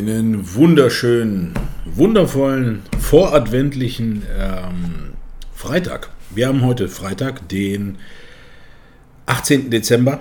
Einen 0.00 0.54
wunderschönen, 0.54 1.52
wundervollen, 1.84 2.80
voradventlichen 2.98 4.22
ähm, 4.34 5.10
Freitag. 5.52 6.08
Wir 6.30 6.48
haben 6.48 6.64
heute 6.64 6.88
Freitag, 6.88 7.46
den 7.50 7.98
18. 9.26 9.68
Dezember. 9.68 10.20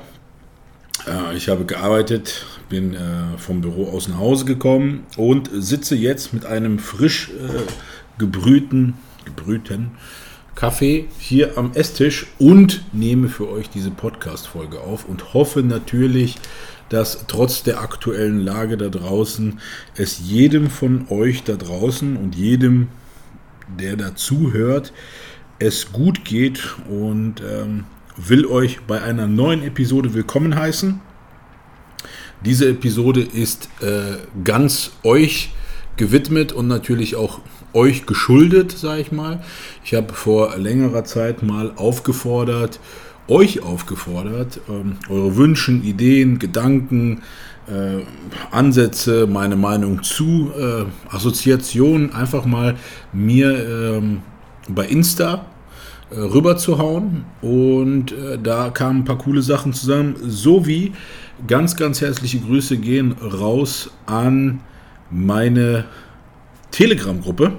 Äh, 1.08 1.38
ich 1.38 1.48
habe 1.48 1.64
gearbeitet, 1.64 2.46
bin 2.68 2.94
äh, 2.94 3.38
vom 3.38 3.62
Büro 3.62 3.90
aus 3.90 4.10
nach 4.10 4.18
Hause 4.18 4.44
gekommen 4.44 5.06
und 5.16 5.50
sitze 5.54 5.96
jetzt 5.96 6.34
mit 6.34 6.46
einem 6.46 6.78
frisch 6.80 7.30
äh, 7.30 7.62
gebrühten, 8.18 8.96
gebrühten 9.24 9.92
Kaffee 10.56 11.06
hier 11.20 11.58
am 11.58 11.72
Esstisch 11.74 12.28
und 12.38 12.84
nehme 12.92 13.30
für 13.30 13.50
euch 13.50 13.70
diese 13.70 13.92
Podcast-Folge 13.92 14.82
auf 14.82 15.06
und 15.06 15.34
hoffe 15.34 15.64
natürlich, 15.64 16.36
dass 16.90 17.26
trotz 17.28 17.64
der 17.64 17.82
aktuellen 17.82 18.40
Lage 18.40 18.78
da 18.78 18.90
draußen 18.90 19.60
es 19.96 20.20
jedem 20.20 20.70
von 20.70 21.06
euch 21.10 21.44
da 21.44 21.56
draußen 21.56 22.18
und 22.18 22.36
jedem, 22.36 22.90
der 23.80 23.96
dazu 23.96 24.52
hört, 24.52 24.92
es 25.60 25.92
gut 25.92 26.26
geht 26.26 26.76
und 26.90 27.42
ähm, 27.42 27.86
will 28.18 28.46
euch 28.46 28.82
bei 28.88 29.02
einer 29.02 29.28
neuen 29.28 29.64
Episode 29.64 30.14
willkommen 30.14 30.56
heißen. 30.56 31.00
Diese 32.46 32.70
Episode 32.70 33.22
ist 33.22 33.70
äh, 33.82 34.18
ganz 34.44 34.92
euch 35.04 35.54
gewidmet 35.98 36.54
und 36.54 36.68
natürlich 36.68 37.18
auch 37.18 37.42
euch 37.74 38.06
geschuldet, 38.06 38.72
sage 38.72 39.02
ich 39.02 39.12
mal. 39.12 39.44
Ich 39.84 39.94
habe 39.94 40.14
vor 40.14 40.58
längerer 40.58 41.04
Zeit 41.04 41.44
mal 41.44 41.74
aufgefordert, 41.76 42.80
euch 43.30 43.64
aufgefordert, 43.64 44.60
ähm, 44.70 44.98
eure 45.10 45.36
Wünsche, 45.36 45.72
Ideen, 45.72 46.40
Gedanken, 46.40 47.22
äh, 47.68 48.04
Ansätze, 48.52 49.28
meine 49.28 49.56
Meinung 49.56 50.04
zu, 50.04 50.52
äh, 50.58 50.86
Assoziationen 51.14 52.14
einfach 52.14 52.46
mal 52.46 52.76
mir 53.14 53.98
ähm, 53.98 54.22
bei 54.68 54.86
Insta 54.86 55.46
äh, 56.12 56.20
rüber 56.20 56.58
zu 56.58 56.78
hauen. 56.78 57.26
Und 57.42 58.12
äh, 58.12 58.40
da 58.42 58.70
kamen 58.70 59.02
ein 59.02 59.06
paar 59.06 59.18
coole 59.18 59.42
Sachen 59.42 59.74
zusammen, 59.74 60.16
sowie 60.22 60.94
ganz, 61.48 61.76
ganz 61.76 62.02
herzliche 62.02 62.40
Grüße 62.40 62.78
gehen 62.78 63.14
raus 63.14 63.92
an 64.06 64.62
meine 65.12 65.86
Telegram-Gruppe. 66.72 67.54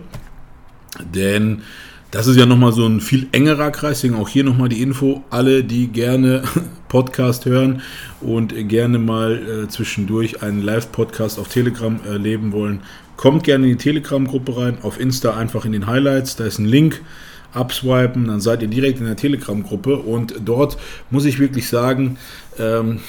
Denn 1.14 1.62
das 2.10 2.26
ist 2.26 2.36
ja 2.36 2.46
nochmal 2.46 2.72
so 2.72 2.86
ein 2.86 3.00
viel 3.00 3.28
engerer 3.32 3.70
Kreis, 3.70 4.00
deswegen 4.00 4.20
auch 4.20 4.28
hier 4.28 4.42
nochmal 4.42 4.68
die 4.68 4.82
Info. 4.82 5.22
Alle, 5.30 5.62
die 5.62 5.88
gerne 5.88 6.42
Podcast 6.88 7.44
hören 7.46 7.82
und 8.20 8.52
gerne 8.68 8.98
mal 8.98 9.64
äh, 9.64 9.68
zwischendurch 9.68 10.42
einen 10.42 10.60
Live-Podcast 10.60 11.38
auf 11.38 11.48
Telegram 11.48 12.00
erleben 12.04 12.52
wollen, 12.52 12.80
kommt 13.16 13.44
gerne 13.44 13.66
in 13.66 13.78
die 13.78 13.82
Telegram-Gruppe 13.82 14.56
rein. 14.56 14.78
Auf 14.82 14.98
Insta 14.98 15.36
einfach 15.36 15.64
in 15.64 15.72
den 15.72 15.86
Highlights, 15.86 16.36
da 16.36 16.44
ist 16.44 16.58
ein 16.58 16.66
Link. 16.66 17.02
Abswipen, 17.52 18.28
dann 18.28 18.40
seid 18.40 18.62
ihr 18.62 18.68
direkt 18.68 19.00
in 19.00 19.06
der 19.06 19.16
Telegram-Gruppe 19.16 19.96
und 19.96 20.34
dort 20.44 20.78
muss 21.10 21.24
ich 21.24 21.40
wirklich 21.40 21.68
sagen, 21.68 22.16
ähm, 22.60 23.00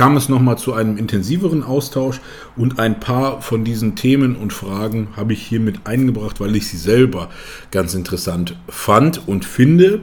kam 0.00 0.16
es 0.16 0.30
nochmal 0.30 0.56
zu 0.56 0.72
einem 0.72 0.96
intensiveren 0.96 1.62
Austausch 1.62 2.22
und 2.56 2.78
ein 2.78 3.00
paar 3.00 3.42
von 3.42 3.64
diesen 3.64 3.96
Themen 3.96 4.34
und 4.34 4.50
Fragen 4.50 5.08
habe 5.14 5.34
ich 5.34 5.42
hier 5.42 5.60
mit 5.60 5.86
eingebracht, 5.86 6.40
weil 6.40 6.56
ich 6.56 6.68
sie 6.68 6.78
selber 6.78 7.28
ganz 7.70 7.92
interessant 7.92 8.56
fand 8.66 9.28
und 9.28 9.44
finde. 9.44 10.00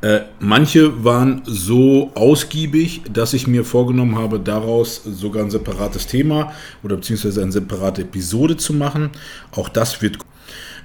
Äh, 0.00 0.20
manche 0.40 1.04
waren 1.04 1.42
so 1.44 2.12
ausgiebig, 2.14 3.02
dass 3.12 3.34
ich 3.34 3.46
mir 3.46 3.62
vorgenommen 3.62 4.16
habe, 4.16 4.40
daraus 4.40 5.02
sogar 5.04 5.44
ein 5.44 5.50
separates 5.50 6.06
Thema 6.06 6.54
oder 6.82 6.96
beziehungsweise 6.96 7.42
eine 7.42 7.52
separate 7.52 8.00
Episode 8.00 8.56
zu 8.56 8.72
machen. 8.72 9.10
Auch 9.52 9.68
das 9.68 10.00
wird 10.00 10.16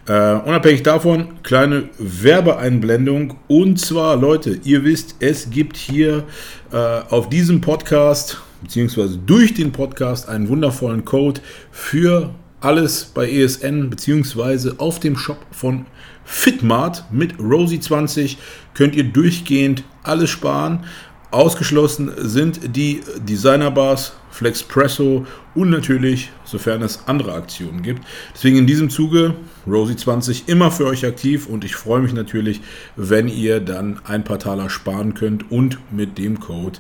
äh, 0.08 0.34
unabhängig 0.34 0.84
davon, 0.84 1.42
kleine 1.44 1.90
Werbeeinblendung. 1.98 3.36
Und 3.48 3.80
zwar, 3.80 4.16
Leute, 4.16 4.60
ihr 4.64 4.84
wisst, 4.84 5.16
es 5.20 5.50
gibt 5.50 5.78
hier 5.78 6.24
äh, 6.72 6.76
auf 6.76 7.30
diesem 7.30 7.62
Podcast, 7.62 8.42
beziehungsweise 8.62 9.18
durch 9.18 9.54
den 9.54 9.72
Podcast, 9.72 10.28
einen 10.28 10.50
wundervollen 10.50 11.06
Code 11.06 11.42
für 11.72 12.32
alles 12.62 13.06
bei 13.06 13.30
ESN, 13.30 13.90
beziehungsweise 13.90 14.76
auf 14.78 15.00
dem 15.00 15.18
Shop 15.18 15.40
von 15.52 15.86
Fitmart 16.24 17.06
mit 17.12 17.34
Rosie20 17.36 18.38
könnt 18.74 18.96
ihr 18.96 19.04
durchgehend 19.04 19.84
alles 20.04 20.30
sparen. 20.30 20.86
Ausgeschlossen 21.32 22.12
sind 22.18 22.76
die 22.76 23.02
Designer-Bars, 23.18 24.14
Flexpresso 24.32 25.26
und 25.56 25.70
natürlich, 25.70 26.30
sofern 26.44 26.82
es 26.82 27.08
andere 27.08 27.34
Aktionen 27.34 27.82
gibt. 27.82 28.02
Deswegen 28.34 28.58
in 28.58 28.68
diesem 28.68 28.90
Zuge 28.90 29.36
Rosie20 29.66 30.50
immer 30.50 30.72
für 30.72 30.86
euch 30.86 31.06
aktiv 31.06 31.48
und 31.48 31.64
ich 31.64 31.76
freue 31.76 32.02
mich 32.02 32.14
natürlich, 32.14 32.60
wenn 32.98 33.30
ihr 33.30 33.62
dann 33.62 34.02
ein 34.06 34.26
paar 34.26 34.40
Taler 34.40 34.70
sparen 34.70 35.14
könnt 35.14 35.50
und 35.52 35.78
mit 35.92 36.18
dem 36.18 36.42
Code 36.42 36.80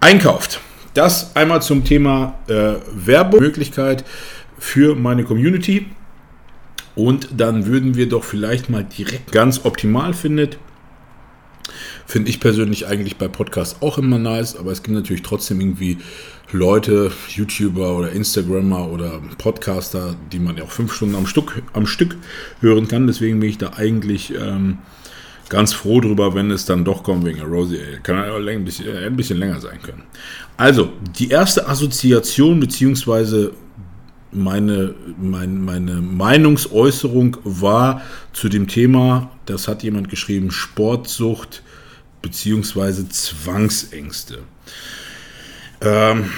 einkauft. 0.00 0.60
Das 0.92 1.34
einmal 1.34 1.62
zum 1.62 1.84
Thema 1.84 2.38
äh, 2.48 2.74
Werbemöglichkeit 2.94 4.04
für 4.58 4.94
meine 4.94 5.24
Community. 5.24 5.86
Und 6.94 7.28
dann 7.36 7.66
würden 7.66 7.96
wir 7.96 8.08
doch 8.08 8.22
vielleicht 8.22 8.70
mal 8.70 8.84
direkt 8.84 9.32
ganz 9.32 9.64
optimal 9.64 10.14
findet 10.14 10.58
Finde 12.06 12.30
ich 12.30 12.40
persönlich 12.40 12.86
eigentlich 12.86 13.16
bei 13.16 13.28
Podcasts 13.28 13.80
auch 13.80 13.98
immer 13.98 14.18
nice, 14.18 14.56
aber 14.56 14.72
es 14.72 14.82
gibt 14.82 14.94
natürlich 14.94 15.22
trotzdem 15.22 15.60
irgendwie 15.60 15.98
Leute, 16.52 17.10
YouTuber 17.28 17.96
oder 17.96 18.12
Instagrammer 18.12 18.88
oder 18.88 19.20
Podcaster, 19.38 20.14
die 20.30 20.38
man 20.38 20.56
ja 20.56 20.64
auch 20.64 20.70
fünf 20.70 20.92
Stunden 20.92 21.16
am 21.16 21.26
Stück, 21.26 21.62
am 21.72 21.86
Stück 21.86 22.16
hören 22.60 22.86
kann. 22.86 23.06
Deswegen 23.06 23.40
bin 23.40 23.48
ich 23.48 23.58
da 23.58 23.72
eigentlich 23.76 24.32
ähm, 24.34 24.78
ganz 25.48 25.72
froh 25.72 26.00
drüber, 26.00 26.34
wenn 26.34 26.50
es 26.50 26.66
dann 26.66 26.84
doch 26.84 27.02
kommt 27.02 27.24
wegen 27.24 27.40
Rosie. 27.40 27.80
Kann 28.02 28.16
ein 28.16 28.64
bisschen, 28.64 28.86
äh, 28.86 29.06
ein 29.06 29.16
bisschen 29.16 29.38
länger 29.38 29.60
sein 29.60 29.80
können. 29.82 30.02
Also, 30.56 30.92
die 31.18 31.30
erste 31.30 31.66
Assoziation 31.66 32.60
beziehungsweise 32.60 33.52
meine, 34.30 34.94
mein, 35.20 35.64
meine 35.64 36.00
Meinungsäußerung 36.00 37.36
war 37.44 38.02
zu 38.32 38.48
dem 38.48 38.68
Thema, 38.68 39.30
das 39.46 39.68
hat 39.68 39.82
jemand 39.82 40.10
geschrieben, 40.10 40.50
Sportsucht 40.50 41.62
beziehungsweise 42.24 43.06
Zwangsängste. 43.10 44.38
Ähm, 45.82 46.30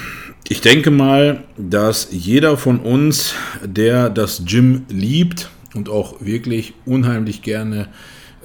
ich 0.48 0.60
denke 0.60 0.91
mal, 0.91 1.44
dass 1.56 2.08
jeder 2.10 2.56
von 2.56 2.80
uns, 2.80 3.34
der 3.64 4.10
das 4.10 4.42
Gym 4.44 4.84
liebt 4.88 5.48
und 5.74 5.88
auch 5.88 6.20
wirklich 6.20 6.74
unheimlich 6.84 7.42
gerne 7.42 7.88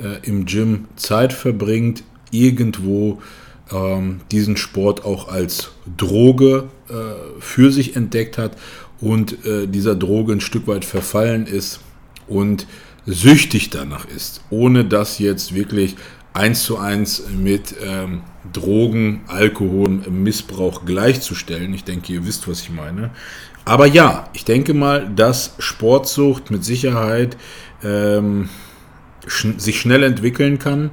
äh, 0.01 0.27
im 0.27 0.45
Gym 0.45 0.85
Zeit 0.95 1.33
verbringt, 1.33 2.03
irgendwo 2.29 3.21
ähm, 3.71 4.21
diesen 4.31 4.55
Sport 4.55 5.03
auch 5.03 5.27
als 5.27 5.71
Droge 5.97 6.69
äh, 6.89 6.93
für 7.39 7.71
sich 7.71 7.95
entdeckt 7.95 8.37
hat 8.37 8.55
und 8.99 9.43
äh, 9.45 9.67
dieser 9.67 9.95
Droge 9.95 10.33
ein 10.33 10.41
Stück 10.41 10.67
weit 10.67 10.85
verfallen 10.85 11.47
ist 11.47 11.79
und 12.27 12.67
süchtig 13.07 13.71
danach 13.71 14.05
ist, 14.05 14.41
ohne 14.51 14.85
das 14.85 15.17
jetzt 15.17 15.55
wirklich 15.55 15.95
eins 16.33 16.63
zu 16.63 16.77
eins 16.77 17.23
mit 17.29 17.75
ähm, 17.83 18.21
Drogen, 18.51 19.21
Alkohol, 19.27 19.89
Missbrauch 20.09 20.85
gleichzustellen. 20.85 21.73
Ich 21.73 21.83
denke, 21.83 22.13
ihr 22.13 22.25
wisst, 22.25 22.47
was 22.47 22.61
ich 22.61 22.71
meine. 22.71 23.11
Aber 23.65 23.85
ja, 23.85 24.29
ich 24.33 24.45
denke 24.45 24.73
mal, 24.73 25.09
dass 25.15 25.55
Sportsucht 25.59 26.49
mit 26.49 26.63
Sicherheit 26.63 27.37
ähm, 27.83 28.49
sch 29.27 29.47
sich 29.57 29.79
schnell 29.79 30.03
entwickeln 30.03 30.57
kann. 30.57 30.89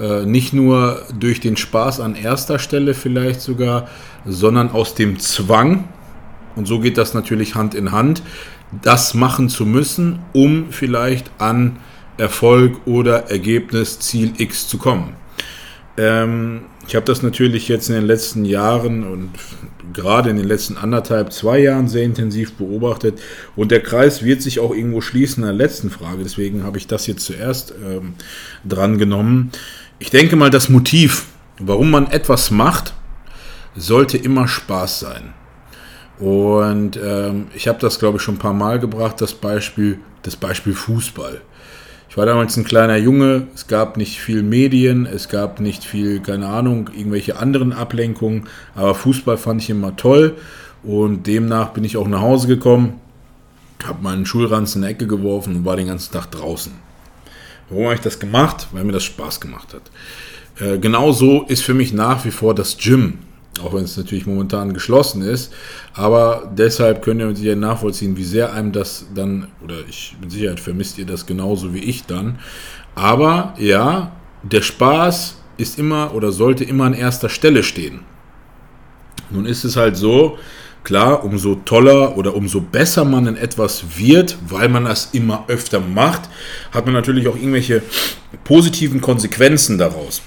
Äh, 0.00 0.24
nicht 0.24 0.52
nur 0.52 1.02
durch 1.18 1.40
den 1.40 1.56
Spaß 1.56 2.00
an 2.00 2.14
erster 2.14 2.58
Stelle 2.58 2.94
vielleicht 2.94 3.40
sogar, 3.40 3.88
sondern 4.24 4.70
aus 4.70 4.94
dem 4.94 5.18
Zwang. 5.18 5.88
Und 6.56 6.66
so 6.66 6.80
geht 6.80 6.98
das 6.98 7.14
natürlich 7.14 7.54
Hand 7.54 7.74
in 7.74 7.92
Hand, 7.92 8.22
das 8.82 9.14
machen 9.14 9.48
zu 9.48 9.64
müssen, 9.64 10.20
um 10.32 10.70
vielleicht 10.70 11.30
an 11.38 11.76
Erfolg 12.18 12.86
oder 12.86 13.30
Ergebnis 13.30 13.98
Ziel 14.00 14.32
X 14.38 14.68
zu 14.68 14.78
kommen. 14.78 15.14
Ähm, 15.96 16.62
Ich 16.88 16.96
habe 16.96 17.04
das 17.04 17.22
natürlich 17.22 17.68
jetzt 17.68 17.90
in 17.90 17.96
den 17.96 18.06
letzten 18.06 18.46
Jahren 18.46 19.04
und 19.04 19.30
gerade 19.92 20.30
in 20.30 20.36
den 20.36 20.48
letzten 20.48 20.78
anderthalb, 20.78 21.34
zwei 21.34 21.58
Jahren 21.58 21.86
sehr 21.86 22.02
intensiv 22.02 22.54
beobachtet. 22.54 23.20
Und 23.56 23.70
der 23.70 23.82
Kreis 23.82 24.22
wird 24.22 24.40
sich 24.40 24.58
auch 24.58 24.74
irgendwo 24.74 25.02
schließen 25.02 25.42
in 25.42 25.48
der 25.48 25.56
letzten 25.56 25.90
Frage. 25.90 26.22
Deswegen 26.22 26.64
habe 26.64 26.78
ich 26.78 26.86
das 26.86 27.06
jetzt 27.06 27.26
zuerst 27.26 27.74
ähm, 27.84 28.14
dran 28.64 28.96
genommen. 28.96 29.50
Ich 29.98 30.08
denke 30.08 30.34
mal, 30.36 30.48
das 30.48 30.70
Motiv, 30.70 31.26
warum 31.58 31.90
man 31.90 32.10
etwas 32.10 32.50
macht, 32.50 32.94
sollte 33.76 34.16
immer 34.16 34.48
Spaß 34.48 35.00
sein. 35.00 35.34
Und 36.18 36.96
ähm, 36.96 37.48
ich 37.54 37.68
habe 37.68 37.80
das, 37.80 37.98
glaube 37.98 38.16
ich, 38.16 38.22
schon 38.22 38.36
ein 38.36 38.38
paar 38.38 38.54
Mal 38.54 38.78
gebracht, 38.78 39.20
das 39.20 39.34
Beispiel, 39.34 39.98
das 40.22 40.36
Beispiel 40.36 40.72
Fußball. 40.72 41.42
Ich 42.10 42.16
war 42.16 42.24
damals 42.24 42.56
ein 42.56 42.64
kleiner 42.64 42.96
Junge, 42.96 43.48
es 43.54 43.66
gab 43.66 43.98
nicht 43.98 44.18
viel 44.18 44.42
Medien, 44.42 45.04
es 45.04 45.28
gab 45.28 45.60
nicht 45.60 45.84
viel, 45.84 46.20
keine 46.20 46.46
Ahnung, 46.46 46.88
irgendwelche 46.96 47.36
anderen 47.36 47.72
Ablenkungen, 47.72 48.48
aber 48.74 48.94
Fußball 48.94 49.36
fand 49.36 49.62
ich 49.62 49.68
immer 49.68 49.94
toll 49.94 50.36
und 50.82 51.26
demnach 51.26 51.70
bin 51.70 51.84
ich 51.84 51.98
auch 51.98 52.08
nach 52.08 52.22
Hause 52.22 52.48
gekommen, 52.48 52.94
habe 53.84 54.02
meinen 54.02 54.24
Schulranz 54.24 54.74
in 54.74 54.82
die 54.82 54.88
Ecke 54.88 55.06
geworfen 55.06 55.56
und 55.56 55.64
war 55.66 55.76
den 55.76 55.88
ganzen 55.88 56.12
Tag 56.12 56.30
draußen. 56.30 56.72
Warum 57.68 57.84
habe 57.84 57.94
ich 57.96 58.00
das 58.00 58.18
gemacht? 58.18 58.68
Weil 58.72 58.84
mir 58.84 58.92
das 58.92 59.04
Spaß 59.04 59.40
gemacht 59.40 59.74
hat. 59.74 59.82
Äh, 60.60 60.78
genauso 60.78 61.42
ist 61.42 61.62
für 61.62 61.74
mich 61.74 61.92
nach 61.92 62.24
wie 62.24 62.30
vor 62.30 62.54
das 62.54 62.78
Gym 62.78 63.18
auch 63.60 63.74
wenn 63.74 63.84
es 63.84 63.96
natürlich 63.96 64.26
momentan 64.26 64.72
geschlossen 64.74 65.22
ist. 65.22 65.52
Aber 65.94 66.50
deshalb 66.56 67.02
könnt 67.02 67.20
ihr 67.20 67.26
mit 67.26 67.36
Sicherheit 67.36 67.58
nachvollziehen, 67.58 68.16
wie 68.16 68.24
sehr 68.24 68.52
einem 68.52 68.72
das 68.72 69.06
dann, 69.14 69.48
oder 69.62 69.76
ich 69.88 70.16
mit 70.20 70.30
Sicherheit 70.30 70.60
vermisst 70.60 70.98
ihr 70.98 71.06
das 71.06 71.26
genauso 71.26 71.74
wie 71.74 71.80
ich 71.80 72.04
dann. 72.04 72.38
Aber 72.94 73.54
ja, 73.58 74.12
der 74.42 74.62
Spaß 74.62 75.36
ist 75.56 75.78
immer 75.78 76.14
oder 76.14 76.32
sollte 76.32 76.64
immer 76.64 76.84
an 76.84 76.94
erster 76.94 77.28
Stelle 77.28 77.62
stehen. 77.62 78.00
Nun 79.30 79.44
ist 79.44 79.64
es 79.64 79.76
halt 79.76 79.96
so, 79.96 80.38
klar, 80.84 81.24
umso 81.24 81.56
toller 81.56 82.16
oder 82.16 82.34
umso 82.34 82.60
besser 82.60 83.04
man 83.04 83.26
in 83.26 83.36
etwas 83.36 83.98
wird, 83.98 84.38
weil 84.48 84.68
man 84.68 84.84
das 84.84 85.10
immer 85.12 85.44
öfter 85.48 85.80
macht, 85.80 86.22
hat 86.72 86.86
man 86.86 86.94
natürlich 86.94 87.28
auch 87.28 87.36
irgendwelche 87.36 87.82
positiven 88.44 89.00
Konsequenzen 89.00 89.76
daraus. 89.76 90.22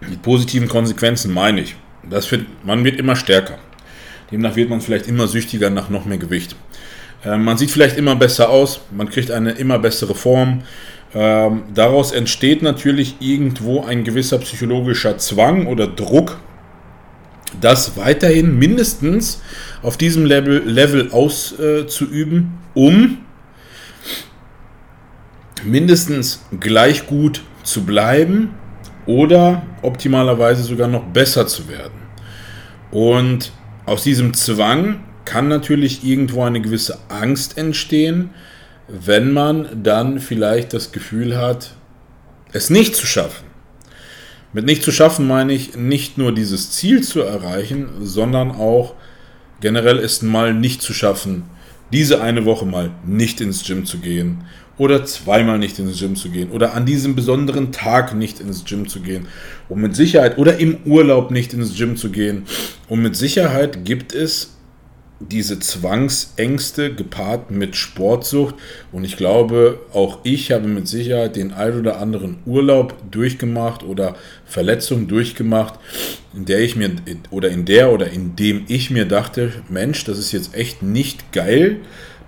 Mit 0.00 0.20
positiven 0.20 0.68
Konsequenzen 0.68 1.32
meine 1.32 1.62
ich, 1.62 1.76
das 2.08 2.30
wird, 2.30 2.46
man 2.64 2.84
wird 2.84 2.98
immer 2.98 3.16
stärker. 3.16 3.58
Demnach 4.30 4.56
wird 4.56 4.70
man 4.70 4.80
vielleicht 4.80 5.06
immer 5.06 5.28
süchtiger 5.28 5.70
nach 5.70 5.90
noch 5.90 6.06
mehr 6.06 6.18
Gewicht. 6.18 6.56
Äh, 7.24 7.36
man 7.36 7.58
sieht 7.58 7.70
vielleicht 7.70 7.96
immer 7.96 8.16
besser 8.16 8.48
aus, 8.48 8.80
man 8.90 9.08
kriegt 9.08 9.30
eine 9.30 9.52
immer 9.52 9.78
bessere 9.78 10.14
Form. 10.14 10.62
Ähm, 11.14 11.64
daraus 11.74 12.12
entsteht 12.12 12.62
natürlich 12.62 13.16
irgendwo 13.20 13.84
ein 13.84 14.02
gewisser 14.04 14.38
psychologischer 14.38 15.18
Zwang 15.18 15.66
oder 15.66 15.86
Druck, 15.86 16.38
das 17.60 17.98
weiterhin 17.98 18.58
mindestens 18.58 19.42
auf 19.82 19.98
diesem 19.98 20.24
Level, 20.24 20.62
Level 20.64 21.10
auszuüben, 21.12 22.54
um 22.72 23.18
mindestens 25.64 26.44
gleich 26.58 27.06
gut 27.06 27.42
zu 27.62 27.84
bleiben 27.84 28.54
oder 29.06 29.62
optimalerweise 29.82 30.62
sogar 30.62 30.88
noch 30.88 31.04
besser 31.04 31.46
zu 31.46 31.68
werden. 31.68 32.00
Und 32.90 33.52
aus 33.86 34.04
diesem 34.04 34.34
Zwang 34.34 35.00
kann 35.24 35.48
natürlich 35.48 36.04
irgendwo 36.04 36.42
eine 36.42 36.60
gewisse 36.60 36.98
Angst 37.08 37.58
entstehen, 37.58 38.30
wenn 38.88 39.32
man 39.32 39.82
dann 39.82 40.20
vielleicht 40.20 40.72
das 40.72 40.92
Gefühl 40.92 41.36
hat, 41.36 41.74
es 42.52 42.70
nicht 42.70 42.94
zu 42.94 43.06
schaffen. 43.06 43.46
Mit 44.52 44.66
nicht 44.66 44.82
zu 44.82 44.92
schaffen 44.92 45.26
meine 45.26 45.54
ich 45.54 45.76
nicht 45.76 46.18
nur 46.18 46.32
dieses 46.32 46.72
Ziel 46.72 47.02
zu 47.02 47.22
erreichen, 47.22 47.88
sondern 48.00 48.50
auch 48.50 48.94
generell 49.60 49.98
es 49.98 50.20
mal 50.20 50.52
nicht 50.52 50.82
zu 50.82 50.92
schaffen, 50.92 51.44
diese 51.92 52.22
eine 52.22 52.44
Woche 52.44 52.66
mal 52.66 52.90
nicht 53.06 53.40
ins 53.40 53.64
Gym 53.64 53.84
zu 53.84 53.98
gehen 53.98 54.44
oder 54.78 55.04
zweimal 55.04 55.58
nicht 55.58 55.78
ins 55.78 55.98
Gym 55.98 56.16
zu 56.16 56.30
gehen 56.30 56.50
oder 56.50 56.74
an 56.74 56.86
diesem 56.86 57.14
besonderen 57.14 57.72
Tag 57.72 58.14
nicht 58.14 58.40
ins 58.40 58.64
Gym 58.64 58.88
zu 58.88 59.00
gehen, 59.00 59.26
um 59.68 59.80
mit 59.80 59.94
Sicherheit 59.94 60.38
oder 60.38 60.58
im 60.58 60.78
Urlaub 60.84 61.30
nicht 61.30 61.52
ins 61.52 61.76
Gym 61.76 61.96
zu 61.96 62.10
gehen. 62.10 62.44
Und 62.88 63.02
mit 63.02 63.14
Sicherheit 63.14 63.84
gibt 63.84 64.14
es 64.14 64.51
diese 65.30 65.58
Zwangsängste 65.58 66.94
gepaart 66.94 67.50
mit 67.50 67.76
Sportsucht. 67.76 68.54
Und 68.90 69.04
ich 69.04 69.16
glaube, 69.16 69.80
auch 69.92 70.18
ich 70.22 70.52
habe 70.52 70.68
mit 70.68 70.88
Sicherheit 70.88 71.36
den 71.36 71.52
ein 71.52 71.78
oder 71.78 71.98
anderen 71.98 72.38
Urlaub 72.46 72.94
durchgemacht 73.10 73.82
oder 73.82 74.16
Verletzung 74.44 75.08
durchgemacht, 75.08 75.78
in 76.34 76.44
der 76.44 76.60
ich 76.60 76.76
mir 76.76 76.90
oder 77.30 77.50
in 77.50 77.64
der 77.64 77.92
oder 77.92 78.10
in 78.10 78.36
dem 78.36 78.64
ich 78.68 78.90
mir 78.90 79.06
dachte, 79.06 79.52
Mensch, 79.68 80.04
das 80.04 80.18
ist 80.18 80.32
jetzt 80.32 80.54
echt 80.54 80.82
nicht 80.82 81.32
geil 81.32 81.80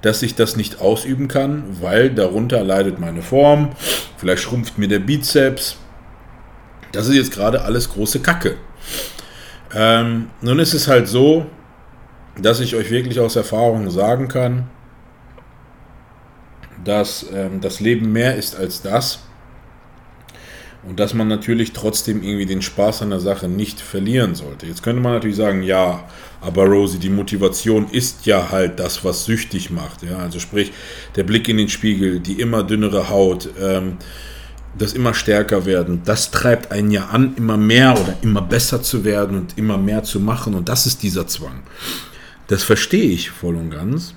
dass 0.04 0.22
ich 0.22 0.34
das 0.34 0.56
nicht 0.56 0.82
ausüben 0.82 1.28
kann, 1.28 1.64
weil 1.80 2.10
darunter 2.10 2.62
leidet 2.62 2.98
meine 2.98 3.22
Form, 3.22 3.70
vielleicht 4.18 4.42
schrumpft 4.42 4.76
mir 4.76 4.86
der 4.86 4.98
Bizeps. 4.98 5.78
Das 6.92 7.08
ist 7.08 7.14
jetzt 7.14 7.32
gerade 7.32 7.62
alles 7.62 7.88
große 7.88 8.20
Kacke. 8.20 8.56
Ähm, 9.74 10.28
nun 10.42 10.58
ist 10.58 10.74
es 10.74 10.88
halt 10.88 11.08
so, 11.08 11.46
dass 12.40 12.60
ich 12.60 12.74
euch 12.74 12.90
wirklich 12.90 13.20
aus 13.20 13.36
Erfahrung 13.36 13.90
sagen 13.90 14.28
kann, 14.28 14.68
dass 16.84 17.26
ähm, 17.32 17.60
das 17.60 17.80
Leben 17.80 18.12
mehr 18.12 18.36
ist 18.36 18.56
als 18.56 18.82
das 18.82 19.20
und 20.86 21.00
dass 21.00 21.14
man 21.14 21.28
natürlich 21.28 21.72
trotzdem 21.72 22.22
irgendwie 22.22 22.46
den 22.46 22.60
Spaß 22.60 23.02
an 23.02 23.10
der 23.10 23.20
Sache 23.20 23.48
nicht 23.48 23.80
verlieren 23.80 24.34
sollte. 24.34 24.66
Jetzt 24.66 24.82
könnte 24.82 25.00
man 25.00 25.12
natürlich 25.12 25.36
sagen, 25.36 25.62
ja, 25.62 26.04
aber 26.40 26.64
Rosie, 26.66 26.98
die 26.98 27.08
Motivation 27.08 27.88
ist 27.90 28.26
ja 28.26 28.50
halt 28.50 28.78
das, 28.78 29.02
was 29.04 29.24
süchtig 29.24 29.70
macht. 29.70 30.02
Ja? 30.02 30.18
Also 30.18 30.40
sprich, 30.40 30.72
der 31.16 31.22
Blick 31.22 31.48
in 31.48 31.56
den 31.56 31.68
Spiegel, 31.68 32.20
die 32.20 32.40
immer 32.40 32.62
dünnere 32.62 33.08
Haut, 33.08 33.48
ähm, 33.60 33.96
das 34.76 34.92
immer 34.92 35.14
stärker 35.14 35.66
werden, 35.66 36.02
das 36.04 36.32
treibt 36.32 36.72
einen 36.72 36.90
ja 36.90 37.06
an, 37.06 37.34
immer 37.36 37.56
mehr 37.56 37.92
oder 37.92 38.16
immer 38.22 38.42
besser 38.42 38.82
zu 38.82 39.04
werden 39.04 39.38
und 39.38 39.56
immer 39.56 39.78
mehr 39.78 40.02
zu 40.02 40.20
machen. 40.20 40.54
Und 40.54 40.68
das 40.68 40.84
ist 40.84 41.02
dieser 41.02 41.26
Zwang. 41.26 41.62
Das 42.46 42.62
verstehe 42.62 43.10
ich 43.10 43.30
voll 43.30 43.56
und 43.56 43.70
ganz. 43.70 44.14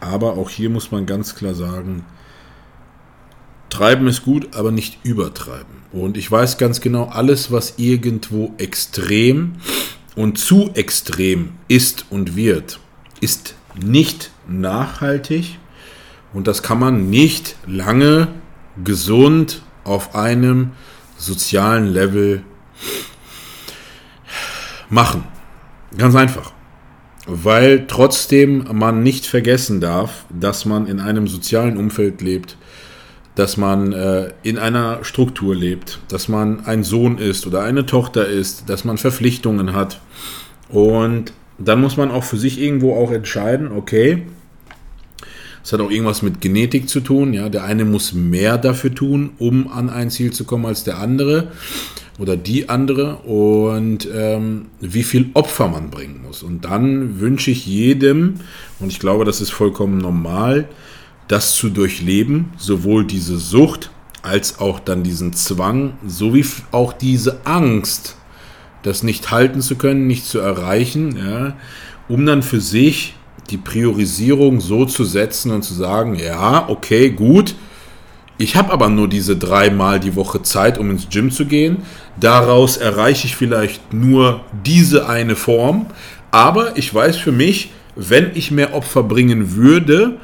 Aber 0.00 0.36
auch 0.36 0.50
hier 0.50 0.70
muss 0.70 0.90
man 0.90 1.06
ganz 1.06 1.34
klar 1.34 1.54
sagen, 1.54 2.04
treiben 3.70 4.06
ist 4.08 4.24
gut, 4.24 4.54
aber 4.54 4.72
nicht 4.72 4.98
übertreiben. 5.04 5.82
Und 5.92 6.16
ich 6.16 6.30
weiß 6.30 6.58
ganz 6.58 6.80
genau, 6.80 7.04
alles, 7.04 7.52
was 7.52 7.74
irgendwo 7.78 8.54
extrem 8.58 9.54
und 10.16 10.38
zu 10.38 10.70
extrem 10.74 11.52
ist 11.68 12.06
und 12.10 12.36
wird, 12.36 12.80
ist 13.20 13.54
nicht 13.74 14.30
nachhaltig 14.46 15.58
und 16.32 16.46
das 16.46 16.62
kann 16.62 16.78
man 16.78 17.10
nicht 17.10 17.56
lange 17.66 18.28
gesund 18.84 19.62
auf 19.84 20.14
einem 20.14 20.72
sozialen 21.16 21.86
Level 21.86 22.42
machen. 24.88 25.24
Ganz 25.96 26.14
einfach. 26.14 26.52
Weil 27.26 27.86
trotzdem 27.86 28.64
man 28.72 29.02
nicht 29.02 29.26
vergessen 29.26 29.80
darf, 29.80 30.24
dass 30.28 30.64
man 30.64 30.86
in 30.86 30.98
einem 30.98 31.28
sozialen 31.28 31.76
Umfeld 31.76 32.20
lebt, 32.20 32.56
dass 33.36 33.56
man 33.56 33.92
äh, 33.92 34.30
in 34.42 34.58
einer 34.58 35.04
Struktur 35.04 35.54
lebt, 35.54 36.00
dass 36.08 36.28
man 36.28 36.66
ein 36.66 36.82
Sohn 36.82 37.18
ist 37.18 37.46
oder 37.46 37.62
eine 37.62 37.86
Tochter 37.86 38.26
ist, 38.26 38.68
dass 38.68 38.84
man 38.84 38.98
Verpflichtungen 38.98 39.72
hat. 39.72 40.00
Und 40.68 41.32
dann 41.58 41.80
muss 41.80 41.96
man 41.96 42.10
auch 42.10 42.24
für 42.24 42.38
sich 42.38 42.60
irgendwo 42.60 42.96
auch 42.96 43.12
entscheiden, 43.12 43.70
okay, 43.70 44.24
es 45.64 45.72
hat 45.72 45.80
auch 45.80 45.90
irgendwas 45.90 46.22
mit 46.22 46.40
Genetik 46.40 46.88
zu 46.88 47.00
tun. 47.00 47.32
Ja, 47.34 47.48
der 47.48 47.62
eine 47.62 47.84
muss 47.84 48.12
mehr 48.12 48.58
dafür 48.58 48.92
tun, 48.94 49.30
um 49.38 49.70
an 49.70 49.90
ein 49.90 50.10
Ziel 50.10 50.32
zu 50.32 50.44
kommen 50.44 50.66
als 50.66 50.82
der 50.82 50.98
andere 50.98 51.52
oder 52.18 52.36
die 52.36 52.68
andere 52.68 53.16
und 53.18 54.08
ähm, 54.14 54.66
wie 54.80 55.02
viel 55.02 55.30
Opfer 55.34 55.68
man 55.68 55.90
bringen 55.90 56.22
muss. 56.22 56.42
Und 56.42 56.64
dann 56.64 57.20
wünsche 57.20 57.50
ich 57.50 57.66
jedem, 57.66 58.34
und 58.80 58.88
ich 58.88 59.00
glaube, 59.00 59.24
das 59.24 59.40
ist 59.40 59.50
vollkommen 59.50 59.98
normal, 59.98 60.68
das 61.28 61.54
zu 61.54 61.70
durchleben, 61.70 62.52
sowohl 62.56 63.06
diese 63.06 63.38
Sucht 63.38 63.90
als 64.22 64.58
auch 64.58 64.78
dann 64.78 65.02
diesen 65.02 65.32
Zwang, 65.32 65.94
sowie 66.06 66.44
auch 66.70 66.92
diese 66.92 67.44
Angst, 67.44 68.16
das 68.82 69.02
nicht 69.02 69.30
halten 69.30 69.60
zu 69.60 69.76
können, 69.76 70.06
nicht 70.06 70.26
zu 70.26 70.38
erreichen, 70.38 71.16
ja, 71.16 71.56
um 72.08 72.26
dann 72.26 72.42
für 72.42 72.60
sich 72.60 73.14
die 73.50 73.56
Priorisierung 73.56 74.60
so 74.60 74.84
zu 74.84 75.04
setzen 75.04 75.50
und 75.50 75.62
zu 75.62 75.74
sagen, 75.74 76.14
ja, 76.16 76.68
okay, 76.68 77.10
gut, 77.10 77.54
ich 78.38 78.56
habe 78.56 78.72
aber 78.72 78.88
nur 78.88 79.08
diese 79.08 79.36
dreimal 79.36 80.00
die 80.00 80.16
Woche 80.16 80.42
Zeit, 80.42 80.78
um 80.78 80.90
ins 80.90 81.08
Gym 81.08 81.30
zu 81.30 81.46
gehen. 81.46 81.78
Daraus 82.18 82.76
erreiche 82.76 83.26
ich 83.26 83.36
vielleicht 83.36 83.92
nur 83.92 84.40
diese 84.64 85.08
eine 85.08 85.36
Form. 85.36 85.86
Aber 86.30 86.76
ich 86.76 86.92
weiß 86.92 87.18
für 87.18 87.32
mich, 87.32 87.70
wenn 87.94 88.30
ich 88.34 88.50
mehr 88.50 88.74
Opfer 88.74 89.02
bringen 89.02 89.54
würde 89.54 90.16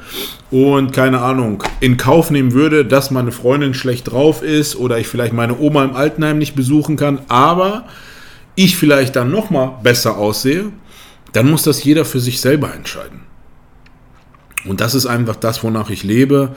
und 0.49 0.91
keine 0.91 1.21
Ahnung, 1.21 1.63
in 1.79 1.97
Kauf 1.97 2.31
nehmen 2.31 2.53
würde, 2.53 2.83
dass 2.83 3.11
meine 3.11 3.31
Freundin 3.31 3.75
schlecht 3.75 4.11
drauf 4.11 4.41
ist 4.41 4.75
oder 4.75 4.97
ich 4.97 5.07
vielleicht 5.07 5.33
meine 5.33 5.59
Oma 5.59 5.83
im 5.83 5.95
Altenheim 5.95 6.39
nicht 6.39 6.55
besuchen 6.55 6.97
kann, 6.97 7.19
aber 7.27 7.85
ich 8.55 8.75
vielleicht 8.75 9.15
dann 9.15 9.29
nochmal 9.29 9.73
besser 9.83 10.17
aussehe, 10.17 10.71
dann 11.33 11.49
muss 11.49 11.63
das 11.63 11.83
jeder 11.83 12.05
für 12.05 12.19
sich 12.19 12.41
selber 12.41 12.73
entscheiden. 12.73 13.28
Und 14.65 14.81
das 14.81 14.95
ist 14.95 15.05
einfach 15.05 15.35
das, 15.35 15.63
wonach 15.63 15.89
ich 15.89 16.03
lebe, 16.03 16.55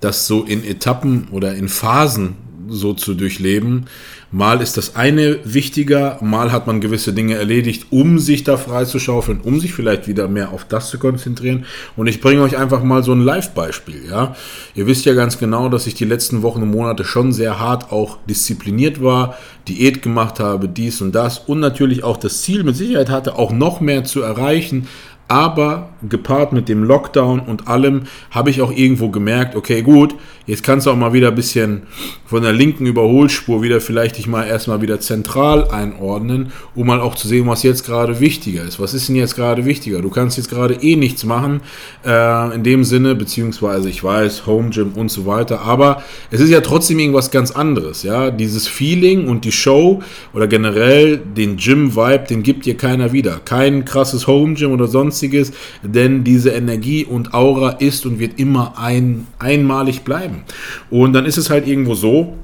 das 0.00 0.26
so 0.26 0.44
in 0.44 0.64
Etappen 0.64 1.28
oder 1.30 1.54
in 1.54 1.68
Phasen 1.68 2.36
so 2.68 2.92
zu 2.92 3.14
durchleben. 3.14 3.86
Mal 4.30 4.60
ist 4.60 4.76
das 4.76 4.94
eine 4.94 5.38
wichtiger, 5.44 6.18
mal 6.20 6.52
hat 6.52 6.66
man 6.66 6.82
gewisse 6.82 7.14
Dinge 7.14 7.36
erledigt, 7.36 7.86
um 7.90 8.18
sich 8.18 8.44
da 8.44 8.58
freizuschaufeln, 8.58 9.40
um 9.40 9.58
sich 9.58 9.72
vielleicht 9.72 10.06
wieder 10.06 10.28
mehr 10.28 10.52
auf 10.52 10.66
das 10.66 10.90
zu 10.90 10.98
konzentrieren. 10.98 11.64
Und 11.96 12.08
ich 12.08 12.20
bringe 12.20 12.42
euch 12.42 12.58
einfach 12.58 12.82
mal 12.82 13.02
so 13.02 13.12
ein 13.12 13.22
Live-Beispiel. 13.22 14.02
Ja? 14.06 14.36
Ihr 14.74 14.86
wisst 14.86 15.06
ja 15.06 15.14
ganz 15.14 15.38
genau, 15.38 15.70
dass 15.70 15.86
ich 15.86 15.94
die 15.94 16.04
letzten 16.04 16.42
Wochen 16.42 16.62
und 16.62 16.70
Monate 16.70 17.04
schon 17.04 17.32
sehr 17.32 17.58
hart 17.58 17.90
auch 17.90 18.18
diszipliniert 18.28 19.02
war, 19.02 19.36
Diät 19.66 20.02
gemacht 20.02 20.40
habe, 20.40 20.68
dies 20.68 21.00
und 21.00 21.14
das 21.14 21.38
und 21.38 21.60
natürlich 21.60 22.04
auch 22.04 22.18
das 22.18 22.42
Ziel 22.42 22.64
mit 22.64 22.76
Sicherheit 22.76 23.08
hatte, 23.08 23.36
auch 23.36 23.52
noch 23.52 23.80
mehr 23.80 24.04
zu 24.04 24.20
erreichen, 24.20 24.88
aber 25.28 25.90
gepaart 26.08 26.54
mit 26.54 26.68
dem 26.68 26.82
Lockdown 26.82 27.40
und 27.40 27.68
allem 27.68 28.04
habe 28.30 28.48
ich 28.48 28.62
auch 28.62 28.72
irgendwo 28.72 29.10
gemerkt, 29.10 29.56
okay, 29.56 29.82
gut, 29.82 30.14
jetzt 30.46 30.62
kannst 30.62 30.86
du 30.86 30.90
auch 30.90 30.96
mal 30.96 31.12
wieder 31.12 31.28
ein 31.28 31.34
bisschen 31.34 31.82
von 32.24 32.42
der 32.42 32.52
linken 32.52 32.86
Überholspur 32.86 33.62
wieder 33.62 33.80
vielleicht 33.80 34.16
dich 34.16 34.26
mal 34.26 34.46
erstmal 34.46 34.80
wieder 34.80 35.00
zentral 35.00 35.68
einordnen, 35.70 36.52
um 36.74 36.86
mal 36.86 37.00
auch 37.00 37.14
zu 37.14 37.28
sehen, 37.28 37.46
was 37.46 37.62
jetzt 37.62 37.84
gerade 37.84 38.20
wichtiger 38.20 38.62
ist. 38.62 38.80
Was 38.80 38.94
ist 38.94 39.08
denn 39.08 39.16
jetzt 39.16 39.36
gerade 39.36 39.66
wichtiger? 39.66 40.00
Du 40.00 40.08
kannst 40.08 40.38
jetzt 40.38 40.48
gerade 40.48 40.74
eh 40.74 40.96
nichts 40.96 41.24
machen, 41.24 41.60
äh, 42.06 42.54
in 42.54 42.62
dem 42.62 42.84
Sinne, 42.84 43.14
beziehungsweise 43.14 43.90
ich 43.90 44.02
weiß, 44.02 44.46
Home 44.46 44.70
Gym 44.70 44.92
und 44.94 45.10
so 45.10 45.26
weiter, 45.26 45.60
aber 45.60 46.02
es 46.30 46.40
ist 46.40 46.50
ja 46.50 46.62
trotzdem 46.62 46.98
irgendwas 46.98 47.30
ganz 47.30 47.50
anderes, 47.50 48.02
ja. 48.02 48.30
Dieses 48.30 48.66
Feeling 48.66 49.28
und 49.28 49.44
die 49.44 49.52
Show 49.52 50.02
oder 50.32 50.46
generell 50.46 51.18
den 51.18 51.58
Gym-Vibe, 51.58 52.24
den 52.30 52.42
gibt 52.42 52.64
dir 52.64 52.76
keiner 52.76 53.12
wieder. 53.12 53.40
Kein 53.44 53.84
krasses 53.84 54.26
Home 54.26 54.54
Gym 54.54 54.72
oder 54.72 54.86
sonst 54.86 55.17
sonstiges, 55.18 55.52
denn 55.82 56.24
diese 56.24 56.50
Energie 56.50 57.04
und 57.04 57.34
Aura 57.34 57.70
ist 57.70 58.06
und 58.06 58.18
wird 58.18 58.38
immer 58.38 58.74
ein, 58.78 59.26
einmalig 59.38 60.02
bleiben. 60.02 60.42
Und 60.90 61.12
dann 61.12 61.26
ist 61.26 61.36
es 61.36 61.50
halt 61.50 61.66
irgendwo 61.66 61.94
so, 61.94 62.34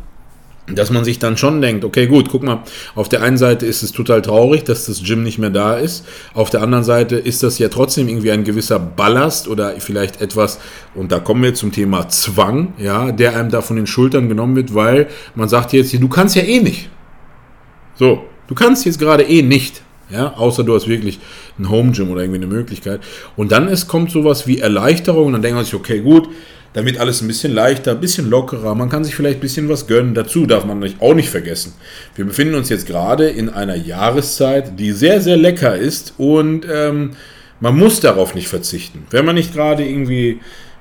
dass 0.66 0.90
man 0.90 1.04
sich 1.04 1.18
dann 1.18 1.36
schon 1.36 1.60
denkt, 1.60 1.84
okay, 1.84 2.06
gut, 2.06 2.30
guck 2.30 2.42
mal, 2.42 2.62
auf 2.94 3.10
der 3.10 3.22
einen 3.22 3.36
Seite 3.36 3.66
ist 3.66 3.82
es 3.82 3.92
total 3.92 4.22
traurig, 4.22 4.64
dass 4.64 4.86
das 4.86 5.02
Gym 5.02 5.22
nicht 5.22 5.38
mehr 5.38 5.50
da 5.50 5.74
ist. 5.74 6.06
Auf 6.32 6.48
der 6.48 6.62
anderen 6.62 6.84
Seite 6.84 7.16
ist 7.16 7.42
das 7.42 7.58
ja 7.58 7.68
trotzdem 7.68 8.08
irgendwie 8.08 8.30
ein 8.30 8.44
gewisser 8.44 8.78
Ballast 8.78 9.46
oder 9.46 9.74
vielleicht 9.78 10.22
etwas, 10.22 10.58
und 10.94 11.12
da 11.12 11.20
kommen 11.20 11.42
wir 11.42 11.52
zum 11.52 11.70
Thema 11.70 12.08
Zwang, 12.08 12.72
ja, 12.78 13.12
der 13.12 13.36
einem 13.36 13.50
da 13.50 13.60
von 13.60 13.76
den 13.76 13.86
Schultern 13.86 14.30
genommen 14.30 14.56
wird, 14.56 14.74
weil 14.74 15.08
man 15.34 15.50
sagt 15.50 15.74
jetzt, 15.74 15.92
du 15.92 16.08
kannst 16.08 16.34
ja 16.34 16.42
eh 16.42 16.60
nicht. 16.60 16.88
So, 17.96 18.24
du 18.48 18.54
kannst 18.54 18.86
jetzt 18.86 18.98
gerade 18.98 19.22
eh 19.24 19.42
nicht. 19.42 19.83
Ja, 20.10 20.34
außer 20.34 20.64
du 20.64 20.74
hast 20.74 20.86
wirklich 20.86 21.18
ein 21.58 21.70
Home 21.70 21.92
Gym 21.92 22.10
oder 22.10 22.22
irgendwie 22.22 22.42
eine 22.42 22.52
Möglichkeit. 22.52 23.00
Und 23.36 23.52
dann 23.52 23.68
ist, 23.68 23.88
kommt 23.88 24.10
sowas 24.10 24.46
wie 24.46 24.60
Erleichterung 24.60 25.32
dann 25.32 25.42
denkt 25.42 25.56
man 25.56 25.64
sich, 25.64 25.74
okay, 25.74 26.00
gut, 26.00 26.28
wird 26.84 26.98
alles 26.98 27.22
ein 27.22 27.28
bisschen 27.28 27.54
leichter, 27.54 27.92
ein 27.92 28.00
bisschen 28.00 28.28
lockerer. 28.28 28.74
Man 28.74 28.88
kann 28.88 29.04
sich 29.04 29.14
vielleicht 29.14 29.38
ein 29.38 29.40
bisschen 29.40 29.68
was 29.68 29.86
gönnen. 29.86 30.12
Dazu 30.12 30.44
darf 30.44 30.64
man 30.64 30.82
auch 31.00 31.14
nicht 31.14 31.30
vergessen. 31.30 31.72
Wir 32.16 32.24
befinden 32.24 32.56
uns 32.56 32.68
jetzt 32.68 32.86
gerade 32.86 33.28
in 33.28 33.48
einer 33.48 33.76
Jahreszeit, 33.76 34.78
die 34.78 34.90
sehr, 34.90 35.20
sehr 35.20 35.36
lecker 35.36 35.76
ist 35.76 36.14
und 36.18 36.66
ähm, 36.70 37.12
man 37.60 37.78
muss 37.78 38.00
darauf 38.00 38.34
nicht 38.34 38.48
verzichten. 38.48 39.06
Wenn 39.10 39.24
man 39.24 39.36
nicht 39.36 39.54
gerade 39.54 39.84
irgendwie 39.84 40.40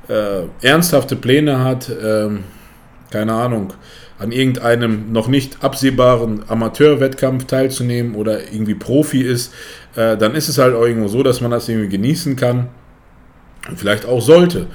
äh, 0.09 0.41
ernsthafte 0.65 1.15
Pläne 1.15 1.63
hat, 1.63 1.89
ähm, 2.03 2.39
keine 3.11 3.33
Ahnung, 3.33 3.73
an 4.23 4.31
irgendeinem 4.31 5.11
noch 5.11 5.27
nicht 5.27 5.57
absehbaren 5.63 6.43
Amateurwettkampf 6.47 7.45
teilzunehmen 7.45 8.15
oder 8.15 8.39
irgendwie 8.53 8.73
Profi 8.73 9.21
ist, 9.21 9.53
äh, 9.97 10.15
dann 10.15 10.33
ist 10.33 10.47
es 10.47 10.57
halt 10.57 10.73
auch 10.73 10.85
irgendwo 10.85 11.09
so, 11.09 11.23
dass 11.23 11.41
man 11.41 11.51
das 11.51 11.67
irgendwie 11.67 11.89
genießen 11.89 12.37
kann. 12.37 12.69
Vielleicht 13.75 14.05
auch 14.05 14.21
sollte. 14.21 14.67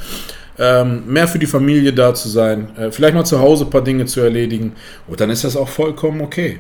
Ähm, 0.58 1.04
mehr 1.06 1.28
für 1.28 1.38
die 1.38 1.46
Familie 1.46 1.94
da 1.94 2.14
zu 2.14 2.28
sein, 2.28 2.76
äh, 2.76 2.90
vielleicht 2.90 3.14
mal 3.14 3.24
zu 3.24 3.38
Hause 3.38 3.64
ein 3.64 3.70
paar 3.70 3.84
Dinge 3.84 4.04
zu 4.04 4.20
erledigen. 4.20 4.72
Und 5.06 5.20
dann 5.20 5.30
ist 5.30 5.44
das 5.44 5.56
auch 5.56 5.68
vollkommen 5.68 6.20
okay. 6.20 6.58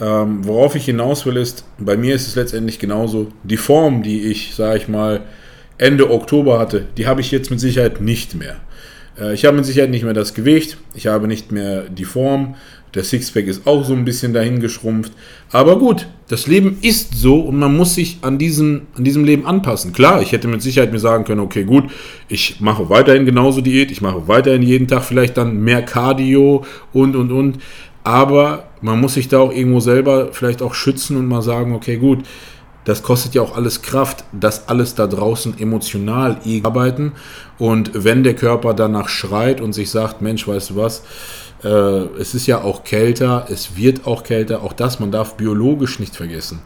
Ähm, 0.00 0.46
worauf 0.46 0.76
ich 0.76 0.84
hinaus 0.84 1.26
will, 1.26 1.36
ist, 1.36 1.64
bei 1.78 1.96
mir 1.96 2.14
ist 2.14 2.28
es 2.28 2.36
letztendlich 2.36 2.78
genauso. 2.78 3.28
Die 3.42 3.56
Form, 3.56 4.04
die 4.04 4.30
ich, 4.30 4.54
sage 4.54 4.78
ich 4.78 4.86
mal, 4.86 5.22
Ende 5.76 6.10
Oktober 6.10 6.60
hatte, 6.60 6.86
die 6.96 7.08
habe 7.08 7.20
ich 7.20 7.32
jetzt 7.32 7.50
mit 7.50 7.58
Sicherheit 7.58 8.00
nicht 8.00 8.36
mehr. 8.36 8.56
Äh, 9.18 9.34
ich 9.34 9.44
habe 9.44 9.56
mit 9.56 9.66
Sicherheit 9.66 9.90
nicht 9.90 10.04
mehr 10.04 10.14
das 10.14 10.34
Gewicht, 10.34 10.78
ich 10.94 11.06
habe 11.06 11.28
nicht 11.28 11.52
mehr 11.52 11.84
die 11.88 12.04
Form, 12.04 12.54
der 12.94 13.04
Sixpack 13.04 13.46
ist 13.46 13.66
auch 13.66 13.84
so 13.84 13.92
ein 13.92 14.04
bisschen 14.04 14.32
dahin 14.32 14.60
geschrumpft. 14.60 15.12
Aber 15.52 15.78
gut, 15.78 16.06
das 16.28 16.46
Leben 16.46 16.78
ist 16.80 17.14
so 17.14 17.40
und 17.40 17.58
man 17.58 17.76
muss 17.76 17.94
sich 17.94 18.18
an 18.22 18.38
diesem, 18.38 18.82
an 18.94 19.04
diesem 19.04 19.24
Leben 19.24 19.46
anpassen. 19.46 19.92
Klar, 19.92 20.22
ich 20.22 20.32
hätte 20.32 20.48
mit 20.48 20.62
Sicherheit 20.62 20.90
mir 20.90 20.98
sagen 20.98 21.24
können, 21.24 21.40
okay, 21.40 21.64
gut, 21.64 21.84
ich 22.28 22.60
mache 22.60 22.88
weiterhin 22.88 23.26
genauso 23.26 23.60
Diät, 23.60 23.90
ich 23.90 24.00
mache 24.00 24.26
weiterhin 24.26 24.62
jeden 24.62 24.88
Tag 24.88 25.04
vielleicht 25.04 25.36
dann 25.36 25.60
mehr 25.62 25.82
Cardio 25.82 26.64
und, 26.92 27.14
und, 27.14 27.30
und. 27.30 27.58
Aber 28.04 28.68
man 28.80 29.00
muss 29.00 29.14
sich 29.14 29.28
da 29.28 29.40
auch 29.40 29.52
irgendwo 29.52 29.80
selber 29.80 30.30
vielleicht 30.32 30.62
auch 30.62 30.72
schützen 30.72 31.16
und 31.18 31.26
mal 31.26 31.42
sagen, 31.42 31.74
okay, 31.74 31.98
gut, 31.98 32.24
das 32.88 33.02
kostet 33.02 33.34
ja 33.34 33.42
auch 33.42 33.54
alles 33.54 33.82
Kraft, 33.82 34.24
das 34.32 34.66
alles 34.68 34.94
da 34.94 35.06
draußen 35.06 35.58
emotional 35.58 36.38
arbeiten. 36.64 37.12
Und 37.58 37.90
wenn 37.92 38.24
der 38.24 38.34
Körper 38.34 38.72
danach 38.72 39.10
schreit 39.10 39.60
und 39.60 39.74
sich 39.74 39.90
sagt, 39.90 40.22
Mensch, 40.22 40.48
weißt 40.48 40.70
du 40.70 40.76
was, 40.76 41.02
äh, 41.62 41.68
es 41.68 42.34
ist 42.34 42.46
ja 42.46 42.62
auch 42.62 42.84
kälter, 42.84 43.46
es 43.50 43.76
wird 43.76 44.06
auch 44.06 44.22
kälter, 44.22 44.62
auch 44.62 44.72
das, 44.72 45.00
man 45.00 45.12
darf 45.12 45.34
biologisch 45.34 45.98
nicht 45.98 46.16
vergessen. 46.16 46.60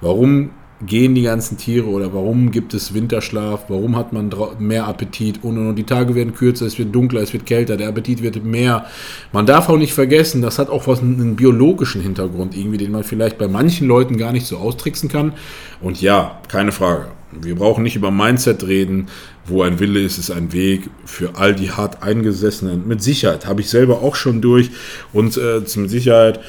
Warum 0.00 0.52
gehen 0.84 1.14
die 1.14 1.22
ganzen 1.22 1.56
Tiere 1.56 1.86
oder 1.86 2.12
warum 2.12 2.50
gibt 2.50 2.74
es 2.74 2.92
Winterschlaf, 2.92 3.64
warum 3.68 3.96
hat 3.96 4.12
man 4.12 4.32
mehr 4.58 4.86
Appetit 4.86 5.42
und, 5.42 5.56
und, 5.56 5.76
die 5.76 5.84
Tage 5.84 6.14
werden 6.14 6.34
kürzer, 6.34 6.66
es 6.66 6.78
wird 6.78 6.94
dunkler, 6.94 7.22
es 7.22 7.32
wird 7.32 7.46
kälter, 7.46 7.76
der 7.76 7.88
Appetit 7.88 8.22
wird 8.22 8.44
mehr. 8.44 8.86
Man 9.32 9.46
darf 9.46 9.68
auch 9.68 9.78
nicht 9.78 9.94
vergessen, 9.94 10.42
das 10.42 10.58
hat 10.58 10.68
auch 10.68 10.86
was 10.86 11.00
einen 11.00 11.36
biologischen 11.36 12.02
Hintergrund 12.02 12.56
irgendwie, 12.56 12.78
den 12.78 12.92
man 12.92 13.04
vielleicht 13.04 13.38
bei 13.38 13.48
manchen 13.48 13.88
Leuten 13.88 14.18
gar 14.18 14.32
nicht 14.32 14.46
so 14.46 14.58
austricksen 14.58 15.08
kann. 15.08 15.32
Und 15.80 16.02
ja, 16.02 16.40
keine 16.48 16.72
Frage. 16.72 17.06
Wir 17.32 17.54
brauchen 17.54 17.82
nicht 17.82 17.96
über 17.96 18.10
Mindset 18.10 18.66
reden. 18.66 19.08
Wo 19.48 19.62
ein 19.62 19.78
Wille 19.78 20.00
ist, 20.00 20.18
ist 20.18 20.30
ein 20.30 20.52
Weg 20.52 20.90
für 21.04 21.36
all 21.36 21.54
die 21.54 21.70
hart 21.70 22.02
eingesessenen. 22.02 22.88
Mit 22.88 23.02
Sicherheit 23.02 23.46
habe 23.46 23.60
ich 23.60 23.70
selber 23.70 24.02
auch 24.02 24.16
schon 24.16 24.40
durch 24.40 24.70
und 25.12 25.36
äh, 25.36 25.64
zum 25.64 25.88
Sicherheit 25.88 26.40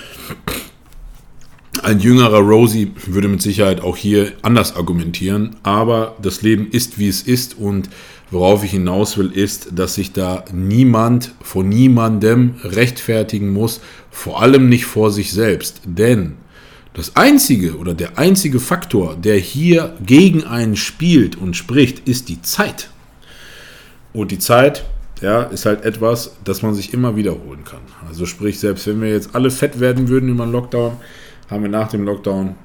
ein 1.84 2.00
jüngerer 2.00 2.40
Rosie 2.40 2.92
würde 3.06 3.28
mit 3.28 3.42
Sicherheit 3.42 3.82
auch 3.82 3.98
hier 3.98 4.34
anders 4.42 4.76
argumentieren, 4.76 5.56
aber 5.64 6.16
das 6.22 6.42
Leben 6.42 6.70
ist, 6.72 6.98
wie 7.00 7.08
es 7.08 7.22
ist 7.22 7.58
und 7.58 7.90
worauf 8.32 8.64
ich 8.64 8.72
hinaus 8.72 9.18
will, 9.18 9.32
ist, 9.32 9.70
dass 9.76 9.96
sich 9.96 10.14
da 10.14 10.44
niemand 10.54 11.34
vor 11.42 11.64
niemandem 11.64 12.56
rechtfertigen 12.64 13.52
muss, 13.52 13.82
vor 14.12 14.42
allem 14.42 14.70
nicht 14.70 14.86
vor 14.86 15.12
sich 15.12 15.32
selbst. 15.32 15.82
Denn 15.86 16.34
das 16.94 17.16
einzige 17.16 17.78
oder 17.78 17.94
der 17.94 18.18
einzige 18.18 18.60
Faktor, 18.60 19.16
der 19.16 19.38
hier 19.38 19.96
gegen 20.06 20.44
einen 20.44 20.76
spielt 20.76 21.36
und 21.36 21.56
spricht, 21.56 22.08
ist 22.08 22.28
die 22.28 22.42
Zeit. 22.42 22.90
Und 24.14 24.32
die 24.32 24.40
Zeit, 24.40 24.84
ja, 25.22 25.44
ist 25.44 25.66
halt 25.66 25.86
etwas, 25.86 26.38
das 26.44 26.64
man 26.64 26.74
sich 26.74 26.94
immer 26.94 27.16
wiederholen 27.16 27.64
kann. 27.64 27.82
Also 28.08 28.26
sprich, 28.26 28.60
selbst 28.60 28.88
wenn 28.88 29.02
wir 29.02 29.12
jetzt 29.12 29.36
alle 29.36 29.52
fett 29.52 29.80
werden 29.80 30.08
würden 30.08 30.30
über 30.30 30.46
den 30.46 30.52
Lockdown, 30.52 30.98
haben 31.50 31.64
wir 31.64 31.70
nach 31.70 31.90
dem 31.90 32.04
Lockdown, 32.04 32.56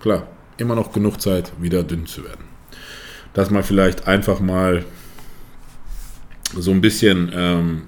klar, 0.00 0.26
immer 0.56 0.74
noch 0.74 0.92
genug 0.92 1.20
Zeit, 1.20 1.52
wieder 1.60 1.82
dünn 1.82 2.06
zu 2.06 2.24
werden. 2.24 2.44
Dass 3.32 3.50
man 3.50 3.62
vielleicht 3.62 4.06
einfach 4.08 4.40
mal 4.40 4.84
so 6.56 6.70
ein 6.70 6.80
bisschen 6.80 7.30
ähm, 7.34 7.82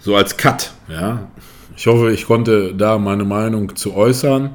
so 0.00 0.16
als 0.16 0.36
Cut, 0.36 0.72
ja. 0.88 1.28
Ich 1.76 1.86
hoffe, 1.86 2.10
ich 2.10 2.26
konnte 2.26 2.74
da 2.74 2.98
meine 2.98 3.24
Meinung 3.24 3.76
zu 3.76 3.94
äußern, 3.94 4.50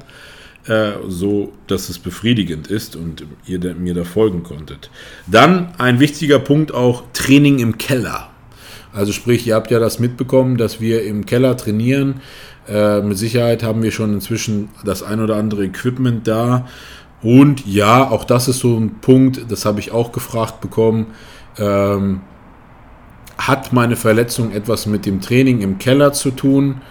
äh, 0.66 0.92
so 1.08 1.52
dass 1.66 1.88
es 1.88 1.98
befriedigend 1.98 2.66
ist 2.66 2.96
und 2.96 3.24
ihr 3.46 3.58
mir 3.74 3.94
da 3.94 4.04
folgen 4.04 4.42
konntet. 4.42 4.90
Dann 5.26 5.72
ein 5.78 6.00
wichtiger 6.00 6.38
Punkt 6.38 6.72
auch 6.72 7.04
Training 7.14 7.60
im 7.60 7.78
Keller. 7.78 8.30
Also 8.92 9.12
sprich, 9.12 9.46
ihr 9.46 9.54
habt 9.54 9.70
ja 9.70 9.78
das 9.78 9.98
mitbekommen, 9.98 10.56
dass 10.56 10.80
wir 10.80 11.02
im 11.04 11.26
Keller 11.26 11.56
trainieren. 11.56 12.20
Äh, 12.68 13.02
mit 13.02 13.18
Sicherheit 13.18 13.62
haben 13.62 13.82
wir 13.82 13.90
schon 13.90 14.14
inzwischen 14.14 14.70
das 14.84 15.02
ein 15.02 15.20
oder 15.20 15.36
andere 15.36 15.64
Equipment 15.64 16.26
da. 16.26 16.66
Und 17.22 17.66
ja, 17.66 18.10
auch 18.10 18.24
das 18.24 18.48
ist 18.48 18.58
so 18.58 18.76
ein 18.78 19.00
Punkt, 19.00 19.50
das 19.50 19.64
habe 19.64 19.80
ich 19.80 19.92
auch 19.92 20.12
gefragt 20.12 20.60
bekommen. 20.60 21.06
Ähm, 21.58 22.20
hat 23.38 23.72
meine 23.72 23.96
Verletzung 23.96 24.52
etwas 24.52 24.86
mit 24.86 25.06
dem 25.06 25.20
Training 25.20 25.60
im 25.60 25.78
Keller 25.78 26.12
zu 26.12 26.30
tun? 26.30 26.82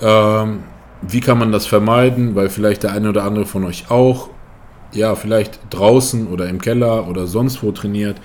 Ähm, 0.00 0.60
wie 1.02 1.20
kann 1.20 1.38
man 1.38 1.52
das 1.52 1.66
vermeiden? 1.66 2.34
Weil 2.34 2.48
vielleicht 2.48 2.82
der 2.82 2.92
eine 2.92 3.08
oder 3.08 3.24
andere 3.24 3.46
von 3.46 3.64
euch 3.64 3.90
auch, 3.90 4.30
ja, 4.92 5.14
vielleicht 5.14 5.60
draußen 5.70 6.28
oder 6.28 6.48
im 6.48 6.60
Keller 6.60 7.08
oder 7.08 7.26
sonst 7.26 7.62
wo 7.62 7.72
trainiert. 7.72 8.20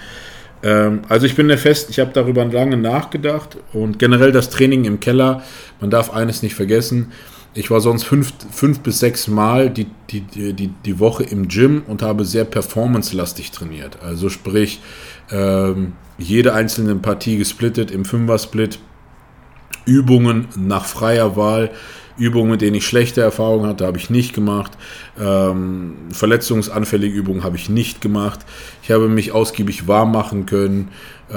Ähm, 0.64 1.02
also 1.10 1.26
ich 1.26 1.36
bin 1.36 1.48
der 1.48 1.58
Fest, 1.58 1.90
ich 1.90 2.00
habe 2.00 2.12
darüber 2.14 2.46
lange 2.46 2.78
nachgedacht 2.78 3.58
und 3.74 4.00
generell 4.00 4.32
das 4.32 4.50
Training 4.50 4.86
im 4.86 5.00
Keller, 5.00 5.44
man 5.80 5.90
darf 5.90 6.12
eines 6.12 6.44
nicht 6.44 6.56
vergessen, 6.56 7.12
Ich 7.56 7.72
war 7.72 7.82
sonst 7.82 8.04
fünf, 8.04 8.32
fünf 8.52 8.82
bis 8.82 9.00
sechs 9.00 9.28
Mal 9.28 9.72
die, 9.72 9.88
die, 10.12 10.22
die, 10.22 10.68
die 10.68 11.00
Woche 11.00 11.24
im 11.24 11.48
Gym 11.48 11.82
und 11.88 12.04
habe 12.04 12.24
sehr 12.24 12.46
performancelastig 12.46 13.50
trainiert. 13.52 13.98
Also 14.04 14.30
sprich, 14.30 14.82
ähm, 15.32 15.94
jede 16.20 16.54
einzelne 16.54 16.96
Partie 16.96 17.38
gesplittet 17.38 17.90
im 17.90 18.06
Fünfer-Split, 18.06 18.80
Übungen 19.86 20.48
nach 20.56 20.86
freier 20.86 21.36
Wahl, 21.36 21.72
Übungen, 22.20 22.52
mit 22.52 22.62
denen 22.62 22.76
ich 22.76 22.86
schlechte 22.86 23.22
Erfahrungen 23.22 23.68
hatte, 23.68 23.88
habe 23.88 23.98
ich 23.98 24.10
nicht 24.10 24.34
gemacht. 24.34 24.74
Ähm, 25.20 25.94
verletzungsanfällige 26.12 27.18
Übungen 27.18 27.44
habe 27.44 27.56
ich 27.56 27.70
nicht 27.70 28.02
gemacht. 28.02 28.42
Ich 28.84 28.92
habe 28.92 29.08
mich 29.08 29.32
ausgiebig 29.32 29.88
warm 29.88 30.12
machen 30.12 30.46
können. 30.46 30.90
Äh, 31.30 31.36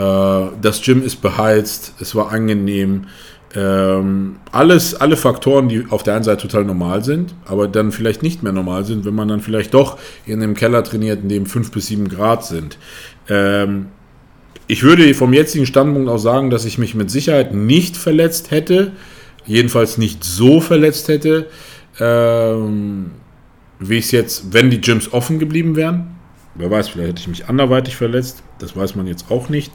das 0.61 0.83
Gym 0.83 1.03
ist 1.03 1.23
beheizt, 1.23 1.95
es 2.01 2.15
war 2.15 2.33
angenehm. 2.33 3.07
Ähm, 3.55 4.37
alles, 4.51 4.95
alle 4.95 5.17
Faktoren, 5.17 5.69
die 5.69 5.87
auf 5.91 6.03
der 6.03 6.15
einen 6.15 6.25
Seite 6.25 6.49
total 6.49 6.65
normal 6.65 7.05
sind, 7.05 7.35
aber 7.45 7.69
dann 7.69 7.93
vielleicht 7.93 8.23
nicht 8.23 8.43
mehr 8.43 8.53
normal 8.53 8.85
sind, 8.85 9.05
wenn 9.05 9.15
man 9.15 9.29
dann 9.29 9.41
vielleicht 9.41 9.75
doch 9.75 9.99
in 10.25 10.43
einem 10.43 10.55
Keller 10.55 10.83
trainiert, 10.83 11.23
in 11.23 11.29
dem 11.29 11.47
5 11.47 11.71
bis 11.71 11.87
7 11.89 12.09
Grad 12.09 12.47
sind. 12.47 12.79
Ähm, 13.29 13.87
ich 14.73 14.83
würde 14.83 15.13
vom 15.13 15.35
jetzigen 15.35 15.67
Standpunkt 15.67 16.09
auch 16.09 16.17
sagen, 16.17 16.49
dass 16.49 16.65
ich 16.65 16.79
mich 16.79 16.95
mit 16.95 17.11
Sicherheit 17.11 17.53
nicht 17.53 17.95
verletzt 17.95 18.51
hätte, 18.51 18.93
jedenfalls 19.45 19.99
nicht 19.99 20.25
so 20.25 20.63
verletzt 20.63 21.09
hätte, 21.09 21.51
ähm, 22.01 23.11
wie 23.79 23.99
es 23.99 24.13
jetzt, 24.13 24.55
wenn 24.55 24.71
die 24.71 24.81
Gyms 24.81 25.13
offen 25.13 25.39
geblieben 25.39 25.77
wären. 25.77 26.17
Wer 26.55 26.71
weiß, 26.71 26.89
vielleicht 26.89 27.09
hätte 27.11 27.21
ich 27.21 27.29
mich 27.29 27.49
anderweitig 27.51 27.97
verletzt, 27.97 28.43
das 28.61 28.75
weiß 28.75 28.95
man 28.95 29.07
jetzt 29.07 29.31
auch 29.31 29.51
nicht. 29.51 29.71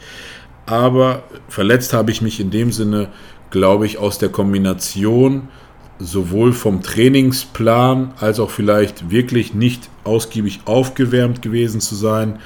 Aber 0.65 1.21
verletzt 1.47 1.93
habe 1.93 2.09
ich 2.09 2.23
mich 2.23 2.39
in 2.39 2.49
dem 2.49 2.71
Sinne, 2.71 3.09
glaube 3.51 3.85
ich, 3.85 3.99
aus 3.99 4.17
der 4.17 4.29
Kombination 4.29 5.49
sowohl 5.99 6.53
vom 6.53 6.81
Trainingsplan 6.81 8.15
als 8.19 8.39
auch 8.39 8.49
vielleicht 8.49 9.11
wirklich 9.11 9.53
nicht 9.53 9.91
ausgiebig 10.03 10.61
aufgewärmt 10.65 11.43
gewesen 11.43 11.81
zu 11.81 11.93
sein 11.93 12.39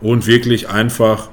und 0.00 0.26
wirklich 0.26 0.68
einfach 0.68 1.28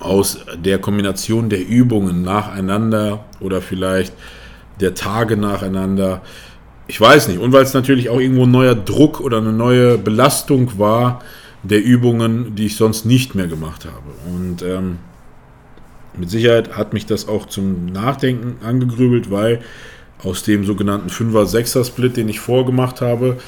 aus 0.00 0.38
der 0.54 0.78
Kombination 0.78 1.48
der 1.48 1.66
Übungen 1.66 2.22
nacheinander 2.22 3.24
oder 3.40 3.60
vielleicht 3.60 4.12
der 4.80 4.94
Tage 4.94 5.36
nacheinander. 5.36 6.22
Ich 6.86 7.00
weiß 7.00 7.28
nicht. 7.28 7.40
Und 7.40 7.52
weil 7.52 7.64
es 7.64 7.74
natürlich 7.74 8.08
auch 8.08 8.20
irgendwo 8.20 8.44
ein 8.44 8.50
neuer 8.50 8.74
Druck 8.74 9.20
oder 9.20 9.38
eine 9.38 9.52
neue 9.52 9.98
Belastung 9.98 10.78
war 10.78 11.20
der 11.62 11.82
Übungen, 11.82 12.54
die 12.54 12.66
ich 12.66 12.76
sonst 12.76 13.04
nicht 13.04 13.34
mehr 13.34 13.48
gemacht 13.48 13.84
habe. 13.84 14.32
Und 14.32 14.62
ähm, 14.62 14.98
mit 16.16 16.30
Sicherheit 16.30 16.76
hat 16.76 16.92
mich 16.92 17.06
das 17.06 17.28
auch 17.28 17.46
zum 17.46 17.86
Nachdenken 17.86 18.64
angegrübelt, 18.64 19.30
weil 19.30 19.60
aus 20.22 20.42
dem 20.42 20.64
sogenannten 20.64 21.10
5er-6er-Split, 21.10 22.16
den 22.16 22.28
ich 22.28 22.40
vorgemacht 22.40 23.00
habe, 23.00 23.38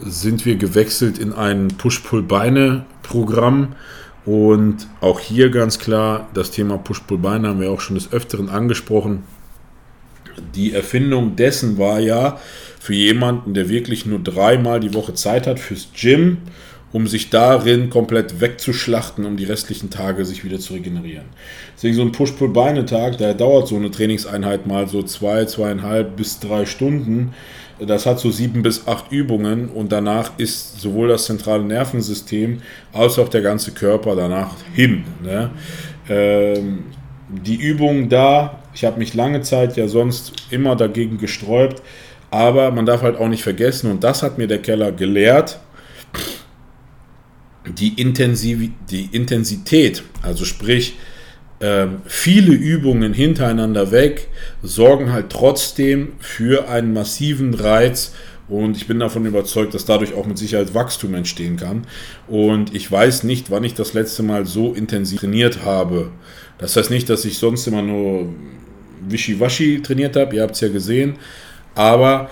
sind 0.00 0.46
wir 0.46 0.56
gewechselt 0.56 1.18
in 1.18 1.32
ein 1.32 1.68
Push-Pull-Beine-Programm 1.68 3.74
und 4.26 4.86
auch 5.00 5.20
hier 5.20 5.50
ganz 5.50 5.78
klar, 5.78 6.28
das 6.34 6.50
Thema 6.50 6.78
Push-Pull-Bein 6.78 7.46
haben 7.46 7.60
wir 7.60 7.70
auch 7.70 7.80
schon 7.80 7.96
des 7.96 8.12
Öfteren 8.12 8.48
angesprochen. 8.48 9.22
Die 10.54 10.72
Erfindung 10.72 11.36
dessen 11.36 11.78
war 11.78 12.00
ja 12.00 12.38
für 12.78 12.94
jemanden, 12.94 13.54
der 13.54 13.68
wirklich 13.68 14.06
nur 14.06 14.18
dreimal 14.18 14.80
die 14.80 14.94
Woche 14.94 15.14
Zeit 15.14 15.46
hat 15.46 15.58
fürs 15.58 15.88
Gym, 15.94 16.38
um 16.92 17.06
sich 17.06 17.30
darin 17.30 17.88
komplett 17.88 18.40
wegzuschlachten, 18.40 19.24
um 19.24 19.36
die 19.36 19.44
restlichen 19.44 19.90
Tage 19.90 20.24
sich 20.24 20.44
wieder 20.44 20.58
zu 20.58 20.74
regenerieren. 20.74 21.26
Deswegen 21.76 21.94
so 21.94 22.02
ein 22.02 22.12
Push-Pull-Beine-Tag, 22.12 23.18
der 23.18 23.34
dauert 23.34 23.68
so 23.68 23.76
eine 23.76 23.90
Trainingseinheit 23.90 24.66
mal 24.66 24.88
so 24.88 25.02
zwei, 25.02 25.44
zweieinhalb 25.44 26.16
bis 26.16 26.40
drei 26.40 26.66
Stunden. 26.66 27.32
Das 27.86 28.04
hat 28.04 28.18
so 28.18 28.30
sieben 28.30 28.62
bis 28.62 28.86
acht 28.86 29.10
Übungen 29.10 29.68
und 29.68 29.90
danach 29.90 30.32
ist 30.38 30.80
sowohl 30.80 31.08
das 31.08 31.24
zentrale 31.24 31.64
Nervensystem 31.64 32.60
als 32.92 33.18
auch 33.18 33.28
der 33.28 33.40
ganze 33.40 33.72
Körper 33.72 34.14
danach 34.14 34.54
hin. 34.74 35.04
Ne? 35.22 35.50
Ähm, 36.08 36.84
die 37.28 37.56
Übungen 37.56 38.08
da, 38.08 38.60
ich 38.74 38.84
habe 38.84 38.98
mich 38.98 39.14
lange 39.14 39.40
Zeit 39.42 39.76
ja 39.76 39.88
sonst 39.88 40.32
immer 40.50 40.76
dagegen 40.76 41.16
gesträubt, 41.16 41.80
aber 42.30 42.70
man 42.70 42.86
darf 42.86 43.02
halt 43.02 43.16
auch 43.16 43.28
nicht 43.28 43.42
vergessen, 43.42 43.90
und 43.90 44.04
das 44.04 44.22
hat 44.22 44.38
mir 44.38 44.46
der 44.46 44.60
Keller 44.60 44.92
gelehrt, 44.92 45.58
die, 47.66 48.00
Intensiv 48.00 48.70
die 48.90 49.08
Intensität, 49.12 50.02
also 50.22 50.44
sprich, 50.44 50.96
ähm, 51.60 52.02
viele 52.06 52.52
Übungen 52.52 53.12
hintereinander 53.12 53.90
weg 53.90 54.28
sorgen 54.62 55.12
halt 55.12 55.30
trotzdem 55.30 56.12
für 56.18 56.68
einen 56.68 56.92
massiven 56.92 57.54
Reiz 57.54 58.12
und 58.50 58.76
ich 58.76 58.88
bin 58.88 58.98
davon 58.98 59.26
überzeugt, 59.26 59.74
dass 59.74 59.84
dadurch 59.84 60.14
auch 60.14 60.26
mit 60.26 60.36
Sicherheit 60.36 60.74
Wachstum 60.74 61.14
entstehen 61.14 61.56
kann. 61.56 61.86
Und 62.26 62.74
ich 62.74 62.90
weiß 62.90 63.22
nicht, 63.22 63.50
wann 63.52 63.62
ich 63.62 63.74
das 63.74 63.94
letzte 63.94 64.24
Mal 64.24 64.44
so 64.44 64.72
intensiv 64.74 65.20
trainiert 65.20 65.64
habe. 65.64 66.10
Das 66.58 66.76
heißt 66.76 66.90
nicht, 66.90 67.08
dass 67.08 67.24
ich 67.24 67.38
sonst 67.38 67.68
immer 67.68 67.80
nur 67.80 68.34
wischiwaschi 69.08 69.82
trainiert 69.82 70.16
habe, 70.16 70.34
ihr 70.34 70.42
habt 70.42 70.56
es 70.56 70.60
ja 70.60 70.68
gesehen. 70.68 71.14
Aber 71.76 72.28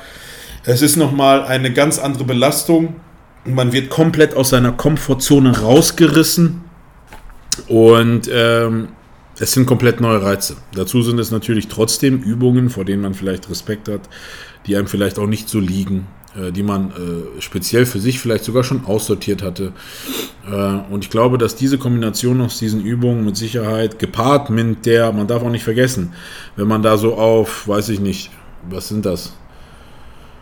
es 0.64 0.82
ist 0.82 0.96
nochmal 0.96 1.44
eine 1.44 1.72
ganz 1.72 2.00
andere 2.00 2.24
Belastung. 2.24 2.96
Man 3.44 3.72
wird 3.72 3.88
komplett 3.88 4.34
aus 4.34 4.50
seiner 4.50 4.72
Komfortzone 4.72 5.60
rausgerissen. 5.60 6.62
Und 7.68 8.28
ähm, 8.32 8.88
es 9.40 9.52
sind 9.52 9.66
komplett 9.66 10.00
neue 10.00 10.22
Reize. 10.22 10.56
Dazu 10.74 11.02
sind 11.02 11.18
es 11.18 11.30
natürlich 11.30 11.68
trotzdem 11.68 12.20
Übungen, 12.20 12.70
vor 12.70 12.84
denen 12.84 13.02
man 13.02 13.14
vielleicht 13.14 13.48
Respekt 13.50 13.88
hat, 13.88 14.08
die 14.66 14.76
einem 14.76 14.88
vielleicht 14.88 15.18
auch 15.18 15.26
nicht 15.26 15.48
so 15.48 15.60
liegen, 15.60 16.06
äh, 16.36 16.50
die 16.50 16.62
man 16.62 16.90
äh, 16.90 17.40
speziell 17.40 17.86
für 17.86 18.00
sich 18.00 18.18
vielleicht 18.18 18.44
sogar 18.44 18.64
schon 18.64 18.84
aussortiert 18.84 19.42
hatte. 19.42 19.72
Äh, 20.50 20.92
und 20.92 21.04
ich 21.04 21.10
glaube, 21.10 21.38
dass 21.38 21.54
diese 21.54 21.78
Kombination 21.78 22.40
aus 22.40 22.58
diesen 22.58 22.82
Übungen 22.82 23.24
mit 23.24 23.36
Sicherheit 23.36 23.98
gepaart 23.98 24.50
mit 24.50 24.86
der, 24.86 25.12
man 25.12 25.28
darf 25.28 25.42
auch 25.42 25.50
nicht 25.50 25.64
vergessen, 25.64 26.12
wenn 26.56 26.66
man 26.66 26.82
da 26.82 26.96
so 26.96 27.14
auf, 27.14 27.68
weiß 27.68 27.90
ich 27.90 28.00
nicht, 28.00 28.30
was 28.68 28.88
sind 28.88 29.06
das? 29.06 29.34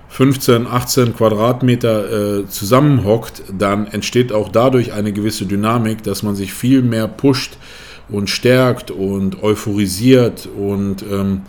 15, 0.09 0.67
18 0.67 1.15
Quadratmeter 1.15 2.39
äh, 2.39 2.47
zusammenhockt, 2.47 3.43
dann 3.53 3.87
entsteht 3.87 4.33
auch 4.33 4.49
dadurch 4.49 4.93
eine 4.93 5.13
gewisse 5.13 5.45
Dynamik, 5.45 6.03
dass 6.05 6.23
man 6.23 6.35
sich 6.35 6.55
viel 6.55 6.81
mehr 6.81 7.09
pusht, 7.09 7.59
und 8.09 8.31
stärkt 8.31 8.91
und 8.91 9.43
euphorisiert 9.43 10.49
und 10.57 11.03
ähm, 11.03 11.43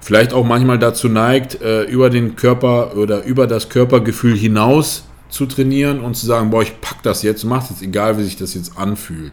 vielleicht 0.00 0.32
auch 0.32 0.44
manchmal 0.44 0.78
dazu 0.78 1.08
neigt, 1.08 1.60
äh, 1.62 1.84
über 1.84 2.10
den 2.10 2.36
Körper 2.36 2.96
oder 2.96 3.24
über 3.24 3.46
das 3.46 3.68
Körpergefühl 3.68 4.36
hinaus 4.36 5.04
zu 5.28 5.46
trainieren 5.46 6.00
und 6.00 6.14
zu 6.14 6.26
sagen, 6.26 6.50
boah, 6.50 6.62
ich 6.62 6.80
pack 6.80 7.02
das 7.02 7.22
jetzt, 7.22 7.44
mach 7.44 7.70
jetzt, 7.70 7.82
egal 7.82 8.18
wie 8.18 8.24
sich 8.24 8.36
das 8.36 8.54
jetzt 8.54 8.76
anfühlt. 8.76 9.32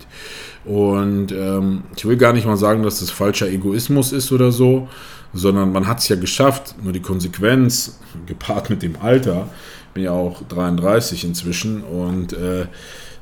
Und 0.63 1.31
ähm, 1.31 1.83
ich 1.95 2.05
will 2.05 2.17
gar 2.17 2.33
nicht 2.33 2.45
mal 2.45 2.57
sagen, 2.57 2.83
dass 2.83 2.99
das 2.99 3.09
falscher 3.09 3.47
Egoismus 3.47 4.11
ist 4.11 4.31
oder 4.31 4.51
so, 4.51 4.87
sondern 5.33 5.71
man 5.71 5.87
hat 5.87 5.99
es 5.99 6.07
ja 6.07 6.15
geschafft, 6.15 6.75
nur 6.81 6.93
die 6.93 7.01
Konsequenz, 7.01 7.99
gepaart 8.25 8.69
mit 8.69 8.81
dem 8.81 8.95
Alter, 9.01 9.49
bin 9.93 10.03
ja 10.03 10.11
auch 10.11 10.41
33 10.47 11.25
inzwischen 11.25 11.83
und 11.83 12.33
äh, 12.33 12.67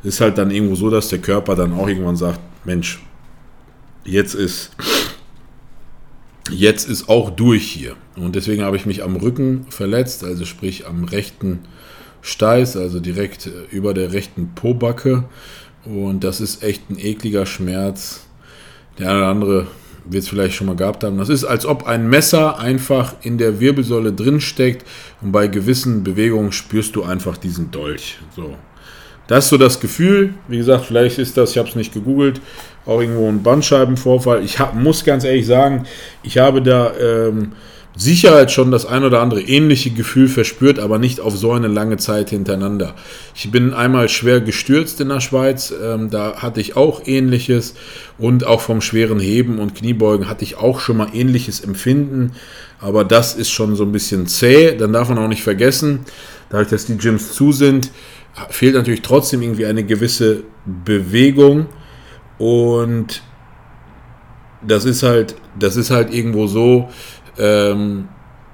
ist 0.03 0.21
halt 0.21 0.37
dann 0.37 0.51
irgendwo 0.51 0.75
so, 0.75 0.89
dass 0.89 1.09
der 1.09 1.19
Körper 1.19 1.55
dann 1.55 1.73
auch 1.73 1.87
irgendwann 1.87 2.15
sagt, 2.15 2.39
Mensch, 2.63 3.01
jetzt 4.07 4.33
ist, 4.33 4.71
jetzt 6.49 6.89
ist 6.89 7.09
auch 7.09 7.29
durch 7.29 7.63
hier. 7.63 7.95
Und 8.15 8.35
deswegen 8.35 8.63
habe 8.63 8.77
ich 8.77 8.85
mich 8.85 9.03
am 9.03 9.15
Rücken 9.15 9.67
verletzt, 9.69 10.23
also 10.23 10.45
sprich 10.45 10.87
am 10.87 11.03
rechten 11.03 11.59
Steiß, 12.21 12.77
also 12.77 12.99
direkt 12.99 13.47
äh, 13.47 13.51
über 13.69 13.93
der 13.93 14.13
rechten 14.13 14.53
Pobacke. 14.55 15.25
Und 15.85 16.23
das 16.23 16.41
ist 16.41 16.63
echt 16.63 16.89
ein 16.89 16.97
ekliger 16.97 17.45
Schmerz. 17.45 18.25
Der 18.97 19.09
eine 19.09 19.17
oder 19.19 19.27
andere 19.27 19.67
wird 20.05 20.23
es 20.23 20.29
vielleicht 20.29 20.55
schon 20.55 20.67
mal 20.67 20.75
gehabt 20.75 21.03
haben. 21.03 21.17
Das 21.17 21.29
ist, 21.29 21.43
als 21.43 21.65
ob 21.65 21.85
ein 21.85 22.09
Messer 22.09 22.59
einfach 22.59 23.15
in 23.21 23.37
der 23.37 23.59
Wirbelsäule 23.59 24.13
drin 24.13 24.41
steckt 24.41 24.87
und 25.21 25.31
bei 25.31 25.47
gewissen 25.47 26.03
Bewegungen 26.03 26.51
spürst 26.51 26.95
du 26.95 27.03
einfach 27.03 27.37
diesen 27.37 27.71
Dolch. 27.71 28.17
So. 28.35 28.55
Das 29.27 29.45
ist 29.45 29.49
so 29.49 29.57
das 29.57 29.79
Gefühl. 29.79 30.33
Wie 30.47 30.57
gesagt, 30.57 30.85
vielleicht 30.85 31.19
ist 31.19 31.35
das, 31.35 31.51
ich 31.51 31.57
habe 31.57 31.67
es 31.67 31.75
nicht 31.75 31.93
gegoogelt, 31.93 32.39
auch 32.87 33.01
irgendwo 33.01 33.27
ein 33.27 33.43
Bandscheibenvorfall. 33.43 34.43
Ich 34.43 34.59
hab, 34.59 34.75
muss 34.75 35.03
ganz 35.03 35.23
ehrlich 35.23 35.45
sagen, 35.45 35.85
ich 36.23 36.37
habe 36.37 36.61
da 36.61 36.93
ähm, 36.97 37.51
Sicherheit 37.97 38.51
schon 38.51 38.69
das 38.69 38.85
ein 38.85 39.03
oder 39.03 39.21
andere 39.21 39.41
ähnliche 39.41 39.89
Gefühl 39.89 40.27
verspürt, 40.27 40.77
aber 40.77 40.99
nicht 40.99 41.19
auf 41.19 41.35
so 41.35 41.51
eine 41.51 41.67
lange 41.67 41.97
Zeit 41.97 42.29
hintereinander. 42.29 42.93
Ich 43.33 43.51
bin 43.51 43.73
einmal 43.73 44.07
schwer 44.07 44.39
gestürzt 44.39 45.01
in 45.01 45.09
der 45.09 45.19
Schweiz, 45.19 45.73
ähm, 45.83 46.11
da 46.11 46.35
hatte 46.37 46.61
ich 46.61 46.77
auch 46.77 47.01
ähnliches 47.05 47.73
und 48.19 48.45
auch 48.45 48.61
vom 48.61 48.81
schweren 48.81 49.19
Heben 49.19 49.57
und 49.57 49.73
Kniebeugen 49.73 50.29
hatte 50.29 50.43
ich 50.43 50.57
auch 50.57 50.79
schon 50.79 50.97
mal 50.97 51.09
ähnliches 51.13 51.59
Empfinden, 51.61 52.33
aber 52.79 53.03
das 53.03 53.33
ist 53.33 53.49
schon 53.49 53.75
so 53.75 53.83
ein 53.83 53.91
bisschen 53.91 54.27
zäh. 54.27 54.75
Dann 54.77 54.93
darf 54.93 55.09
man 55.09 55.17
auch 55.17 55.27
nicht 55.27 55.43
vergessen, 55.43 56.01
dadurch, 56.51 56.69
dass 56.69 56.85
die 56.85 56.97
Gyms 56.97 57.33
zu 57.33 57.51
sind, 57.51 57.89
fehlt 58.49 58.75
natürlich 58.75 59.01
trotzdem 59.01 59.41
irgendwie 59.41 59.65
eine 59.65 59.83
gewisse 59.83 60.43
Bewegung 60.85 61.65
und 62.37 63.21
das 64.61 64.85
ist 64.85 65.03
halt, 65.03 65.35
das 65.57 65.75
ist 65.75 65.91
halt 65.91 66.13
irgendwo 66.13 66.47
so, 66.47 66.89
ähm, 67.37 68.07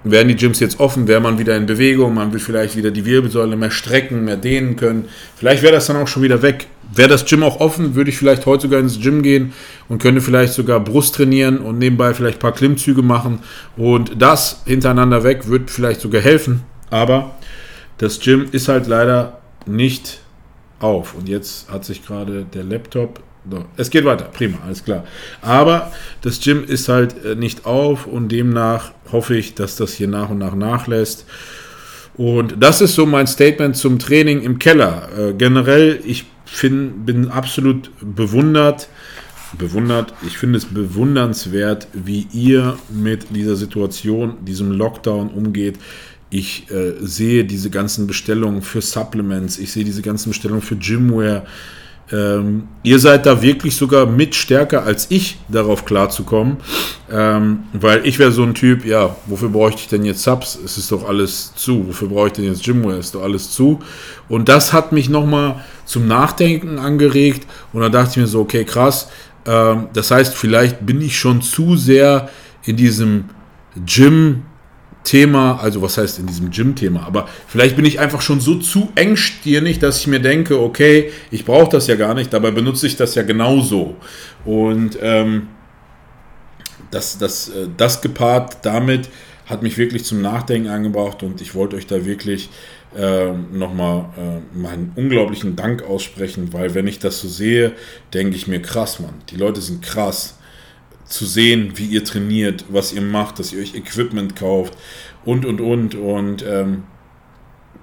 werden 0.03 0.27
die 0.27 0.35
Gyms 0.35 0.59
jetzt 0.59 0.79
offen, 0.79 1.07
wäre 1.07 1.21
man 1.21 1.39
wieder 1.39 1.55
in 1.55 1.65
Bewegung, 1.65 2.13
man 2.13 2.33
will 2.33 2.39
vielleicht 2.39 2.75
wieder 2.75 2.91
die 2.91 3.05
Wirbelsäule 3.05 3.55
mehr 3.55 3.71
strecken, 3.71 4.25
mehr 4.25 4.35
dehnen 4.35 4.75
können. 4.75 5.07
Vielleicht 5.35 5.63
wäre 5.63 5.73
das 5.73 5.87
dann 5.87 5.95
auch 5.95 6.07
schon 6.07 6.23
wieder 6.23 6.41
weg. 6.41 6.67
Wäre 6.93 7.09
das 7.09 7.25
Gym 7.25 7.41
auch 7.41 7.59
offen, 7.59 7.95
würde 7.95 8.09
ich 8.09 8.17
vielleicht 8.17 8.45
heute 8.45 8.63
sogar 8.63 8.79
ins 8.79 8.99
Gym 8.99 9.23
gehen 9.23 9.53
und 9.87 10.01
könnte 10.01 10.21
vielleicht 10.21 10.53
sogar 10.53 10.79
Brust 10.81 11.15
trainieren 11.15 11.59
und 11.59 11.77
nebenbei 11.77 12.13
vielleicht 12.13 12.37
ein 12.37 12.41
paar 12.41 12.51
Klimmzüge 12.51 13.01
machen. 13.01 13.39
Und 13.77 14.21
das 14.21 14.61
hintereinander 14.65 15.23
weg 15.23 15.47
würde 15.47 15.65
vielleicht 15.67 16.01
sogar 16.01 16.21
helfen. 16.21 16.63
Aber 16.89 17.35
das 17.97 18.19
Gym 18.19 18.45
ist 18.51 18.67
halt 18.67 18.87
leider 18.87 19.39
nicht 19.65 20.19
auf. 20.79 21.15
Und 21.15 21.29
jetzt 21.29 21.71
hat 21.71 21.85
sich 21.85 22.05
gerade 22.05 22.45
der 22.53 22.63
Laptop 22.63 23.21
so, 23.49 23.65
es 23.75 23.89
geht 23.89 24.05
weiter, 24.05 24.25
prima, 24.25 24.57
alles 24.65 24.83
klar. 24.83 25.03
Aber 25.41 25.91
das 26.21 26.39
Gym 26.39 26.63
ist 26.63 26.87
halt 26.87 27.25
äh, 27.25 27.35
nicht 27.35 27.65
auf 27.65 28.07
und 28.07 28.29
demnach 28.29 28.91
hoffe 29.11 29.35
ich, 29.35 29.53
dass 29.53 29.75
das 29.75 29.93
hier 29.93 30.07
nach 30.07 30.29
und 30.29 30.37
nach 30.37 30.55
nachlässt. 30.55 31.25
Und 32.15 32.55
das 32.59 32.81
ist 32.81 32.95
so 32.95 33.05
mein 33.05 33.27
Statement 33.27 33.75
zum 33.75 33.99
Training 33.99 34.41
im 34.41 34.59
Keller. 34.59 35.09
Äh, 35.17 35.33
generell, 35.33 35.99
ich 36.05 36.25
find, 36.45 37.05
bin 37.05 37.29
absolut 37.29 37.91
bewundert, 38.01 38.87
bewundert, 39.57 40.13
ich 40.25 40.37
finde 40.37 40.57
es 40.57 40.65
bewundernswert, 40.65 41.87
wie 41.93 42.27
ihr 42.31 42.77
mit 42.89 43.35
dieser 43.35 43.55
Situation, 43.55 44.45
diesem 44.45 44.71
Lockdown 44.71 45.29
umgeht. 45.29 45.79
Ich 46.29 46.71
äh, 46.71 46.93
sehe 46.99 47.45
diese 47.45 47.69
ganzen 47.69 48.07
Bestellungen 48.07 48.61
für 48.61 48.81
Supplements, 48.81 49.59
ich 49.59 49.71
sehe 49.71 49.83
diese 49.83 50.01
ganzen 50.01 50.29
Bestellungen 50.29 50.63
für 50.63 50.75
Gymwear 50.75 51.45
ähm, 52.11 52.67
ihr 52.83 52.99
seid 52.99 53.25
da 53.25 53.41
wirklich 53.41 53.75
sogar 53.75 54.05
mit 54.05 54.35
stärker 54.35 54.83
als 54.83 55.07
ich 55.09 55.37
darauf 55.47 55.85
klarzukommen, 55.85 56.57
ähm, 57.09 57.63
weil 57.73 58.05
ich 58.05 58.19
wäre 58.19 58.31
so 58.31 58.43
ein 58.43 58.53
Typ, 58.53 58.85
ja, 58.85 59.15
wofür 59.25 59.49
bräuchte 59.49 59.81
ich 59.81 59.87
denn 59.87 60.03
jetzt 60.03 60.21
Subs? 60.21 60.59
Es 60.63 60.77
ist 60.77 60.91
doch 60.91 61.07
alles 61.07 61.53
zu. 61.55 61.87
Wofür 61.87 62.09
brauche 62.09 62.27
ich 62.27 62.33
denn 62.33 62.45
jetzt 62.45 62.63
Gymwear? 62.63 62.97
Es 62.97 63.07
ist 63.07 63.15
doch 63.15 63.23
alles 63.23 63.51
zu. 63.51 63.79
Und 64.27 64.49
das 64.49 64.73
hat 64.73 64.91
mich 64.91 65.09
nochmal 65.09 65.63
zum 65.85 66.07
Nachdenken 66.07 66.77
angeregt 66.77 67.47
und 67.71 67.81
da 67.81 67.89
dachte 67.89 68.11
ich 68.11 68.17
mir 68.17 68.27
so, 68.27 68.41
okay, 68.41 68.65
krass. 68.65 69.09
Ähm, 69.45 69.87
das 69.93 70.11
heißt, 70.11 70.35
vielleicht 70.35 70.85
bin 70.85 71.01
ich 71.01 71.17
schon 71.17 71.41
zu 71.41 71.77
sehr 71.77 72.29
in 72.65 72.75
diesem 72.75 73.25
Gym 73.85 74.43
Thema, 75.03 75.59
also 75.61 75.81
was 75.81 75.97
heißt 75.97 76.19
in 76.19 76.27
diesem 76.27 76.49
Gym-Thema, 76.49 77.05
aber 77.05 77.27
vielleicht 77.47 77.75
bin 77.75 77.85
ich 77.85 77.99
einfach 77.99 78.21
schon 78.21 78.39
so 78.39 78.55
zu 78.55 78.91
engstirnig, 78.95 79.79
dass 79.79 79.99
ich 79.99 80.07
mir 80.07 80.19
denke, 80.19 80.59
okay, 80.59 81.11
ich 81.29 81.45
brauche 81.45 81.71
das 81.71 81.87
ja 81.87 81.95
gar 81.95 82.13
nicht, 82.13 82.31
dabei 82.31 82.51
benutze 82.51 82.87
ich 82.87 82.95
das 82.95 83.15
ja 83.15 83.23
genauso. 83.23 83.95
Und 84.45 84.97
ähm, 85.01 85.47
das, 86.91 87.17
das, 87.17 87.49
äh, 87.49 87.67
das 87.75 88.01
gepaart 88.01 88.65
damit 88.65 89.09
hat 89.45 89.61
mich 89.61 89.77
wirklich 89.77 90.05
zum 90.05 90.21
Nachdenken 90.21 90.69
angebracht 90.69 91.21
und 91.21 91.41
ich 91.41 91.53
wollte 91.53 91.75
euch 91.75 91.85
da 91.85 92.05
wirklich 92.05 92.49
äh, 92.95 93.31
nochmal 93.31 94.05
äh, 94.17 94.57
meinen 94.57 94.93
unglaublichen 94.95 95.55
Dank 95.55 95.83
aussprechen, 95.83 96.53
weil 96.53 96.75
wenn 96.75 96.87
ich 96.87 96.99
das 96.99 97.19
so 97.19 97.27
sehe, 97.27 97.73
denke 98.13 98.35
ich 98.35 98.47
mir, 98.47 98.61
krass, 98.61 98.99
Mann, 98.99 99.15
die 99.29 99.35
Leute 99.35 99.61
sind 99.61 99.81
krass 99.81 100.37
zu 101.13 101.27
sehen, 101.27 101.73
wie 101.75 101.85
ihr 101.85 102.03
trainiert, 102.03 102.65
was 102.69 102.91
ihr 102.91 103.01
macht, 103.01 103.37
dass 103.37 103.53
ihr 103.53 103.61
euch 103.61 103.75
Equipment 103.75 104.35
kauft 104.35 104.75
und 105.23 105.45
und 105.45 105.61
und. 105.61 105.93
Und 105.93 106.43
ähm, 106.43 106.83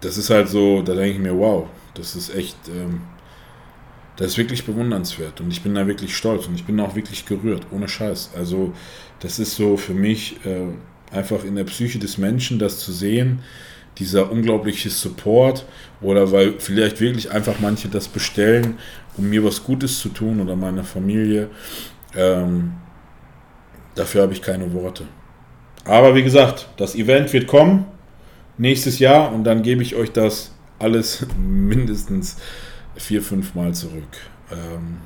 das 0.00 0.18
ist 0.18 0.30
halt 0.30 0.48
so, 0.48 0.82
da 0.82 0.94
denke 0.94 1.12
ich 1.12 1.18
mir, 1.20 1.38
wow, 1.38 1.68
das 1.94 2.16
ist 2.16 2.34
echt, 2.34 2.56
ähm, 2.68 3.02
das 4.16 4.32
ist 4.32 4.38
wirklich 4.38 4.64
bewundernswert. 4.64 5.40
Und 5.40 5.52
ich 5.52 5.62
bin 5.62 5.76
da 5.76 5.86
wirklich 5.86 6.16
stolz 6.16 6.48
und 6.48 6.56
ich 6.56 6.64
bin 6.64 6.80
auch 6.80 6.96
wirklich 6.96 7.24
gerührt, 7.24 7.68
ohne 7.70 7.88
Scheiß. 7.88 8.32
Also, 8.36 8.72
das 9.20 9.38
ist 9.38 9.54
so 9.54 9.76
für 9.76 9.94
mich 9.94 10.44
äh, 10.44 10.66
einfach 11.16 11.44
in 11.44 11.54
der 11.54 11.64
Psyche 11.64 12.00
des 12.00 12.18
Menschen, 12.18 12.58
das 12.58 12.80
zu 12.80 12.90
sehen, 12.90 13.44
dieser 13.98 14.32
unglaubliche 14.32 14.90
Support 14.90 15.66
oder 16.00 16.32
weil 16.32 16.54
vielleicht 16.58 17.00
wirklich 17.00 17.30
einfach 17.30 17.60
manche 17.60 17.88
das 17.88 18.08
bestellen, 18.08 18.78
um 19.16 19.30
mir 19.30 19.44
was 19.44 19.62
Gutes 19.62 20.00
zu 20.00 20.08
tun 20.08 20.40
oder 20.40 20.56
meiner 20.56 20.84
Familie. 20.84 21.48
Ähm, 22.16 22.72
Dafür 24.00 24.22
habe 24.22 24.32
ich 24.32 24.40
keine 24.40 24.72
Worte. 24.72 25.04
Aber 25.84 26.14
wie 26.14 26.22
gesagt, 26.22 26.70
das 26.78 26.94
Event 26.94 27.30
wird 27.34 27.46
kommen 27.46 27.84
nächstes 28.56 28.98
Jahr 28.98 29.30
und 29.30 29.44
dann 29.44 29.60
gebe 29.60 29.82
ich 29.82 29.94
euch 29.94 30.10
das 30.10 30.52
alles 30.78 31.26
mindestens 31.38 32.38
vier, 32.96 33.20
fünf 33.20 33.54
Mal 33.54 33.74
zurück. 33.74 34.08
Ähm, 34.50 35.02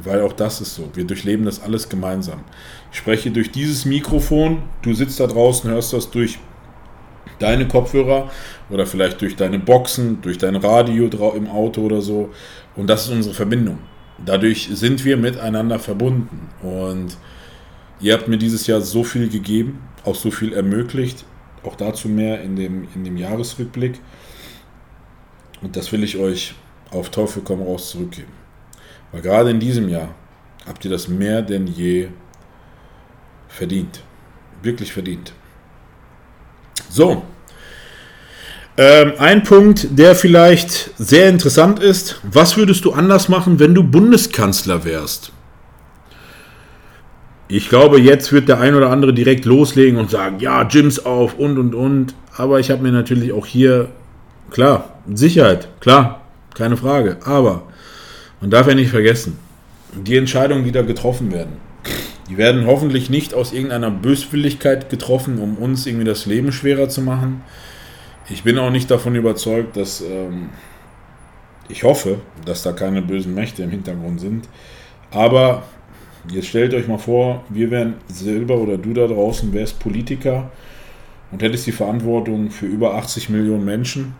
weil 0.00 0.22
auch 0.22 0.32
das 0.32 0.60
ist 0.60 0.76
so. 0.76 0.88
Wir 0.94 1.02
durchleben 1.02 1.44
das 1.44 1.60
alles 1.60 1.88
gemeinsam. 1.88 2.44
Ich 2.92 2.98
spreche 2.98 3.32
durch 3.32 3.50
dieses 3.50 3.84
Mikrofon, 3.84 4.62
du 4.82 4.94
sitzt 4.94 5.18
da 5.18 5.26
draußen, 5.26 5.68
hörst 5.68 5.92
das 5.92 6.12
durch 6.12 6.38
deine 7.40 7.66
Kopfhörer 7.66 8.30
oder 8.70 8.86
vielleicht 8.86 9.20
durch 9.22 9.34
deine 9.34 9.58
Boxen, 9.58 10.22
durch 10.22 10.38
dein 10.38 10.54
Radio 10.54 11.10
im 11.34 11.48
Auto 11.48 11.80
oder 11.80 12.00
so. 12.00 12.30
Und 12.76 12.86
das 12.86 13.06
ist 13.06 13.10
unsere 13.10 13.34
Verbindung. 13.34 13.80
Dadurch 14.24 14.68
sind 14.72 15.04
wir 15.04 15.16
miteinander 15.16 15.80
verbunden. 15.80 16.48
Und 16.62 17.16
Ihr 18.00 18.14
habt 18.14 18.28
mir 18.28 18.38
dieses 18.38 18.66
Jahr 18.66 18.80
so 18.80 19.04
viel 19.04 19.28
gegeben, 19.28 19.78
auch 20.04 20.14
so 20.14 20.30
viel 20.30 20.52
ermöglicht. 20.52 21.24
Auch 21.62 21.76
dazu 21.76 22.08
mehr 22.08 22.40
in 22.40 22.56
dem, 22.56 22.88
in 22.94 23.04
dem 23.04 23.18
Jahresrückblick. 23.18 24.00
Und 25.60 25.76
das 25.76 25.92
will 25.92 26.02
ich 26.02 26.16
euch 26.16 26.54
auf 26.90 27.10
Teufel 27.10 27.42
komm 27.44 27.62
raus 27.62 27.90
zurückgeben. 27.90 28.32
Weil 29.12 29.20
gerade 29.20 29.50
in 29.50 29.60
diesem 29.60 29.88
Jahr 29.88 30.14
habt 30.66 30.84
ihr 30.84 30.90
das 30.90 31.08
mehr 31.08 31.42
denn 31.42 31.66
je 31.66 32.08
verdient. 33.48 34.00
Wirklich 34.62 34.92
verdient. 34.92 35.32
So. 36.88 37.22
Ähm, 38.78 39.12
ein 39.18 39.42
Punkt, 39.42 39.88
der 39.90 40.14
vielleicht 40.14 40.92
sehr 40.96 41.28
interessant 41.28 41.80
ist. 41.80 42.20
Was 42.22 42.56
würdest 42.56 42.84
du 42.86 42.92
anders 42.92 43.28
machen, 43.28 43.58
wenn 43.58 43.74
du 43.74 43.82
Bundeskanzler 43.82 44.84
wärst? 44.84 45.32
Ich 47.52 47.68
glaube, 47.68 48.00
jetzt 48.00 48.30
wird 48.30 48.48
der 48.48 48.60
ein 48.60 48.76
oder 48.76 48.90
andere 48.90 49.12
direkt 49.12 49.44
loslegen 49.44 49.98
und 49.98 50.08
sagen, 50.08 50.38
ja, 50.38 50.62
Gyms 50.62 51.04
auf 51.04 51.36
und 51.36 51.58
und 51.58 51.74
und. 51.74 52.14
Aber 52.36 52.60
ich 52.60 52.70
habe 52.70 52.80
mir 52.80 52.92
natürlich 52.92 53.32
auch 53.32 53.44
hier, 53.44 53.88
klar, 54.52 55.00
Sicherheit, 55.12 55.66
klar, 55.80 56.20
keine 56.54 56.76
Frage. 56.76 57.16
Aber 57.24 57.62
man 58.40 58.50
darf 58.50 58.68
ja 58.68 58.74
nicht 58.74 58.90
vergessen, 58.90 59.36
die 59.94 60.16
Entscheidungen, 60.16 60.62
die 60.62 60.70
da 60.70 60.82
getroffen 60.82 61.32
werden, 61.32 61.54
die 62.28 62.36
werden 62.36 62.66
hoffentlich 62.66 63.10
nicht 63.10 63.34
aus 63.34 63.52
irgendeiner 63.52 63.90
Böswilligkeit 63.90 64.88
getroffen, 64.88 65.40
um 65.40 65.56
uns 65.56 65.86
irgendwie 65.86 66.04
das 66.06 66.26
Leben 66.26 66.52
schwerer 66.52 66.88
zu 66.88 67.02
machen. 67.02 67.42
Ich 68.28 68.44
bin 68.44 68.58
auch 68.58 68.70
nicht 68.70 68.88
davon 68.92 69.16
überzeugt, 69.16 69.76
dass 69.76 70.02
ähm, 70.02 70.50
ich 71.68 71.82
hoffe, 71.82 72.20
dass 72.44 72.62
da 72.62 72.70
keine 72.70 73.02
bösen 73.02 73.34
Mächte 73.34 73.64
im 73.64 73.70
Hintergrund 73.70 74.20
sind. 74.20 74.48
Aber 75.10 75.64
Jetzt 76.28 76.48
stellt 76.48 76.74
euch 76.74 76.86
mal 76.86 76.98
vor, 76.98 77.44
wir 77.48 77.70
wären 77.70 77.94
selber 78.08 78.56
oder 78.56 78.76
du 78.76 78.92
da 78.92 79.06
draußen 79.06 79.52
wärst 79.54 79.78
Politiker 79.78 80.50
und 81.32 81.42
hättest 81.42 81.66
die 81.66 81.72
Verantwortung 81.72 82.50
für 82.50 82.66
über 82.66 82.94
80 82.94 83.30
Millionen 83.30 83.64
Menschen 83.64 84.14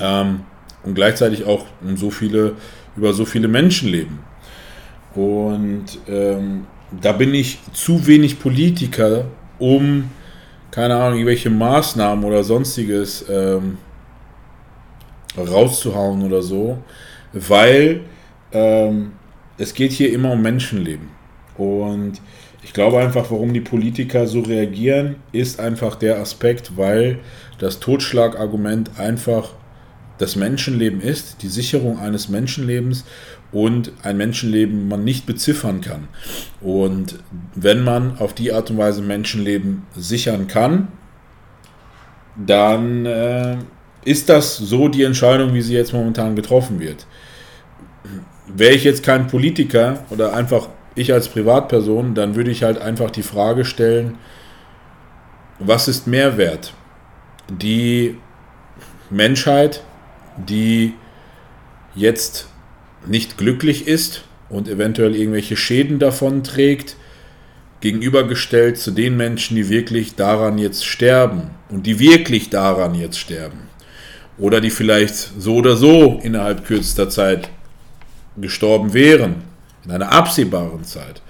ähm, 0.00 0.40
und 0.82 0.94
gleichzeitig 0.94 1.44
auch 1.44 1.66
um 1.82 1.96
so 1.96 2.10
viele, 2.10 2.54
über 2.96 3.12
so 3.12 3.24
viele 3.24 3.48
Menschenleben. 3.48 4.20
Und 5.14 5.98
ähm, 6.08 6.66
da 7.00 7.12
bin 7.12 7.34
ich 7.34 7.58
zu 7.72 8.06
wenig 8.06 8.40
Politiker, 8.40 9.26
um, 9.58 10.10
keine 10.70 10.96
Ahnung, 10.96 11.18
irgendwelche 11.18 11.50
Maßnahmen 11.50 12.24
oder 12.24 12.42
sonstiges 12.44 13.26
ähm, 13.28 13.76
rauszuhauen 15.36 16.22
oder 16.22 16.42
so, 16.42 16.78
weil 17.32 18.00
ähm, 18.52 19.12
es 19.58 19.74
geht 19.74 19.92
hier 19.92 20.12
immer 20.12 20.32
um 20.32 20.42
Menschenleben. 20.42 21.08
Und 21.56 22.20
ich 22.62 22.72
glaube 22.72 22.98
einfach, 22.98 23.30
warum 23.30 23.52
die 23.52 23.60
Politiker 23.60 24.26
so 24.26 24.40
reagieren, 24.40 25.16
ist 25.32 25.60
einfach 25.60 25.96
der 25.96 26.18
Aspekt, 26.18 26.76
weil 26.76 27.18
das 27.58 27.80
Totschlagargument 27.80 28.98
einfach 28.98 29.50
das 30.18 30.36
Menschenleben 30.36 31.00
ist, 31.00 31.42
die 31.42 31.48
Sicherung 31.48 31.98
eines 31.98 32.28
Menschenlebens 32.28 33.04
und 33.50 33.92
ein 34.02 34.16
Menschenleben 34.16 34.88
man 34.88 35.04
nicht 35.04 35.26
beziffern 35.26 35.80
kann. 35.80 36.08
Und 36.60 37.18
wenn 37.54 37.82
man 37.82 38.18
auf 38.18 38.32
die 38.32 38.52
Art 38.52 38.70
und 38.70 38.78
Weise 38.78 39.02
Menschenleben 39.02 39.82
sichern 39.96 40.46
kann, 40.46 40.88
dann 42.36 43.04
äh, 43.04 43.56
ist 44.04 44.28
das 44.28 44.56
so 44.56 44.88
die 44.88 45.02
Entscheidung, 45.02 45.52
wie 45.54 45.62
sie 45.62 45.74
jetzt 45.74 45.92
momentan 45.92 46.36
getroffen 46.36 46.80
wird 46.80 47.06
wäre 48.46 48.74
ich 48.74 48.84
jetzt 48.84 49.02
kein 49.02 49.26
Politiker 49.26 50.04
oder 50.10 50.34
einfach 50.34 50.68
ich 50.94 51.12
als 51.12 51.28
Privatperson, 51.28 52.14
dann 52.14 52.34
würde 52.34 52.50
ich 52.50 52.62
halt 52.62 52.78
einfach 52.78 53.10
die 53.10 53.22
Frage 53.22 53.64
stellen, 53.64 54.18
was 55.58 55.88
ist 55.88 56.06
Mehrwert? 56.06 56.74
Die 57.48 58.16
Menschheit, 59.10 59.82
die 60.36 60.94
jetzt 61.94 62.48
nicht 63.06 63.38
glücklich 63.38 63.86
ist 63.86 64.24
und 64.48 64.68
eventuell 64.68 65.14
irgendwelche 65.16 65.56
Schäden 65.56 65.98
davon 65.98 66.44
trägt, 66.44 66.96
gegenübergestellt 67.80 68.78
zu 68.78 68.92
den 68.92 69.16
Menschen, 69.16 69.56
die 69.56 69.68
wirklich 69.68 70.14
daran 70.14 70.58
jetzt 70.58 70.86
sterben 70.86 71.50
und 71.68 71.86
die 71.86 71.98
wirklich 71.98 72.48
daran 72.50 72.94
jetzt 72.94 73.18
sterben. 73.18 73.68
Oder 74.38 74.60
die 74.60 74.70
vielleicht 74.70 75.14
so 75.14 75.56
oder 75.56 75.76
so 75.76 76.20
innerhalb 76.22 76.64
kürzester 76.64 77.10
Zeit 77.10 77.50
gestorben 78.36 78.94
wären, 78.94 79.42
in 79.84 79.90
einer 79.90 80.12
absehbaren 80.12 80.84
Zeit. 80.84 81.22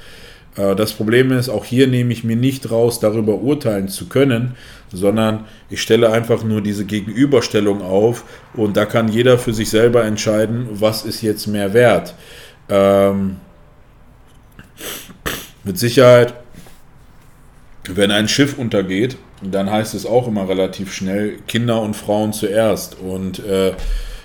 Äh, 0.56 0.74
das 0.76 0.92
Problem 0.92 1.32
ist, 1.32 1.48
auch 1.48 1.64
hier 1.64 1.86
nehme 1.86 2.12
ich 2.12 2.24
mir 2.24 2.36
nicht 2.36 2.70
raus, 2.70 3.00
darüber 3.00 3.36
urteilen 3.36 3.88
zu 3.88 4.08
können, 4.08 4.56
sondern 4.92 5.46
ich 5.70 5.80
stelle 5.80 6.12
einfach 6.12 6.44
nur 6.44 6.60
diese 6.60 6.84
Gegenüberstellung 6.84 7.82
auf 7.82 8.24
und 8.54 8.76
da 8.76 8.84
kann 8.84 9.08
jeder 9.08 9.38
für 9.38 9.54
sich 9.54 9.70
selber 9.70 10.04
entscheiden, 10.04 10.68
was 10.72 11.04
ist 11.04 11.22
jetzt 11.22 11.46
mehr 11.46 11.72
wert. 11.72 12.14
Ähm, 12.68 13.36
mit 15.64 15.78
Sicherheit 15.78 16.34
wenn 17.88 18.10
ein 18.10 18.28
Schiff 18.28 18.58
untergeht, 18.58 19.16
dann 19.42 19.70
heißt 19.70 19.94
es 19.94 20.06
auch 20.06 20.28
immer 20.28 20.48
relativ 20.48 20.92
schnell 20.92 21.38
Kinder 21.48 21.82
und 21.82 21.94
Frauen 21.94 22.32
zuerst. 22.32 22.96
Und 23.00 23.44
äh, 23.44 23.72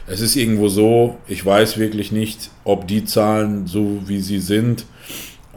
es 0.07 0.21
ist 0.21 0.35
irgendwo 0.35 0.67
so, 0.69 1.17
ich 1.27 1.45
weiß 1.45 1.77
wirklich 1.77 2.11
nicht, 2.11 2.49
ob 2.63 2.87
die 2.87 3.05
Zahlen 3.05 3.67
so 3.67 4.01
wie 4.05 4.21
sie 4.21 4.39
sind, 4.39 4.85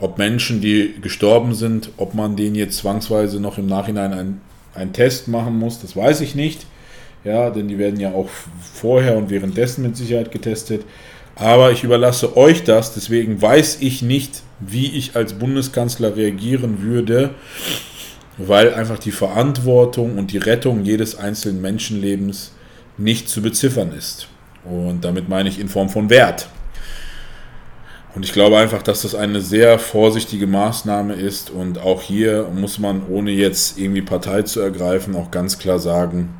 ob 0.00 0.18
Menschen, 0.18 0.60
die 0.60 0.94
gestorben 1.00 1.54
sind, 1.54 1.90
ob 1.96 2.14
man 2.14 2.36
denen 2.36 2.54
jetzt 2.54 2.78
zwangsweise 2.78 3.40
noch 3.40 3.58
im 3.58 3.66
Nachhinein 3.66 4.12
einen, 4.12 4.40
einen 4.74 4.92
Test 4.92 5.28
machen 5.28 5.58
muss, 5.58 5.80
das 5.80 5.96
weiß 5.96 6.20
ich 6.22 6.34
nicht. 6.34 6.66
Ja, 7.22 7.50
denn 7.50 7.68
die 7.68 7.76
werden 7.76 8.00
ja 8.00 8.12
auch 8.12 8.30
vorher 8.72 9.18
und 9.18 9.28
währenddessen 9.28 9.82
mit 9.82 9.94
Sicherheit 9.94 10.32
getestet. 10.32 10.86
Aber 11.36 11.70
ich 11.70 11.84
überlasse 11.84 12.34
euch 12.36 12.64
das, 12.64 12.94
deswegen 12.94 13.40
weiß 13.40 13.78
ich 13.80 14.00
nicht, 14.00 14.42
wie 14.58 14.86
ich 14.96 15.16
als 15.16 15.34
Bundeskanzler 15.34 16.16
reagieren 16.16 16.82
würde 16.82 17.34
weil 18.46 18.72
einfach 18.74 18.98
die 18.98 19.10
Verantwortung 19.10 20.16
und 20.16 20.32
die 20.32 20.38
Rettung 20.38 20.84
jedes 20.84 21.16
einzelnen 21.16 21.60
Menschenlebens 21.60 22.52
nicht 22.96 23.28
zu 23.28 23.42
beziffern 23.42 23.92
ist. 23.92 24.28
Und 24.64 25.04
damit 25.04 25.28
meine 25.28 25.48
ich 25.48 25.58
in 25.58 25.68
Form 25.68 25.88
von 25.88 26.10
Wert. 26.10 26.48
Und 28.14 28.24
ich 28.24 28.32
glaube 28.32 28.58
einfach, 28.58 28.82
dass 28.82 29.02
das 29.02 29.14
eine 29.14 29.40
sehr 29.40 29.78
vorsichtige 29.78 30.46
Maßnahme 30.46 31.14
ist. 31.14 31.50
Und 31.50 31.78
auch 31.78 32.02
hier 32.02 32.48
muss 32.54 32.78
man, 32.78 33.02
ohne 33.08 33.30
jetzt 33.30 33.78
irgendwie 33.78 34.02
Partei 34.02 34.42
zu 34.42 34.60
ergreifen, 34.60 35.14
auch 35.14 35.30
ganz 35.30 35.58
klar 35.58 35.78
sagen, 35.78 36.34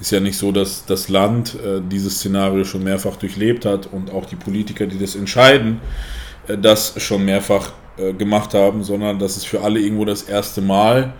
ist 0.00 0.12
ja 0.12 0.20
nicht 0.20 0.38
so, 0.38 0.50
dass 0.50 0.86
das 0.86 1.08
Land 1.08 1.54
äh, 1.54 1.80
dieses 1.86 2.16
Szenario 2.16 2.64
schon 2.64 2.82
mehrfach 2.82 3.16
durchlebt 3.16 3.66
hat 3.66 3.86
und 3.86 4.10
auch 4.10 4.24
die 4.24 4.36
Politiker, 4.36 4.86
die 4.86 4.98
das 4.98 5.14
entscheiden, 5.14 5.80
äh, 6.48 6.56
das 6.56 6.94
schon 7.02 7.24
mehrfach 7.24 7.72
äh, 7.98 8.12
gemacht 8.14 8.54
haben, 8.54 8.82
sondern 8.82 9.18
das 9.18 9.36
ist 9.36 9.46
für 9.46 9.60
alle 9.62 9.78
irgendwo 9.80 10.04
das 10.04 10.22
erste 10.22 10.62
Mal. 10.62 11.12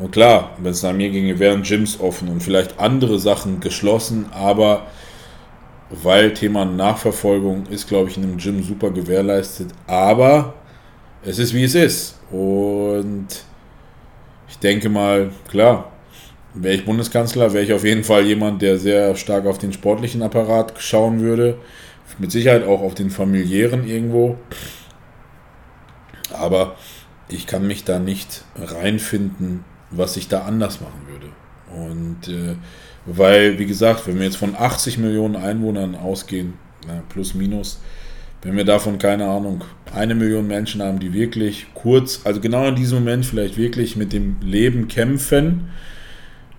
Und 0.00 0.12
klar, 0.12 0.56
wenn 0.58 0.72
es 0.72 0.82
nach 0.82 0.94
mir 0.94 1.10
ginge, 1.10 1.38
wären 1.38 1.62
Gyms 1.62 2.00
offen 2.00 2.28
und 2.28 2.42
vielleicht 2.42 2.80
andere 2.80 3.18
Sachen 3.18 3.60
geschlossen, 3.60 4.24
aber 4.32 4.86
weil 5.90 6.32
Thema 6.32 6.64
Nachverfolgung 6.64 7.66
ist, 7.66 7.86
glaube 7.86 8.08
ich, 8.08 8.16
in 8.16 8.22
einem 8.22 8.38
Gym 8.38 8.62
super 8.62 8.90
gewährleistet. 8.90 9.72
Aber 9.86 10.54
es 11.22 11.38
ist 11.38 11.52
wie 11.52 11.64
es 11.64 11.74
ist. 11.74 12.18
Und 12.30 13.26
ich 14.48 14.58
denke 14.58 14.88
mal, 14.88 15.32
klar, 15.50 15.92
wäre 16.54 16.74
ich 16.74 16.86
Bundeskanzler, 16.86 17.52
wäre 17.52 17.64
ich 17.64 17.72
auf 17.74 17.84
jeden 17.84 18.04
Fall 18.04 18.24
jemand, 18.24 18.62
der 18.62 18.78
sehr 18.78 19.14
stark 19.16 19.44
auf 19.44 19.58
den 19.58 19.74
sportlichen 19.74 20.22
Apparat 20.22 20.74
schauen 20.78 21.20
würde. 21.20 21.58
Mit 22.18 22.32
Sicherheit 22.32 22.64
auch 22.64 22.80
auf 22.80 22.94
den 22.94 23.10
familiären 23.10 23.86
irgendwo. 23.86 24.38
Aber 26.32 26.76
ich 27.28 27.46
kann 27.46 27.66
mich 27.66 27.84
da 27.84 27.98
nicht 27.98 28.44
reinfinden, 28.56 29.64
was 29.90 30.16
ich 30.16 30.28
da 30.28 30.42
anders 30.42 30.80
machen 30.80 31.02
würde. 31.08 31.26
Und 31.74 32.28
äh, 32.28 32.56
weil, 33.06 33.58
wie 33.58 33.66
gesagt, 33.66 34.06
wenn 34.06 34.18
wir 34.18 34.24
jetzt 34.24 34.36
von 34.36 34.54
80 34.56 34.98
Millionen 34.98 35.36
Einwohnern 35.36 35.94
ausgehen, 35.94 36.54
na, 36.86 37.02
plus 37.08 37.34
minus, 37.34 37.80
wenn 38.42 38.56
wir 38.56 38.64
davon, 38.64 38.98
keine 38.98 39.26
Ahnung, 39.26 39.64
eine 39.94 40.14
Million 40.14 40.46
Menschen 40.46 40.82
haben, 40.82 40.98
die 40.98 41.12
wirklich 41.12 41.66
kurz, 41.74 42.20
also 42.24 42.40
genau 42.40 42.66
in 42.68 42.74
diesem 42.74 43.00
Moment 43.00 43.26
vielleicht 43.26 43.56
wirklich 43.56 43.96
mit 43.96 44.12
dem 44.12 44.36
Leben 44.40 44.88
kämpfen, 44.88 45.68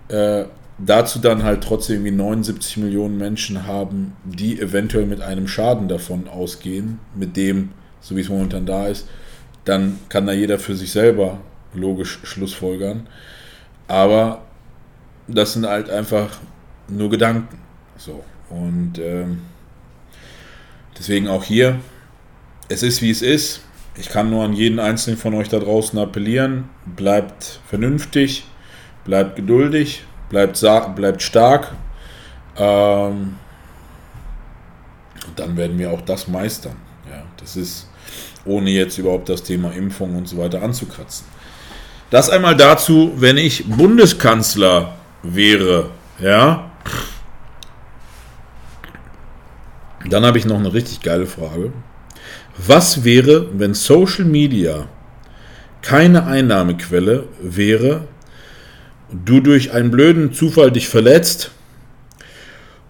äh, 0.08 0.44
dazu 0.78 1.18
dann 1.18 1.42
halt 1.42 1.62
trotzdem 1.62 2.04
wie 2.04 2.10
79 2.10 2.76
Millionen 2.78 3.18
Menschen 3.18 3.66
haben, 3.66 4.12
die 4.24 4.60
eventuell 4.60 5.06
mit 5.06 5.20
einem 5.20 5.48
Schaden 5.48 5.88
davon 5.88 6.28
ausgehen, 6.28 6.98
mit 7.16 7.36
dem, 7.36 7.70
so 8.00 8.16
wie 8.16 8.20
es 8.20 8.28
momentan 8.28 8.66
da 8.66 8.86
ist, 8.86 9.08
dann 9.64 9.98
kann 10.08 10.26
da 10.26 10.32
jeder 10.32 10.58
für 10.58 10.74
sich 10.74 10.92
selber 10.92 11.38
logisch 11.74 12.20
Schlussfolgern. 12.22 13.08
Aber 13.88 14.42
das 15.28 15.54
sind 15.54 15.66
halt 15.66 15.90
einfach 15.90 16.38
nur 16.88 17.10
Gedanken. 17.10 17.58
So. 17.96 18.24
Und 18.50 18.98
ähm, 18.98 19.42
deswegen 20.98 21.28
auch 21.28 21.44
hier, 21.44 21.80
es 22.68 22.82
ist 22.82 23.02
wie 23.02 23.10
es 23.10 23.22
ist. 23.22 23.62
Ich 23.96 24.08
kann 24.08 24.30
nur 24.30 24.44
an 24.44 24.54
jeden 24.54 24.78
einzelnen 24.78 25.18
von 25.18 25.34
euch 25.34 25.48
da 25.48 25.58
draußen 25.58 25.98
appellieren. 25.98 26.70
Bleibt 26.96 27.60
vernünftig, 27.68 28.44
bleibt 29.04 29.36
geduldig, 29.36 30.04
bleibt, 30.30 30.58
bleibt 30.96 31.22
stark. 31.22 31.72
Ähm, 32.56 33.36
und 35.26 35.38
dann 35.38 35.56
werden 35.56 35.78
wir 35.78 35.90
auch 35.90 36.00
das 36.00 36.28
meistern. 36.28 36.76
Ja, 37.08 37.22
das 37.36 37.56
ist 37.56 37.88
ohne 38.44 38.70
jetzt 38.70 38.98
überhaupt 38.98 39.28
das 39.28 39.42
Thema 39.42 39.72
Impfung 39.72 40.16
und 40.16 40.28
so 40.28 40.38
weiter 40.38 40.62
anzukratzen. 40.62 41.26
Das 42.12 42.28
einmal 42.28 42.54
dazu, 42.54 43.14
wenn 43.16 43.38
ich 43.38 43.64
Bundeskanzler 43.64 44.98
wäre, 45.22 45.88
ja. 46.20 46.70
Dann 50.10 50.26
habe 50.26 50.36
ich 50.36 50.44
noch 50.44 50.58
eine 50.58 50.74
richtig 50.74 51.00
geile 51.00 51.24
Frage. 51.24 51.72
Was 52.58 53.04
wäre, 53.04 53.48
wenn 53.58 53.72
Social 53.72 54.26
Media 54.26 54.88
keine 55.80 56.26
Einnahmequelle 56.26 57.24
wäre, 57.40 58.06
du 59.10 59.40
durch 59.40 59.72
einen 59.72 59.90
blöden 59.90 60.34
Zufall 60.34 60.70
dich 60.70 60.90
verletzt 60.90 61.50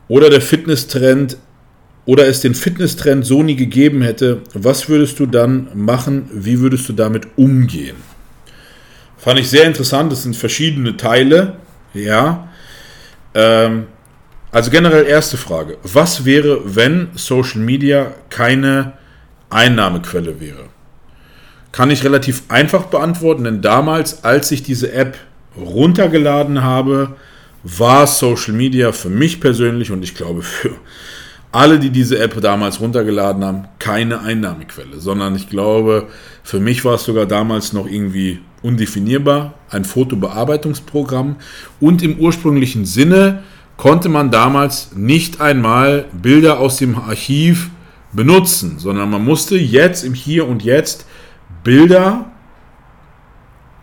oder 0.09 0.31
der 0.31 0.41
Fitnesstrend 0.41 1.37
oder 2.07 2.27
es 2.27 2.41
den 2.41 2.57
Fitnesstrend 2.57 3.25
so 3.25 3.45
nie 3.45 3.55
gegeben 3.55 4.03
hätte, 4.03 4.43
was 4.53 4.89
würdest 4.89 5.21
du 5.21 5.27
dann 5.27 5.69
machen? 5.75 6.29
Wie 6.33 6.59
würdest 6.59 6.89
du 6.89 6.93
damit 6.93 7.29
umgehen? 7.37 8.12
Fand 9.23 9.39
ich 9.39 9.49
sehr 9.49 9.67
interessant. 9.67 10.11
Das 10.11 10.25
sind 10.25 10.35
verschiedene 10.35 10.97
Teile. 10.97 11.59
Ja. 11.95 12.49
Ähm, 13.35 13.87
also 14.51 14.73
generell 14.73 15.07
erste 15.07 15.37
Frage. 15.37 15.79
Was 15.85 16.25
wäre, 16.25 16.75
wenn 16.75 17.11
Social 17.15 17.61
Media 17.61 18.15
keine 18.31 18.95
Einnahmequelle 19.49 20.41
wäre? 20.41 20.65
Kann 21.71 21.93
ich 21.93 22.03
relativ 22.03 22.43
einfach 22.49 22.87
beantworten, 22.87 23.45
denn 23.45 23.63
damals, 23.63 24.25
als 24.25 24.51
ich 24.51 24.65
diese 24.65 24.93
App 24.93 25.17
runtergeladen 25.57 26.65
habe, 26.65 27.15
war 27.63 28.09
Social 28.09 28.55
Media 28.55 28.91
für 28.91 29.09
mich 29.09 29.41
persönlich 29.41 29.93
und 29.93 30.03
ich 30.03 30.17
glaube 30.17 30.43
für 30.43 30.75
alle, 31.53 31.79
die 31.79 31.91
diese 31.91 32.19
App 32.19 32.41
damals 32.41 32.81
runtergeladen 32.81 33.45
haben, 33.45 33.69
keine 33.79 34.21
Einnahmequelle, 34.21 34.99
sondern 34.99 35.37
ich 35.37 35.49
glaube, 35.49 36.09
für 36.43 36.59
mich 36.59 36.85
war 36.85 36.95
es 36.95 37.05
sogar 37.05 37.27
damals 37.27 37.73
noch 37.73 37.87
irgendwie 37.87 38.41
undefinierbar, 38.62 39.55
ein 39.70 39.85
Fotobearbeitungsprogramm 39.85 41.37
und 41.81 42.03
im 42.03 42.18
ursprünglichen 42.18 42.85
Sinne 42.85 43.42
konnte 43.77 44.09
man 44.09 44.31
damals 44.31 44.92
nicht 44.94 45.40
einmal 45.40 46.07
Bilder 46.12 46.61
aus 46.61 46.77
dem 46.77 46.98
Archiv 46.98 47.70
benutzen, 48.12 48.79
sondern 48.79 49.11
man 49.11 49.25
musste 49.25 49.57
jetzt 49.57 50.05
im 50.05 50.14
Hier 50.14 50.46
und 50.46 50.62
Jetzt 50.62 51.07
Bilder 51.64 52.31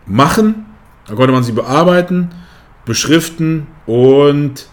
machen, 0.06 0.66
da 1.06 1.14
konnte 1.14 1.32
man 1.32 1.42
sie 1.42 1.52
bearbeiten, 1.52 2.30
beschriften 2.84 3.66
und 3.86 4.68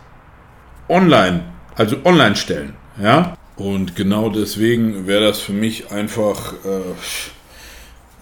online, 0.87 1.43
also 1.75 1.97
online 2.05 2.35
stellen. 2.35 2.73
Ja? 3.01 3.35
Und 3.55 3.95
genau 3.95 4.29
deswegen 4.29 5.07
wäre 5.07 5.25
das 5.25 5.39
für 5.39 5.53
mich 5.53 5.91
einfach. 5.91 6.53
Äh, 6.53 7.36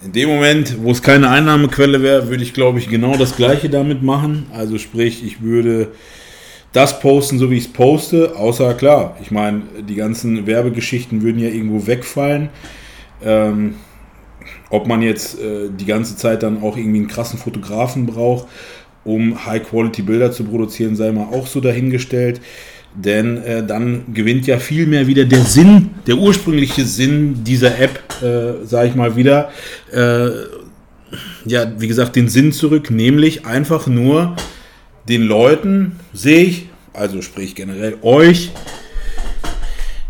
in 0.05 0.11
dem 0.11 0.29
Moment, 0.29 0.83
wo 0.83 0.91
es 0.91 1.01
keine 1.01 1.29
Einnahmequelle 1.29 2.01
wäre, 2.01 2.29
würde 2.29 2.43
ich, 2.43 2.53
glaube 2.53 2.77
ich, 2.77 2.89
genau 2.89 3.17
das 3.17 3.35
gleiche 3.35 3.69
damit 3.69 4.03
machen. 4.03 4.45
Also 4.53 4.77
sprich, 4.77 5.25
ich 5.25 5.41
würde 5.41 5.89
das 6.73 6.99
posten, 6.99 7.39
so 7.39 7.49
wie 7.49 7.57
ich 7.57 7.65
es 7.65 7.73
poste, 7.73 8.35
außer 8.35 8.75
klar, 8.75 9.17
ich 9.21 9.31
meine, 9.31 9.63
die 9.87 9.95
ganzen 9.95 10.45
Werbegeschichten 10.45 11.23
würden 11.23 11.39
ja 11.39 11.47
irgendwo 11.47 11.87
wegfallen. 11.87 12.49
Ähm, 13.23 13.75
ob 14.69 14.87
man 14.87 15.01
jetzt 15.01 15.39
äh, 15.39 15.69
die 15.69 15.85
ganze 15.85 16.17
Zeit 16.17 16.43
dann 16.43 16.61
auch 16.61 16.77
irgendwie 16.77 16.99
einen 16.99 17.07
krassen 17.07 17.39
Fotografen 17.39 18.05
braucht, 18.05 18.47
um 19.03 19.45
High-Quality-Bilder 19.45 20.31
zu 20.31 20.43
produzieren, 20.43 20.95
sei 20.95 21.11
mal 21.11 21.27
auch 21.31 21.47
so 21.47 21.61
dahingestellt. 21.61 22.41
Denn 22.95 23.43
äh, 23.43 23.65
dann 23.65 24.13
gewinnt 24.13 24.47
ja 24.47 24.57
viel 24.57 24.87
mehr 24.87 25.07
wieder 25.07 25.25
der 25.25 25.43
Sinn, 25.43 25.91
der 26.07 26.17
ursprüngliche 26.17 26.85
Sinn 26.85 27.43
dieser 27.43 27.77
App, 27.79 27.99
äh, 28.21 28.65
sage 28.65 28.89
ich 28.89 28.95
mal 28.95 29.15
wieder. 29.15 29.51
Äh, 29.91 30.29
ja, 31.45 31.71
wie 31.77 31.87
gesagt, 31.87 32.15
den 32.15 32.29
Sinn 32.29 32.51
zurück, 32.51 32.89
nämlich 32.89 33.45
einfach 33.45 33.87
nur 33.87 34.35
den 35.07 35.23
Leuten, 35.23 35.99
sehe 36.13 36.43
ich, 36.43 36.69
also 36.93 37.21
sprich 37.21 37.55
generell 37.55 37.97
euch, 38.01 38.51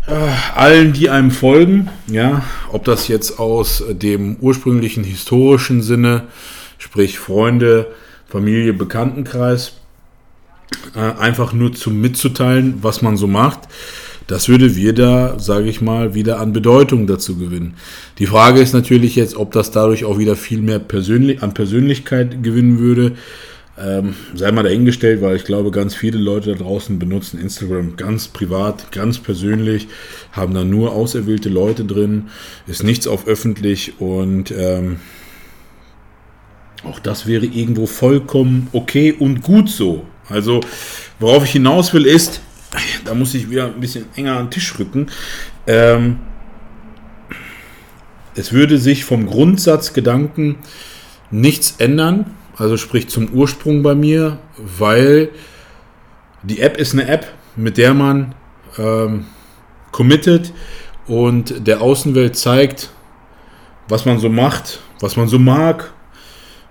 äh, 0.06 0.12
allen, 0.54 0.92
die 0.92 1.10
einem 1.10 1.30
folgen, 1.30 1.88
ja, 2.06 2.44
ob 2.72 2.84
das 2.84 3.08
jetzt 3.08 3.38
aus 3.38 3.82
dem 3.90 4.36
ursprünglichen 4.40 5.04
historischen 5.04 5.82
Sinne, 5.82 6.24
sprich 6.78 7.18
Freunde, 7.18 7.88
Familie, 8.26 8.72
Bekanntenkreis, 8.72 9.74
äh, 10.94 10.98
einfach 10.98 11.52
nur 11.52 11.72
zum 11.72 12.00
mitzuteilen, 12.00 12.78
was 12.82 13.02
man 13.02 13.16
so 13.16 13.26
macht, 13.26 13.60
das 14.26 14.48
würde 14.48 14.74
wir 14.74 14.92
da, 14.92 15.38
sage 15.38 15.68
ich 15.68 15.80
mal, 15.80 16.14
wieder 16.14 16.40
an 16.40 16.52
Bedeutung 16.52 17.06
dazu 17.06 17.36
gewinnen. 17.36 17.74
Die 18.18 18.26
Frage 18.26 18.60
ist 18.60 18.72
natürlich 18.72 19.14
jetzt, 19.14 19.36
ob 19.36 19.52
das 19.52 19.70
dadurch 19.70 20.04
auch 20.04 20.18
wieder 20.18 20.34
viel 20.34 20.60
mehr 20.60 20.80
persönlich, 20.80 21.42
an 21.42 21.54
Persönlichkeit 21.54 22.42
gewinnen 22.42 22.80
würde. 22.80 23.12
Ähm, 23.78 24.14
sei 24.34 24.50
mal 24.52 24.62
dahingestellt, 24.62 25.20
weil 25.20 25.36
ich 25.36 25.44
glaube, 25.44 25.70
ganz 25.70 25.94
viele 25.94 26.18
Leute 26.18 26.50
da 26.52 26.58
draußen 26.58 26.98
benutzen 26.98 27.38
Instagram 27.38 27.96
ganz 27.96 28.26
privat, 28.26 28.90
ganz 28.90 29.18
persönlich, 29.18 29.86
haben 30.32 30.54
da 30.54 30.64
nur 30.64 30.92
auserwählte 30.92 31.50
Leute 31.50 31.84
drin, 31.84 32.24
ist 32.66 32.82
nichts 32.82 33.06
auf 33.06 33.28
öffentlich 33.28 34.00
und 34.00 34.50
ähm, 34.50 34.96
auch 36.84 36.98
das 36.98 37.26
wäre 37.26 37.44
irgendwo 37.44 37.86
vollkommen 37.86 38.68
okay 38.72 39.12
und 39.12 39.42
gut 39.42 39.68
so. 39.68 40.06
Also, 40.28 40.60
worauf 41.18 41.44
ich 41.44 41.52
hinaus 41.52 41.92
will, 41.94 42.06
ist, 42.06 42.40
da 43.04 43.14
muss 43.14 43.34
ich 43.34 43.48
wieder 43.48 43.66
ein 43.66 43.80
bisschen 43.80 44.06
enger 44.16 44.36
an 44.36 44.46
den 44.46 44.50
Tisch 44.50 44.78
rücken. 44.78 45.08
Ähm, 45.66 46.18
es 48.34 48.52
würde 48.52 48.78
sich 48.78 49.04
vom 49.04 49.26
Grundsatzgedanken 49.26 50.56
nichts 51.30 51.76
ändern, 51.78 52.34
also 52.56 52.76
sprich 52.76 53.08
zum 53.08 53.30
Ursprung 53.30 53.82
bei 53.82 53.94
mir, 53.94 54.38
weil 54.58 55.30
die 56.42 56.60
App 56.60 56.76
ist 56.76 56.92
eine 56.92 57.08
App, 57.08 57.32
mit 57.56 57.78
der 57.78 57.94
man 57.94 58.34
ähm, 58.78 59.26
committet 59.90 60.52
und 61.06 61.66
der 61.66 61.80
Außenwelt 61.80 62.36
zeigt, 62.36 62.90
was 63.88 64.04
man 64.04 64.18
so 64.18 64.28
macht, 64.28 64.80
was 65.00 65.16
man 65.16 65.28
so 65.28 65.38
mag, 65.38 65.92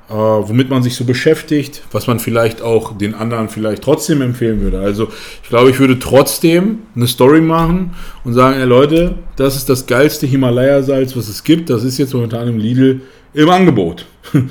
äh, 0.09 0.13
womit 0.13 0.69
man 0.69 0.83
sich 0.83 0.95
so 0.95 1.03
beschäftigt, 1.03 1.81
was 1.91 2.05
man 2.07 2.19
vielleicht 2.19 2.61
auch 2.61 2.97
den 2.97 3.15
anderen 3.15 3.49
vielleicht 3.49 3.83
trotzdem 3.83 4.21
empfehlen 4.21 4.61
würde. 4.61 4.79
Also 4.79 5.09
ich 5.41 5.49
glaube, 5.49 5.71
ich 5.71 5.79
würde 5.79 5.97
trotzdem 5.97 6.83
eine 6.95 7.07
Story 7.07 7.41
machen 7.41 7.95
und 8.23 8.33
sagen, 8.33 8.59
ey 8.59 8.65
Leute, 8.65 9.15
das 9.35 9.55
ist 9.55 9.67
das 9.67 9.87
geilste 9.87 10.27
Himalaya-Salz, 10.27 11.15
was 11.15 11.27
es 11.27 11.43
gibt. 11.43 11.69
Das 11.69 11.83
ist 11.83 11.97
jetzt 11.97 12.13
momentan 12.13 12.47
im 12.47 12.59
Lidl 12.59 13.01
im 13.33 13.49
Angebot. 13.49 14.05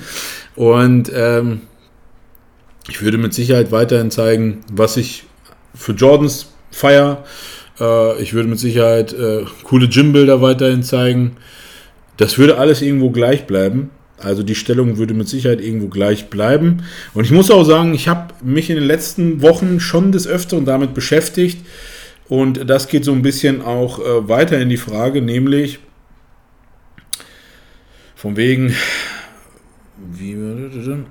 Und 0.56 1.10
ähm, 1.14 1.62
ich 2.88 3.02
würde 3.02 3.18
mit 3.18 3.34
Sicherheit 3.34 3.72
weiterhin 3.72 4.10
zeigen, 4.10 4.60
was 4.72 4.96
ich 4.96 5.24
für 5.74 5.92
Jordans 5.92 6.52
feier. 6.70 7.24
Äh, 7.80 8.20
ich 8.22 8.34
würde 8.34 8.48
mit 8.48 8.58
Sicherheit 8.58 9.12
äh, 9.12 9.44
coole 9.64 9.88
Gym-Bilder 9.88 10.42
weiterhin 10.42 10.82
zeigen. 10.82 11.36
Das 12.16 12.38
würde 12.38 12.58
alles 12.58 12.82
irgendwo 12.82 13.10
gleich 13.10 13.46
bleiben. 13.46 13.90
Also 14.18 14.42
die 14.42 14.54
Stellung 14.54 14.96
würde 14.96 15.14
mit 15.14 15.28
Sicherheit 15.28 15.60
irgendwo 15.60 15.88
gleich 15.88 16.30
bleiben. 16.30 16.84
Und 17.14 17.24
ich 17.24 17.30
muss 17.30 17.50
auch 17.50 17.64
sagen, 17.64 17.94
ich 17.94 18.08
habe 18.08 18.34
mich 18.42 18.70
in 18.70 18.76
den 18.76 18.84
letzten 18.84 19.42
Wochen 19.42 19.80
schon 19.80 20.12
des 20.12 20.26
Öfteren 20.26 20.64
damit 20.64 20.94
beschäftigt. 20.94 21.64
Und 22.28 22.70
das 22.70 22.88
geht 22.88 23.04
so 23.04 23.12
ein 23.12 23.22
bisschen 23.22 23.60
auch 23.60 23.98
äh, 23.98 24.28
weiter 24.28 24.58
in 24.58 24.68
die 24.68 24.76
Frage, 24.78 25.20
nämlich 25.20 25.78
von 28.14 28.36
wegen, 28.36 28.74
wie, 30.12 30.36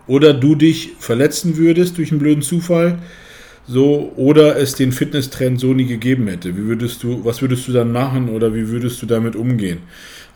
oder 0.08 0.34
du 0.34 0.56
dich 0.56 0.94
verletzen 0.98 1.58
würdest 1.58 1.98
durch 2.00 2.12
einen 2.12 2.20
blöden 2.20 2.42
Zufall, 2.42 2.98
so, 3.68 4.12
oder 4.16 4.58
es 4.58 4.74
den 4.74 4.92
Fitnesstrend 4.92 5.60
so 5.60 5.74
nie 5.74 5.86
gegeben 5.86 6.28
hätte. 6.28 6.58
Wie 6.58 6.66
würdest 6.66 7.04
du, 7.04 7.24
was 7.24 7.42
würdest 7.42 7.68
du 7.68 7.72
dann 7.72 7.92
machen 7.92 8.30
oder 8.30 8.54
wie 8.54 8.68
würdest 8.68 9.02
du 9.02 9.06
damit 9.06 9.36
umgehen? 9.36 9.80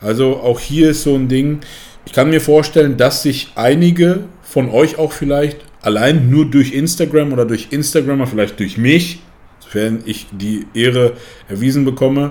Also 0.00 0.36
auch 0.36 0.60
hier 0.60 0.90
ist 0.90 1.02
so 1.02 1.14
ein 1.14 1.28
Ding, 1.28 1.58
ich 2.08 2.14
kann 2.14 2.30
mir 2.30 2.40
vorstellen, 2.40 2.96
dass 2.96 3.22
sich 3.22 3.52
einige 3.54 4.20
von 4.40 4.70
euch 4.70 4.98
auch 4.98 5.12
vielleicht 5.12 5.58
allein 5.82 6.30
nur 6.30 6.46
durch 6.46 6.72
Instagram 6.72 7.34
oder 7.34 7.44
durch 7.44 7.68
Instagrammer, 7.68 8.26
vielleicht 8.26 8.58
durch 8.60 8.78
mich, 8.78 9.20
sofern 9.58 10.02
ich 10.06 10.26
die 10.32 10.66
Ehre 10.72 11.12
erwiesen 11.50 11.84
bekomme, 11.84 12.30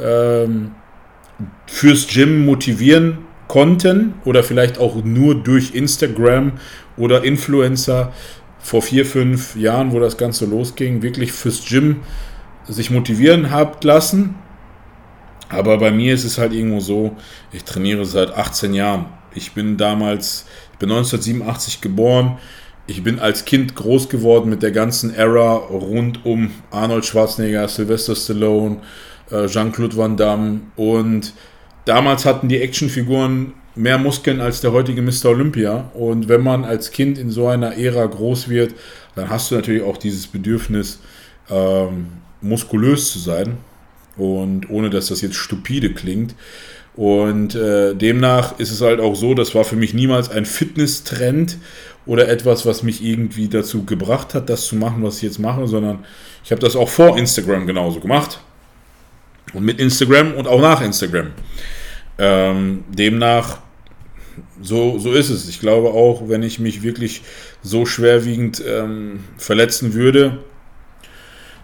ähm, 0.00 0.76
fürs 1.66 2.06
Gym 2.06 2.46
motivieren 2.46 3.18
konnten 3.48 4.14
oder 4.24 4.44
vielleicht 4.44 4.78
auch 4.78 5.02
nur 5.02 5.34
durch 5.34 5.74
Instagram 5.74 6.52
oder 6.96 7.24
Influencer 7.24 8.12
vor 8.60 8.80
vier, 8.80 9.04
fünf 9.04 9.56
Jahren, 9.56 9.90
wo 9.90 9.98
das 9.98 10.18
Ganze 10.18 10.46
losging, 10.46 11.02
wirklich 11.02 11.32
fürs 11.32 11.64
Gym 11.68 11.96
sich 12.68 12.92
motivieren 12.92 13.50
habt 13.50 13.82
lassen 13.82 14.36
aber 15.48 15.78
bei 15.78 15.90
mir 15.90 16.14
ist 16.14 16.24
es 16.24 16.38
halt 16.38 16.52
irgendwo 16.52 16.80
so, 16.80 17.16
ich 17.52 17.64
trainiere 17.64 18.04
seit 18.04 18.32
18 18.32 18.74
Jahren. 18.74 19.06
Ich 19.36 19.52
bin 19.52 19.76
damals, 19.76 20.46
ich 20.72 20.78
bin 20.78 20.90
1987 20.90 21.80
geboren. 21.80 22.38
Ich 22.86 23.02
bin 23.02 23.18
als 23.18 23.44
Kind 23.44 23.74
groß 23.74 24.08
geworden 24.08 24.48
mit 24.48 24.62
der 24.62 24.70
ganzen 24.70 25.14
Era 25.14 25.54
rund 25.54 26.24
um 26.24 26.50
Arnold 26.70 27.04
Schwarzenegger, 27.04 27.66
Sylvester 27.68 28.14
Stallone, 28.14 28.78
äh, 29.30 29.46
Jean-Claude 29.46 29.96
Van 29.96 30.16
Damme. 30.16 30.60
Und 30.76 31.34
damals 31.84 32.24
hatten 32.24 32.48
die 32.48 32.60
Actionfiguren 32.60 33.54
mehr 33.74 33.98
Muskeln 33.98 34.40
als 34.40 34.60
der 34.60 34.72
heutige 34.72 35.02
Mr. 35.02 35.26
Olympia. 35.26 35.90
Und 35.94 36.28
wenn 36.28 36.42
man 36.42 36.64
als 36.64 36.90
Kind 36.90 37.18
in 37.18 37.30
so 37.30 37.48
einer 37.48 37.76
Ära 37.76 38.06
groß 38.06 38.48
wird, 38.48 38.74
dann 39.14 39.28
hast 39.28 39.50
du 39.50 39.56
natürlich 39.56 39.82
auch 39.82 39.98
dieses 39.98 40.26
Bedürfnis, 40.26 41.00
ähm, 41.50 42.08
muskulös 42.40 43.12
zu 43.12 43.18
sein. 43.18 43.58
Und 44.16 44.70
ohne 44.70 44.88
dass 44.88 45.08
das 45.08 45.20
jetzt 45.20 45.36
stupide 45.36 45.92
klingt. 45.92 46.34
Und 46.96 47.54
äh, 47.54 47.94
demnach 47.94 48.58
ist 48.58 48.70
es 48.70 48.80
halt 48.80 49.00
auch 49.00 49.14
so, 49.14 49.34
das 49.34 49.54
war 49.54 49.64
für 49.64 49.76
mich 49.76 49.92
niemals 49.92 50.30
ein 50.30 50.46
Fitness-Trend 50.46 51.58
oder 52.06 52.28
etwas, 52.28 52.64
was 52.64 52.82
mich 52.82 53.04
irgendwie 53.04 53.48
dazu 53.48 53.84
gebracht 53.84 54.32
hat, 54.32 54.48
das 54.48 54.66
zu 54.66 54.76
machen, 54.76 55.02
was 55.02 55.16
ich 55.16 55.22
jetzt 55.22 55.38
mache, 55.38 55.66
sondern 55.66 56.04
ich 56.42 56.50
habe 56.52 56.60
das 56.60 56.74
auch 56.74 56.88
vor 56.88 57.18
Instagram 57.18 57.66
genauso 57.66 58.00
gemacht. 58.00 58.40
Und 59.52 59.64
mit 59.64 59.78
Instagram 59.78 60.34
und 60.34 60.48
auch 60.48 60.60
nach 60.60 60.80
Instagram. 60.80 61.32
Ähm, 62.18 62.84
demnach, 62.88 63.58
so, 64.62 64.98
so 64.98 65.12
ist 65.12 65.28
es. 65.28 65.48
Ich 65.48 65.60
glaube 65.60 65.90
auch, 65.90 66.28
wenn 66.28 66.42
ich 66.42 66.58
mich 66.58 66.82
wirklich 66.82 67.22
so 67.62 67.84
schwerwiegend 67.84 68.62
ähm, 68.66 69.20
verletzen 69.36 69.92
würde, 69.92 70.38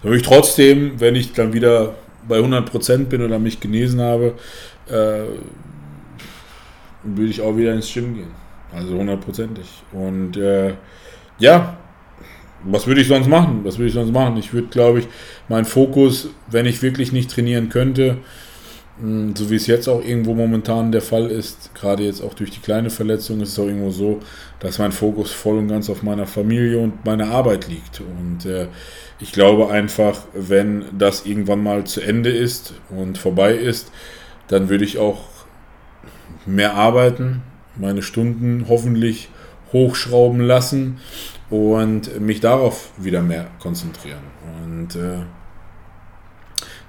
dann 0.02 0.10
würde 0.10 0.16
ich 0.16 0.26
trotzdem, 0.26 1.00
wenn 1.00 1.14
ich 1.14 1.32
dann 1.32 1.52
wieder 1.52 1.94
bei 2.28 2.38
100% 2.38 3.04
bin 3.04 3.22
oder 3.22 3.38
mich 3.38 3.60
genesen 3.60 4.00
habe, 4.00 4.34
äh, 4.88 5.24
würde 7.02 7.30
ich 7.30 7.40
auch 7.40 7.56
wieder 7.56 7.72
ins 7.72 7.92
Gym 7.92 8.14
gehen. 8.14 8.30
Also 8.74 8.96
hundertprozentig. 8.96 9.66
Und 9.92 10.36
äh, 10.36 10.74
ja, 11.38 11.76
was 12.64 12.86
würde 12.86 13.00
ich 13.00 13.08
sonst 13.08 13.28
machen? 13.28 13.60
Was 13.64 13.78
würde 13.78 13.88
ich 13.88 13.94
sonst 13.94 14.12
machen? 14.12 14.36
Ich 14.36 14.52
würde, 14.52 14.68
glaube 14.68 15.00
ich, 15.00 15.08
meinen 15.48 15.64
Fokus, 15.64 16.28
wenn 16.50 16.66
ich 16.66 16.82
wirklich 16.82 17.12
nicht 17.12 17.30
trainieren 17.30 17.68
könnte, 17.68 18.18
hm, 19.00 19.34
so 19.34 19.50
wie 19.50 19.56
es 19.56 19.66
jetzt 19.66 19.88
auch 19.88 20.02
irgendwo 20.04 20.34
momentan 20.34 20.92
der 20.92 21.02
Fall 21.02 21.30
ist, 21.30 21.74
gerade 21.74 22.04
jetzt 22.04 22.22
auch 22.22 22.34
durch 22.34 22.50
die 22.50 22.60
kleine 22.60 22.90
Verletzung, 22.90 23.40
ist 23.40 23.50
es 23.50 23.58
auch 23.58 23.66
irgendwo 23.66 23.90
so, 23.90 24.20
dass 24.60 24.78
mein 24.78 24.92
Fokus 24.92 25.32
voll 25.32 25.58
und 25.58 25.68
ganz 25.68 25.90
auf 25.90 26.02
meiner 26.02 26.26
Familie 26.26 26.78
und 26.78 27.04
meiner 27.04 27.30
Arbeit 27.30 27.68
liegt. 27.68 28.00
Und 28.00 28.46
äh, 28.46 28.68
ich 29.18 29.32
glaube 29.32 29.70
einfach, 29.70 30.20
wenn 30.34 30.84
das 30.96 31.26
irgendwann 31.26 31.62
mal 31.62 31.84
zu 31.84 32.00
Ende 32.00 32.30
ist 32.30 32.74
und 32.90 33.18
vorbei 33.18 33.54
ist, 33.54 33.90
dann 34.52 34.68
würde 34.68 34.84
ich 34.84 34.98
auch 34.98 35.24
mehr 36.44 36.74
arbeiten, 36.74 37.40
meine 37.76 38.02
Stunden 38.02 38.66
hoffentlich 38.68 39.30
hochschrauben 39.72 40.40
lassen 40.40 40.98
und 41.48 42.20
mich 42.20 42.40
darauf 42.40 42.90
wieder 42.98 43.22
mehr 43.22 43.50
konzentrieren. 43.60 44.20
Und 44.62 44.94
äh, 44.94 45.20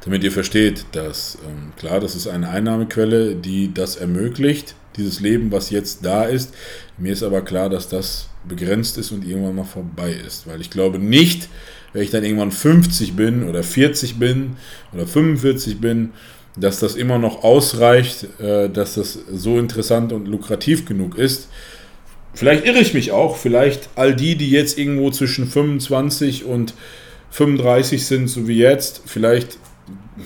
damit 0.04 0.26
ihr 0.26 0.32
versteht, 0.34 0.86
dass 0.92 1.38
ähm, 1.46 1.72
klar, 1.78 2.02
das 2.02 2.16
ist 2.16 2.28
eine 2.28 2.50
Einnahmequelle, 2.50 3.36
die 3.36 3.74
das 3.74 3.96
ermöglicht, 3.96 4.76
dieses 4.98 5.22
Leben, 5.22 5.54
was 5.54 5.70
jetzt 5.70 6.04
da 6.04 6.26
ist. 6.26 6.54
Mir 6.98 7.14
ist 7.14 7.24
aber 7.24 7.44
klar, 7.44 7.70
dass 7.70 7.88
das 7.88 8.28
begrenzt 8.46 8.98
ist 8.98 9.12
und 9.14 9.26
irgendwann 9.26 9.56
mal 9.56 9.64
vorbei 9.64 10.12
ist, 10.12 10.48
weil 10.48 10.60
ich 10.60 10.70
glaube 10.70 11.00
nicht, 11.00 11.48
wenn 11.94 12.04
ich 12.04 12.12
dann 12.12 12.26
irgendwann 12.26 12.52
50 12.52 13.16
bin 13.16 13.48
oder 13.48 13.64
40 13.64 14.20
bin 14.20 14.58
oder 14.92 15.08
45 15.08 15.80
bin, 15.80 16.12
dass 16.56 16.80
das 16.80 16.96
immer 16.96 17.18
noch 17.18 17.44
ausreicht, 17.44 18.28
äh, 18.40 18.70
dass 18.70 18.96
das 18.96 19.20
so 19.32 19.58
interessant 19.58 20.14
und 20.14 20.28
lukrativ 20.28 20.86
genug 20.86 21.18
ist. 21.18 21.50
Vielleicht 22.34 22.66
irre 22.66 22.80
ich 22.80 22.94
mich 22.94 23.12
auch, 23.12 23.38
vielleicht 23.38 23.90
all 23.96 24.16
die, 24.16 24.36
die 24.36 24.50
jetzt 24.50 24.78
irgendwo 24.78 25.12
zwischen 25.12 25.48
25 25.48 26.46
und 26.46 26.74
35 27.32 28.06
sind, 28.06 28.28
so 28.28 28.48
wie 28.48 28.58
jetzt, 28.58 29.04
vielleicht 29.06 29.58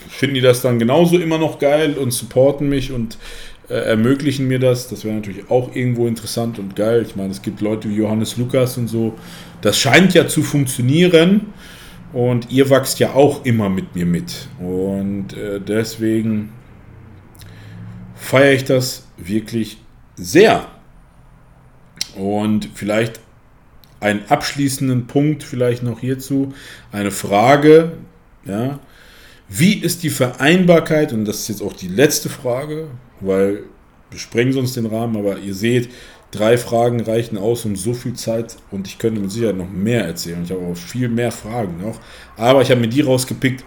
finden 0.10 0.36
die 0.36 0.42
das 0.42 0.62
dann 0.62 0.80
genauso 0.80 1.18
immer 1.18 1.38
noch 1.38 1.60
geil 1.60 1.98
und 1.98 2.12
supporten 2.12 2.68
mich 2.68 2.92
und 2.92 3.18
äh, 3.70 3.74
ermöglichen 3.74 4.48
mir 4.48 4.60
das. 4.60 4.88
Das 4.88 5.04
wäre 5.04 5.16
natürlich 5.16 5.50
auch 5.50 5.76
irgendwo 5.76 6.08
interessant 6.08 6.60
und 6.60 6.76
geil. 6.76 7.06
Ich 7.08 7.16
meine, 7.16 7.32
es 7.32 7.42
gibt 7.42 7.62
Leute 7.62 7.90
wie 7.90 7.96
Johannes 7.96 8.38
Lukas 8.38 8.78
und 8.78 8.88
so. 8.88 9.14
Das 9.62 9.78
scheint 9.78 10.14
ja 10.14 10.28
zu 10.28 10.44
funktionieren. 10.44 11.48
Und 12.14 12.52
ihr 12.52 12.70
wachst 12.70 13.00
ja 13.00 13.14
auch 13.14 13.46
immer 13.46 13.70
mit 13.70 13.96
mir 13.96 14.06
mit. 14.06 14.48
Und 14.60 15.34
äh, 15.34 15.60
deswegen 15.60 16.54
feiere 18.16 18.54
ich 18.54 18.64
das 18.64 19.08
wirklich 19.18 19.78
sehr. 20.16 20.68
Und 22.16 22.70
vielleicht 22.74 23.20
einen 24.00 24.22
abschließenden 24.30 25.08
Punkt 25.08 25.44
vielleicht 25.44 25.84
noch 25.84 26.00
hierzu. 26.00 26.54
Eine 26.92 27.12
Frage, 27.12 27.94
ja. 28.46 28.80
Wie 29.50 29.76
ist 29.76 30.04
die 30.04 30.10
Vereinbarkeit, 30.10 31.14
und 31.14 31.26
das 31.26 31.40
ist 31.40 31.48
jetzt 31.48 31.62
auch 31.62 31.74
die 31.74 31.88
letzte 31.88 32.28
Frage, 32.28 32.88
weil 33.22 33.64
wir 34.10 34.20
sprengen 34.20 34.54
sonst 34.54 34.76
den 34.76 34.86
Rahmen, 34.86 35.16
aber 35.18 35.38
ihr 35.40 35.54
seht, 35.54 35.90
drei 36.32 36.58
Fragen 36.58 37.02
reichen 37.02 37.38
aus 37.38 37.66
und 37.66 37.78
so 37.78 37.94
viel 37.94 38.14
Zeit 38.14 38.58
und 38.72 38.88
ich 38.88 39.00
könnte 39.00 39.22
mit 39.22 39.32
Sicherheit 39.32 39.58
noch 39.58 39.70
mehr 39.70 40.06
erzählen. 40.06 40.42
Ich 40.44 40.52
habe 40.52 40.62
auch 40.62 40.76
viel 40.76 41.10
mehr 41.10 41.32
Fragen 41.32 41.82
noch, 41.82 42.00
aber 42.36 42.62
ich 42.62 42.70
habe 42.70 42.82
mir 42.82 42.90
die 42.90 43.02
rausgepickt, 43.02 43.64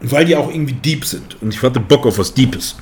weil 0.00 0.24
die 0.24 0.36
auch 0.36 0.48
irgendwie 0.48 0.74
deep 0.74 1.04
sind 1.04 1.42
und 1.42 1.52
ich 1.52 1.62
hatte 1.62 1.80
Bock 1.80 2.06
auf 2.06 2.18
was 2.18 2.32
Deepes. 2.32 2.76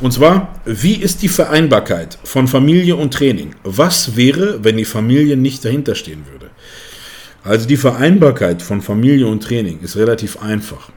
Und 0.00 0.12
zwar, 0.12 0.60
wie 0.64 0.94
ist 0.94 1.22
die 1.22 1.28
Vereinbarkeit 1.28 2.18
von 2.24 2.48
Familie 2.48 2.96
und 2.96 3.12
Training? 3.12 3.54
Was 3.64 4.16
wäre, 4.16 4.64
wenn 4.64 4.78
die 4.78 4.86
Familie 4.86 5.36
nicht 5.36 5.64
dahinter 5.64 5.94
stehen 5.94 6.24
würde? 6.30 6.50
Also 7.42 7.68
die 7.68 7.76
Vereinbarkeit 7.76 8.62
von 8.62 8.80
Familie 8.80 9.26
und 9.26 9.42
Training 9.42 9.80
ist 9.80 9.96
relativ 9.96 10.40
einfach. 10.40 10.90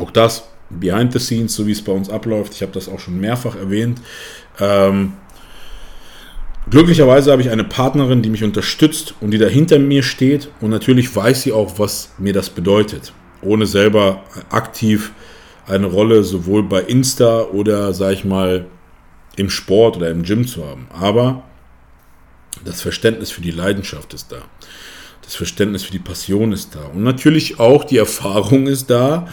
Auch 0.00 0.10
das 0.10 0.48
behind 0.68 1.12
the 1.12 1.20
scenes, 1.20 1.54
so 1.54 1.66
wie 1.68 1.72
es 1.72 1.82
bei 1.82 1.92
uns 1.92 2.10
abläuft. 2.10 2.54
Ich 2.54 2.62
habe 2.62 2.72
das 2.72 2.88
auch 2.88 2.98
schon 2.98 3.20
mehrfach 3.20 3.54
erwähnt. 3.54 4.00
Ähm, 4.58 5.12
glücklicherweise 6.70 7.32
habe 7.32 7.42
ich 7.42 7.50
eine 7.50 7.64
Partnerin, 7.64 8.22
die 8.22 8.30
mich 8.30 8.44
unterstützt 8.44 9.14
und 9.20 9.30
die 9.30 9.38
da 9.38 9.46
hinter 9.46 9.78
mir 9.78 10.02
steht. 10.02 10.50
Und 10.60 10.70
natürlich 10.70 11.14
weiß 11.14 11.42
sie 11.42 11.52
auch, 11.52 11.78
was 11.78 12.12
mir 12.18 12.32
das 12.32 12.50
bedeutet 12.50 13.12
ohne 13.42 13.66
selber 13.66 14.24
aktiv 14.50 15.12
eine 15.66 15.86
Rolle 15.86 16.22
sowohl 16.22 16.62
bei 16.62 16.82
Insta 16.82 17.42
oder, 17.42 17.92
sag 17.92 18.12
ich 18.12 18.24
mal, 18.24 18.66
im 19.36 19.50
Sport 19.50 19.96
oder 19.96 20.10
im 20.10 20.22
Gym 20.22 20.46
zu 20.46 20.64
haben. 20.64 20.86
Aber 20.92 21.42
das 22.64 22.80
Verständnis 22.80 23.30
für 23.30 23.40
die 23.40 23.50
Leidenschaft 23.50 24.14
ist 24.14 24.32
da. 24.32 24.42
Das 25.22 25.34
Verständnis 25.34 25.82
für 25.82 25.92
die 25.92 25.98
Passion 25.98 26.52
ist 26.52 26.74
da. 26.74 26.84
Und 26.86 27.02
natürlich 27.02 27.58
auch 27.58 27.84
die 27.84 27.98
Erfahrung 27.98 28.68
ist 28.68 28.90
da, 28.90 29.28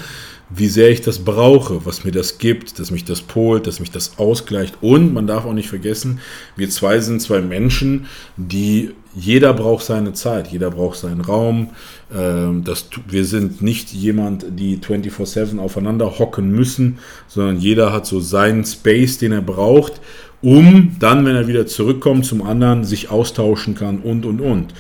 wie 0.50 0.68
sehr 0.68 0.90
ich 0.90 1.02
das 1.02 1.20
brauche, 1.20 1.86
was 1.86 2.04
mir 2.04 2.12
das 2.12 2.38
gibt, 2.38 2.78
dass 2.80 2.92
mich 2.92 3.06
das 3.06 3.22
polt, 3.22 3.66
dass 3.66 3.80
mich 3.80 3.92
das 3.92 4.18
ausgleicht. 4.18 4.76
Und 4.82 5.14
man 5.14 5.28
darf 5.28 5.46
auch 5.46 5.54
nicht 5.54 5.70
vergessen, 5.70 6.20
wir 6.56 6.70
zwei 6.70 7.00
sind 7.00 7.22
zwei 7.22 7.42
Menschen, 7.42 8.08
die 8.38 8.92
jeder 9.16 9.54
braucht 9.54 9.86
seine 9.86 10.14
Zeit, 10.14 10.48
jeder 10.48 10.72
braucht 10.72 10.98
seinen 10.98 11.22
Raum. 11.22 11.70
Ähm, 12.14 12.64
das, 12.64 12.88
wir 13.08 13.26
sind 13.26 13.62
nicht 13.62 13.94
jemand, 13.94 14.46
die 14.50 14.78
24-7 14.78 15.60
aufeinander 15.60 16.20
hocken 16.20 16.52
müssen, 16.52 17.00
sondern 17.28 17.58
jeder 17.58 17.94
hat 17.94 18.06
so 18.06 18.20
seinen 18.20 18.66
Space, 18.66 19.20
den 19.20 19.32
er 19.32 19.42
braucht, 19.42 20.02
um 20.42 20.98
dann, 21.00 21.26
wenn 21.26 21.36
er 21.36 21.48
wieder 21.48 21.68
zurückkommt 21.68 22.26
zum 22.26 22.42
anderen, 22.42 22.84
sich 22.84 23.10
austauschen 23.10 23.76
kann 23.76 24.00
und, 24.00 24.26
und, 24.26 24.42
und. 24.42 24.74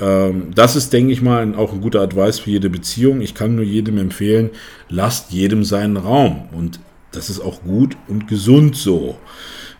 Ähm, 0.00 0.50
das 0.54 0.76
ist, 0.76 0.92
denke 0.92 1.12
ich 1.12 1.22
mal, 1.22 1.54
auch 1.54 1.72
ein 1.72 1.80
guter 1.80 2.00
Advice 2.00 2.40
für 2.40 2.50
jede 2.50 2.70
Beziehung. 2.70 3.20
Ich 3.20 3.34
kann 3.34 3.54
nur 3.54 3.64
jedem 3.64 3.98
empfehlen, 3.98 4.50
lasst 4.88 5.32
jedem 5.32 5.64
seinen 5.64 5.96
Raum. 5.96 6.48
Und 6.52 6.80
das 7.12 7.30
ist 7.30 7.40
auch 7.40 7.62
gut 7.62 7.96
und 8.08 8.28
gesund 8.28 8.76
so. 8.76 9.18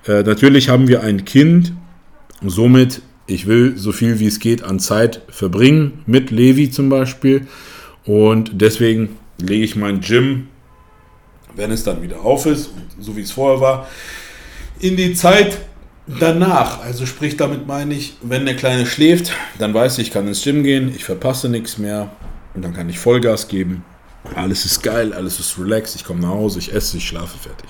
Äh, 0.07 0.23
natürlich 0.23 0.69
haben 0.69 0.89
wir 0.89 1.03
ein 1.03 1.25
Kind. 1.25 1.73
Somit, 2.45 3.03
ich 3.27 3.47
will 3.47 3.75
so 3.77 3.93
viel 3.93 4.19
wie 4.19 4.27
es 4.27 4.41
geht 4.41 4.65
an 4.65 4.81
Zeit 4.81 5.23
verbringen, 5.29 6.03
mit 6.07 6.31
Levi 6.31 6.71
zum 6.71 6.89
Beispiel. 6.89 7.47
Und 8.05 8.61
deswegen 8.61 9.17
lege 9.39 9.65
ich 9.65 9.77
mein 9.77 10.01
Gym, 10.01 10.49
wenn 11.55 11.71
es 11.71 11.85
dann 11.85 12.03
wieder 12.03 12.21
auf 12.21 12.47
ist, 12.47 12.71
so 12.99 13.17
wie 13.17 13.21
es 13.21 13.31
vorher 13.31 13.61
war, 13.61 13.89
in 14.81 14.97
die 14.97 15.15
Zeit 15.15 15.59
danach, 16.07 16.82
also 16.82 17.07
sprich 17.07 17.36
damit 17.36 17.66
meine 17.66 17.94
ich, 17.94 18.14
wenn 18.22 18.44
der 18.44 18.57
Kleine 18.57 18.86
schläft, 18.86 19.32
dann 19.59 19.74
weiß 19.74 19.98
ich, 19.98 20.09
ich 20.09 20.12
kann 20.12 20.26
ins 20.26 20.42
Gym 20.42 20.62
gehen, 20.62 20.92
ich 20.94 21.05
verpasse 21.05 21.48
nichts 21.48 21.78
mehr 21.78 22.11
und 22.55 22.62
dann 22.62 22.74
kann 22.74 22.88
ich 22.88 22.98
Vollgas 22.98 23.48
geben. 23.48 23.84
Alles 24.34 24.64
ist 24.64 24.82
geil, 24.82 25.12
alles 25.12 25.40
ist 25.40 25.59
relaxed, 25.59 25.96
ich 25.96 26.05
komme 26.05 26.20
nach 26.20 26.28
Hause, 26.28 26.59
ich 26.59 26.72
esse, 26.72 26.96
ich 26.96 27.07
schlafe 27.07 27.38
fertig. 27.38 27.68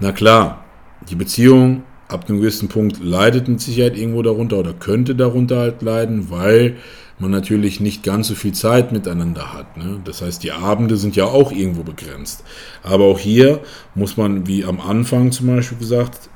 Na 0.00 0.12
klar, 0.12 0.64
die 1.08 1.14
Beziehung 1.14 1.84
ab 2.08 2.28
einem 2.28 2.40
gewissen 2.40 2.68
Punkt 2.68 3.02
leidet 3.02 3.48
mit 3.48 3.60
Sicherheit 3.60 3.96
irgendwo 3.96 4.22
darunter 4.22 4.58
oder 4.58 4.72
könnte 4.72 5.14
darunter 5.14 5.58
halt 5.58 5.82
leiden, 5.82 6.30
weil 6.30 6.76
man 7.18 7.30
natürlich 7.30 7.80
nicht 7.80 8.02
ganz 8.02 8.28
so 8.28 8.34
viel 8.34 8.52
Zeit 8.52 8.92
miteinander 8.92 9.54
hat. 9.54 9.76
Ne? 9.76 10.00
Das 10.04 10.22
heißt, 10.22 10.42
die 10.42 10.52
Abende 10.52 10.96
sind 10.96 11.16
ja 11.16 11.24
auch 11.24 11.50
irgendwo 11.50 11.82
begrenzt. 11.82 12.44
Aber 12.82 13.04
auch 13.04 13.18
hier 13.18 13.60
muss 13.94 14.16
man, 14.16 14.46
wie 14.46 14.64
am 14.64 14.80
Anfang 14.80 15.32
zum 15.32 15.46
Beispiel 15.46 15.78
gesagt, 15.78 16.28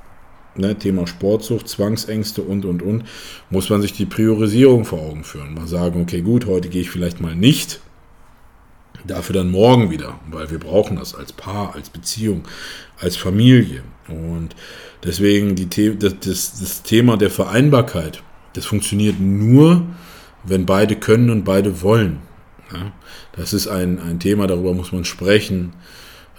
ne, 0.57 0.79
Thema 0.79 1.07
Sportsucht, 1.07 1.69
Zwangsängste 1.69 2.43
und, 2.43 2.65
und, 2.65 2.83
und, 2.83 3.05
muss 3.51 3.71
man 3.71 3.83
sich 3.83 3.93
die 3.93 4.07
Priorisierung 4.07 4.85
vor 4.85 5.01
Augen 5.01 5.25
führen. 5.25 5.55
Mal 5.55 5.67
sagen, 5.67 6.03
okay, 6.03 6.23
gut, 6.23 6.47
heute 6.47 6.69
gehe 6.69 6.83
ich 6.83 6.91
vielleicht 6.91 7.21
mal 7.21 7.35
nicht, 7.35 7.81
dafür 9.07 9.35
dann 9.35 9.51
morgen 9.51 9.91
wieder, 9.91 10.19
weil 10.31 10.51
wir 10.51 10.59
brauchen 10.59 10.97
das 10.97 11.15
als 11.15 11.33
Paar, 11.33 11.75
als 11.75 11.91
Beziehung, 11.91 12.43
als 12.99 13.17
Familie. 13.17 13.83
Und 14.09 14.55
deswegen 15.05 15.55
die 15.55 15.69
das, 15.99 16.15
das, 16.21 16.61
das 16.61 16.83
Thema 16.83 17.17
der 17.17 17.31
Vereinbarkeit, 17.31 18.23
das 18.55 18.67
funktioniert 18.67 19.21
nur, 19.21 19.83
wenn 20.45 20.67
beide 20.67 20.97
können 20.97 21.31
und 21.31 21.45
beide 21.45 21.83
wollen. 21.83 22.19
Ja, 22.73 22.93
das 23.37 23.53
ist 23.53 23.69
ein, 23.69 24.01
ein 24.01 24.21
Thema, 24.21 24.47
darüber 24.47 24.75
muss 24.75 24.93
man 24.93 25.05
sprechen. 25.05 25.73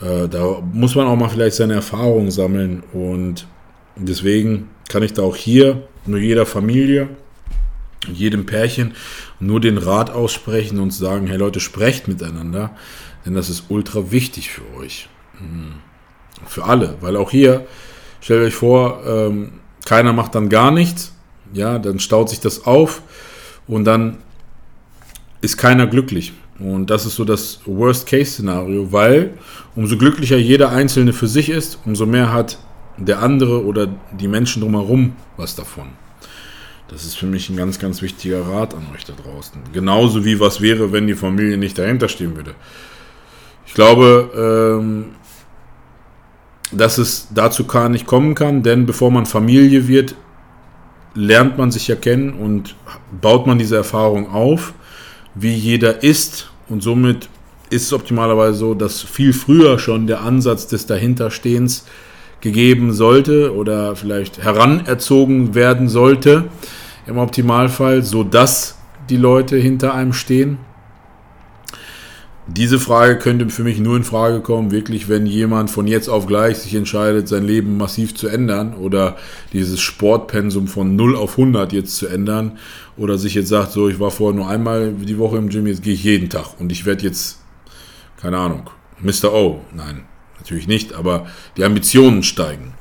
Äh, 0.02 0.28
da 0.28 0.62
muss 0.74 0.96
man 0.96 1.08
auch 1.08 1.16
mal 1.16 1.30
vielleicht 1.30 1.56
seine 1.56 1.74
Erfahrungen 1.74 2.32
sammeln 2.32 2.84
und 2.94 3.48
Deswegen 3.96 4.70
kann 4.90 5.04
ich 5.04 5.14
da 5.14 5.22
auch 5.22 5.36
hier 5.36 5.88
nur 6.06 6.20
jeder 6.20 6.46
Familie, 6.46 7.10
jedem 8.12 8.46
Pärchen 8.46 8.94
nur 9.40 9.60
den 9.60 9.78
Rat 9.78 10.10
aussprechen 10.10 10.80
und 10.80 10.92
sagen, 10.92 11.28
hey 11.28 11.38
Leute, 11.38 11.60
sprecht 11.60 12.08
miteinander, 12.08 12.76
denn 13.26 13.36
das 13.36 13.50
ist 13.50 13.66
ultra 13.70 14.12
wichtig 14.12 14.50
für 14.50 14.64
euch. 14.80 15.08
Hm. 15.38 15.74
Für 16.48 16.66
alle, 16.66 16.96
weil 17.02 17.16
auch 17.16 17.30
hier, 17.30 17.68
stellt 18.20 18.44
euch 18.44 18.56
vor, 18.56 19.04
ähm, 19.06 19.54
keiner 19.86 20.14
macht 20.14 20.34
dann 20.34 20.50
gar 20.50 20.72
nichts, 20.72 21.14
ja, 21.54 21.78
dann 21.78 22.00
staut 22.00 22.30
sich 22.30 22.40
das 22.40 22.66
auf 22.66 23.04
und 23.68 23.86
dann 23.86 24.18
ist 25.42 25.58
keiner 25.58 25.88
glücklich. 25.88 26.34
Und 26.60 26.90
das 26.90 27.06
ist 27.06 27.16
so 27.16 27.26
das 27.26 27.62
Worst-Case-Szenario, 27.66 28.92
weil 28.92 29.34
umso 29.76 29.98
glücklicher 29.98 30.38
jeder 30.38 30.70
Einzelne 30.70 31.14
für 31.14 31.28
sich 31.28 31.50
ist, 31.50 31.80
umso 31.86 32.06
mehr 32.06 32.32
hat 32.32 32.60
der 32.98 33.22
andere 33.22 33.66
oder 33.66 33.88
die 34.12 34.28
Menschen 34.28 34.62
drumherum 34.62 35.14
was 35.38 35.56
davon. 35.56 35.90
Das 36.90 37.06
ist 37.06 37.16
für 37.16 37.26
mich 37.26 37.50
ein 37.50 37.56
ganz, 37.56 37.80
ganz 37.80 38.02
wichtiger 38.02 38.42
Rat 38.42 38.74
an 38.74 38.86
euch 38.94 39.06
da 39.06 39.14
draußen. 39.14 39.62
Genauso 39.72 40.26
wie 40.26 40.40
was 40.40 40.60
wäre, 40.60 40.92
wenn 40.92 41.08
die 41.08 41.16
Familie 41.16 41.58
nicht 41.58 41.78
dahinter 41.78 42.10
stehen 42.10 42.36
würde. 42.36 42.54
Ich 43.66 43.74
glaube, 43.74 44.80
ähm, 44.82 45.06
dass 46.74 46.98
es 46.98 47.30
dazu 47.34 47.66
gar 47.66 47.88
nicht 47.88 48.06
kommen 48.06 48.36
kann, 48.36 48.64
denn 48.64 48.86
bevor 48.86 49.10
man 49.10 49.26
Familie 49.26 49.88
wird, 49.88 50.16
lernt 51.14 51.58
man 51.58 51.72
sich 51.72 51.88
ja 51.88 51.96
kennen 51.96 52.34
und 52.34 52.76
baut 53.22 53.48
man 53.48 53.58
diese 53.58 53.78
Erfahrung 53.78 54.30
auf, 54.30 54.74
wie 55.36 55.54
jeder 55.54 56.04
ist 56.04 56.52
und 56.68 56.84
somit 56.84 57.30
ist 57.70 57.84
es 57.84 57.94
optimalerweise 57.94 58.58
so, 58.58 58.74
dass 58.74 59.02
viel 59.02 59.32
früher 59.32 59.80
schon 59.80 60.08
der 60.08 60.22
Ansatz 60.22 60.68
des 60.68 60.86
Dahinterstehens 60.86 61.86
gegeben 62.42 62.92
sollte 62.94 63.56
oder 63.56 63.96
vielleicht 63.96 64.44
heranerzogen 64.44 65.56
werden 65.56 65.88
sollte 65.88 66.46
im 67.08 67.18
Optimalfall, 67.18 68.04
sodass 68.04 68.78
die 69.10 69.18
Leute 69.18 69.58
hinter 69.58 69.94
einem 69.94 70.14
stehen? 70.14 70.58
Diese 72.48 72.80
Frage 72.80 73.18
könnte 73.18 73.50
für 73.50 73.64
mich 73.64 73.80
nur 73.80 73.96
in 73.96 74.04
Frage 74.04 74.42
kommen, 74.42 74.72
wirklich, 74.72 75.08
wenn 75.08 75.26
jemand 75.26 75.70
von 75.70 75.88
jetzt 75.88 76.10
auf 76.10 76.26
gleich 76.26 76.58
sich 76.58 76.76
entscheidet, 76.76 77.28
sein 77.28 77.46
Leben 77.46 77.78
massiv 77.78 78.16
zu 78.16 78.28
ändern 78.28 78.74
oder 78.74 79.16
dieses 79.54 79.80
Sportpensum 79.80 80.68
von 80.68 80.96
0 80.96 81.16
auf 81.16 81.38
100 81.38 81.72
jetzt 81.72 81.96
zu 81.96 82.08
ändern 82.08 82.58
oder 82.98 83.18
sich 83.18 83.36
jetzt 83.36 83.50
sagt, 83.50 83.72
so, 83.72 83.88
ich 83.88 84.00
war 84.00 84.12
vorher 84.12 84.36
nur 84.36 84.50
einmal 84.50 84.92
die 84.92 85.18
Woche 85.18 85.38
im 85.38 85.50
Gym, 85.50 85.68
jetzt 85.68 85.84
gehe 85.84 85.94
ich 85.94 86.04
jeden 86.04 86.30
Tag 86.30 86.60
und 86.60 86.72
ich 86.72 86.86
werde 86.86 87.06
jetzt, 87.06 87.40
keine 88.20 88.38
Ahnung, 88.38 88.70
Mr. 89.00 89.32
O. 89.32 89.62
Nein, 89.74 90.02
Natürlich 90.42 90.68
nicht, 90.68 90.94
aber 90.94 91.28
die 91.56 91.64
Ambitionen 91.64 92.24
steigen. 92.24 92.74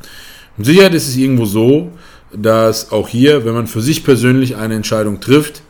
Mit 0.56 0.66
Sicherheit 0.66 0.94
ist 0.94 1.08
es 1.08 1.16
irgendwo 1.16 1.44
so, 1.44 1.92
dass 2.32 2.90
auch 2.90 3.06
hier, 3.06 3.44
wenn 3.44 3.52
man 3.52 3.66
für 3.66 3.82
sich 3.82 4.02
persönlich 4.02 4.56
eine 4.56 4.74
Entscheidung 4.74 5.20
trifft, 5.20 5.62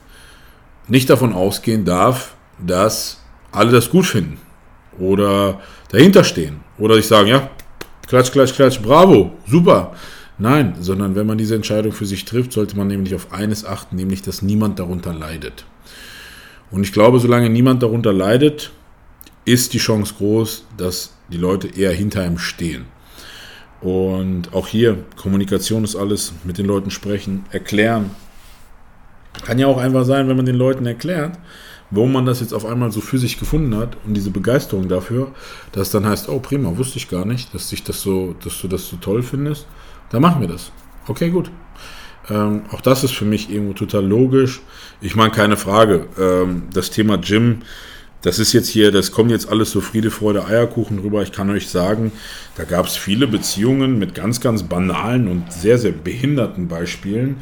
nicht 0.86 1.10
davon 1.10 1.32
ausgehen 1.32 1.84
darf, 1.84 2.36
dass 2.64 3.20
alle 3.50 3.72
das 3.72 3.90
gut 3.90 4.06
finden 4.06 4.38
oder 4.98 5.60
dahinter 5.90 6.22
stehen 6.22 6.60
oder 6.78 6.96
ich 6.96 7.06
sagen, 7.06 7.28
ja, 7.28 7.50
klatsch, 8.06 8.30
klatsch, 8.30 8.54
klatsch, 8.54 8.80
bravo, 8.80 9.32
super. 9.46 9.94
Nein, 10.38 10.76
sondern 10.80 11.16
wenn 11.16 11.26
man 11.26 11.38
diese 11.38 11.56
Entscheidung 11.56 11.92
für 11.92 12.06
sich 12.06 12.24
trifft, 12.24 12.52
sollte 12.52 12.76
man 12.76 12.86
nämlich 12.86 13.14
auf 13.16 13.32
eines 13.32 13.64
achten, 13.64 13.96
nämlich 13.96 14.22
dass 14.22 14.42
niemand 14.42 14.78
darunter 14.78 15.12
leidet. 15.12 15.64
Und 16.70 16.84
ich 16.84 16.92
glaube, 16.92 17.18
solange 17.18 17.50
niemand 17.50 17.82
darunter 17.82 18.12
leidet, 18.12 18.70
ist 19.44 19.72
die 19.72 19.78
Chance 19.78 20.14
groß, 20.16 20.64
dass 20.76 21.14
die 21.32 21.38
Leute 21.38 21.68
eher 21.68 21.92
hinter 21.92 22.26
ihm 22.26 22.38
stehen. 22.38 22.86
Und 23.80 24.52
auch 24.52 24.68
hier, 24.68 25.04
Kommunikation 25.16 25.84
ist 25.84 25.96
alles, 25.96 26.32
mit 26.44 26.58
den 26.58 26.66
Leuten 26.66 26.90
sprechen, 26.90 27.46
erklären. 27.50 28.10
Kann 29.44 29.58
ja 29.58 29.66
auch 29.66 29.78
einfach 29.78 30.04
sein, 30.04 30.28
wenn 30.28 30.36
man 30.36 30.46
den 30.46 30.56
Leuten 30.56 30.84
erklärt, 30.84 31.38
warum 31.90 32.12
man 32.12 32.26
das 32.26 32.40
jetzt 32.40 32.52
auf 32.52 32.66
einmal 32.66 32.92
so 32.92 33.00
für 33.00 33.18
sich 33.18 33.38
gefunden 33.38 33.76
hat 33.76 33.96
und 34.06 34.14
diese 34.14 34.30
Begeisterung 34.30 34.88
dafür, 34.88 35.32
dass 35.72 35.90
dann 35.90 36.06
heißt, 36.06 36.28
oh 36.28 36.40
prima, 36.40 36.76
wusste 36.76 36.98
ich 36.98 37.08
gar 37.08 37.24
nicht, 37.24 37.54
dass 37.54 37.70
dich 37.70 37.82
das 37.82 38.02
so, 38.02 38.34
dass 38.44 38.60
du 38.60 38.68
das 38.68 38.88
so 38.88 38.96
toll 38.96 39.22
findest. 39.22 39.66
Dann 40.10 40.22
machen 40.22 40.40
wir 40.40 40.48
das. 40.48 40.72
Okay, 41.06 41.30
gut. 41.30 41.50
Ähm, 42.28 42.62
auch 42.70 42.80
das 42.80 43.02
ist 43.02 43.14
für 43.14 43.24
mich 43.24 43.50
irgendwo 43.50 43.72
total 43.72 44.04
logisch. 44.04 44.60
Ich 45.00 45.16
meine, 45.16 45.30
keine 45.30 45.56
Frage. 45.56 46.06
Ähm, 46.18 46.64
das 46.72 46.90
Thema 46.90 47.16
Gym, 47.18 47.60
das 48.22 48.38
ist 48.38 48.52
jetzt 48.52 48.68
hier, 48.68 48.92
das 48.92 49.12
kommt 49.12 49.30
jetzt 49.30 49.48
alles 49.48 49.70
so 49.70 49.80
Friede, 49.80 50.10
Freude, 50.10 50.44
Eierkuchen 50.44 50.98
rüber. 50.98 51.22
Ich 51.22 51.32
kann 51.32 51.48
euch 51.50 51.68
sagen, 51.68 52.12
da 52.56 52.64
gab 52.64 52.86
es 52.86 52.96
viele 52.96 53.26
Beziehungen 53.26 53.98
mit 53.98 54.14
ganz, 54.14 54.40
ganz 54.40 54.62
banalen 54.62 55.28
und 55.28 55.52
sehr, 55.52 55.78
sehr 55.78 55.92
behinderten 55.92 56.68
Beispielen, 56.68 57.36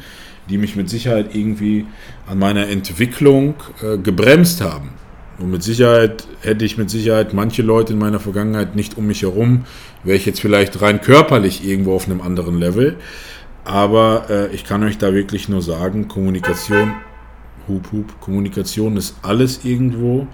die 0.49 0.57
mich 0.57 0.75
mit 0.75 0.89
Sicherheit 0.89 1.35
irgendwie 1.35 1.85
an 2.27 2.39
meiner 2.39 2.67
Entwicklung 2.67 3.55
äh, 3.83 3.97
gebremst 3.97 4.61
haben. 4.61 4.91
Und 5.37 5.51
mit 5.51 5.63
Sicherheit 5.63 6.27
hätte 6.41 6.65
ich 6.65 6.77
mit 6.77 6.89
Sicherheit 6.89 7.33
manche 7.33 7.61
Leute 7.61 7.93
in 7.93 7.99
meiner 7.99 8.19
Vergangenheit 8.19 8.75
nicht 8.75 8.97
um 8.97 9.07
mich 9.07 9.21
herum, 9.21 9.65
wäre 10.03 10.17
ich 10.17 10.25
jetzt 10.25 10.41
vielleicht 10.41 10.81
rein 10.81 11.01
körperlich 11.01 11.65
irgendwo 11.65 11.93
auf 11.93 12.05
einem 12.05 12.21
anderen 12.21 12.57
Level. 12.57 12.95
Aber 13.63 14.25
äh, 14.29 14.53
ich 14.53 14.63
kann 14.63 14.83
euch 14.83 14.97
da 14.97 15.13
wirklich 15.13 15.49
nur 15.49 15.61
sagen, 15.61 16.07
Kommunikation, 16.07 16.93
hup, 17.67 17.91
hup, 17.91 18.19
Kommunikation 18.21 18.97
ist 18.97 19.15
alles 19.21 19.63
irgendwo. 19.63 20.27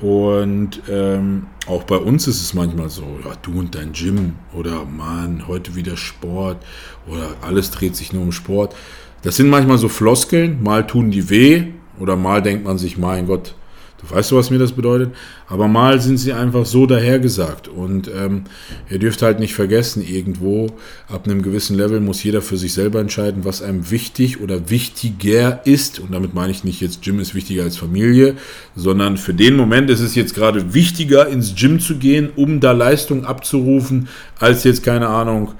Und 0.00 0.82
ähm, 0.90 1.46
auch 1.66 1.84
bei 1.84 1.96
uns 1.96 2.26
ist 2.26 2.42
es 2.42 2.52
manchmal 2.52 2.90
so, 2.90 3.18
ja, 3.24 3.32
du 3.40 3.58
und 3.58 3.74
dein 3.74 3.92
Gym 3.92 4.34
oder 4.52 4.84
Mann, 4.84 5.44
heute 5.48 5.74
wieder 5.74 5.96
Sport 5.96 6.58
oder 7.06 7.28
alles 7.40 7.70
dreht 7.70 7.96
sich 7.96 8.12
nur 8.12 8.22
um 8.22 8.32
Sport. 8.32 8.74
Das 9.22 9.36
sind 9.36 9.48
manchmal 9.48 9.78
so 9.78 9.88
Floskeln, 9.88 10.62
mal 10.62 10.86
tun 10.86 11.10
die 11.10 11.30
weh 11.30 11.64
oder 11.98 12.16
mal 12.16 12.42
denkt 12.42 12.64
man 12.64 12.76
sich, 12.76 12.98
mein 12.98 13.26
Gott, 13.26 13.54
Du 13.98 14.14
weißt 14.14 14.30
du, 14.30 14.36
was 14.36 14.50
mir 14.50 14.58
das 14.58 14.72
bedeutet? 14.72 15.14
Aber 15.48 15.68
mal 15.68 16.00
sind 16.00 16.18
sie 16.18 16.32
einfach 16.32 16.66
so 16.66 16.86
dahergesagt. 16.86 17.68
Und 17.68 18.10
ähm, 18.14 18.44
ihr 18.90 18.98
dürft 18.98 19.22
halt 19.22 19.40
nicht 19.40 19.54
vergessen, 19.54 20.02
irgendwo 20.06 20.68
ab 21.08 21.26
einem 21.26 21.40
gewissen 21.40 21.76
Level 21.76 22.00
muss 22.00 22.22
jeder 22.22 22.42
für 22.42 22.58
sich 22.58 22.74
selber 22.74 23.00
entscheiden, 23.00 23.44
was 23.44 23.62
einem 23.62 23.90
wichtig 23.90 24.40
oder 24.40 24.68
wichtiger 24.68 25.64
ist. 25.64 25.98
Und 25.98 26.12
damit 26.12 26.34
meine 26.34 26.52
ich 26.52 26.62
nicht 26.62 26.80
jetzt, 26.80 27.02
Gym 27.02 27.20
ist 27.20 27.34
wichtiger 27.34 27.62
als 27.62 27.78
Familie, 27.78 28.34
sondern 28.74 29.16
für 29.16 29.34
den 29.34 29.56
Moment 29.56 29.88
ist 29.88 30.00
es 30.00 30.14
jetzt 30.14 30.34
gerade 30.34 30.74
wichtiger, 30.74 31.28
ins 31.28 31.54
Gym 31.54 31.80
zu 31.80 31.96
gehen, 31.96 32.28
um 32.36 32.60
da 32.60 32.72
Leistung 32.72 33.24
abzurufen, 33.24 34.08
als 34.38 34.64
jetzt, 34.64 34.82
keine 34.82 35.08
Ahnung, 35.08 35.52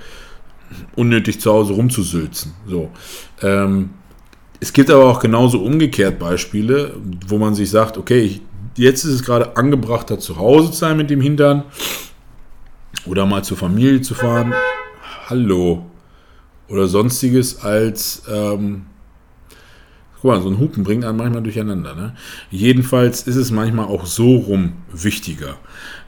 unnötig 0.94 1.40
zu 1.40 1.50
Hause 1.52 1.72
rumzusülzen. 1.72 2.52
So. 2.68 2.90
Ähm, 3.42 3.90
es 4.60 4.72
gibt 4.72 4.90
aber 4.90 5.04
auch 5.04 5.20
genauso 5.20 5.62
umgekehrt 5.62 6.18
Beispiele, 6.18 6.94
wo 7.26 7.38
man 7.38 7.54
sich 7.54 7.70
sagt, 7.70 7.98
okay, 7.98 8.40
jetzt 8.76 9.04
ist 9.04 9.12
es 9.12 9.22
gerade 9.22 9.56
angebrachter, 9.56 10.18
zu 10.18 10.36
Hause 10.36 10.70
zu 10.70 10.78
sein 10.78 10.96
mit 10.96 11.10
dem 11.10 11.20
Hintern 11.20 11.64
oder 13.06 13.26
mal 13.26 13.44
zur 13.44 13.56
Familie 13.56 14.00
zu 14.00 14.14
fahren. 14.14 14.54
Hallo. 15.28 15.86
Oder 16.68 16.88
sonstiges 16.88 17.62
als, 17.62 18.22
ähm, 18.32 18.86
guck 20.14 20.24
mal, 20.24 20.42
so 20.42 20.48
ein 20.48 20.58
Hupen 20.58 20.82
bringt 20.82 21.04
einen 21.04 21.16
manchmal 21.16 21.42
durcheinander. 21.42 21.94
Ne? 21.94 22.14
Jedenfalls 22.50 23.22
ist 23.22 23.36
es 23.36 23.52
manchmal 23.52 23.86
auch 23.86 24.06
so 24.06 24.36
rum 24.36 24.72
wichtiger. 24.92 25.58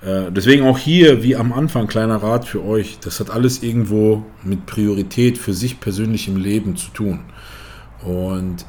Äh, 0.00 0.32
deswegen 0.32 0.66
auch 0.66 0.78
hier, 0.78 1.22
wie 1.22 1.36
am 1.36 1.52
Anfang, 1.52 1.86
kleiner 1.86 2.16
Rat 2.16 2.44
für 2.44 2.64
euch, 2.64 2.98
das 3.00 3.20
hat 3.20 3.30
alles 3.30 3.62
irgendwo 3.62 4.24
mit 4.42 4.66
Priorität 4.66 5.38
für 5.38 5.52
sich 5.52 5.78
persönlich 5.78 6.26
im 6.26 6.36
Leben 6.36 6.76
zu 6.76 6.90
tun. 6.90 7.20
Und 8.02 8.64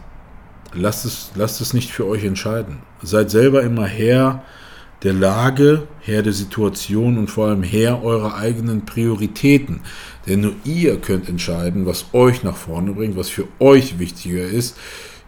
lasst 0.73 1.05
es, 1.05 1.31
lasst 1.35 1.61
es 1.61 1.73
nicht 1.73 1.91
für 1.91 2.05
euch 2.05 2.23
entscheiden. 2.23 2.79
Seid 3.01 3.29
selber 3.29 3.61
immer 3.63 3.85
Herr 3.85 4.43
der 5.03 5.13
Lage, 5.13 5.87
Herr 6.01 6.23
der 6.23 6.33
Situation 6.33 7.17
und 7.17 7.27
vor 7.29 7.47
allem 7.47 7.63
Herr 7.63 8.03
eurer 8.03 8.35
eigenen 8.35 8.85
Prioritäten. 8.85 9.81
Denn 10.27 10.41
nur 10.41 10.53
ihr 10.65 10.97
könnt 10.99 11.29
entscheiden, 11.29 11.85
was 11.85 12.07
euch 12.13 12.43
nach 12.43 12.57
vorne 12.57 12.91
bringt, 12.91 13.15
was 13.15 13.29
für 13.29 13.47
euch 13.59 13.99
wichtiger 13.99 14.45
ist, 14.45 14.77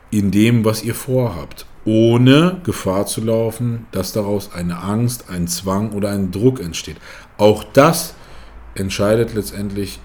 in 0.10 0.32
dem, 0.32 0.66
was 0.66 0.84
ihr 0.84 0.96
vorhabt. 0.96 1.66
Ohne 1.86 2.60
Gefahr 2.64 3.08
zu 3.08 3.22
laufen, 3.22 3.88
dass 3.92 4.12
daraus 4.12 4.52
eine 4.54 4.80
Angst, 4.80 5.30
ein 5.30 5.48
Zwang 5.48 5.94
oder 5.94 6.10
ein 6.10 6.32
Druck 6.32 6.60
entsteht. 6.60 6.98
Auch 7.38 7.64
das 7.64 8.14
entscheidet 8.76 9.34
letztendlich 9.34 10.00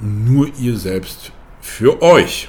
nur 0.00 0.48
ihr 0.58 0.76
selbst 0.76 1.32
für 1.60 2.00
euch. 2.02 2.48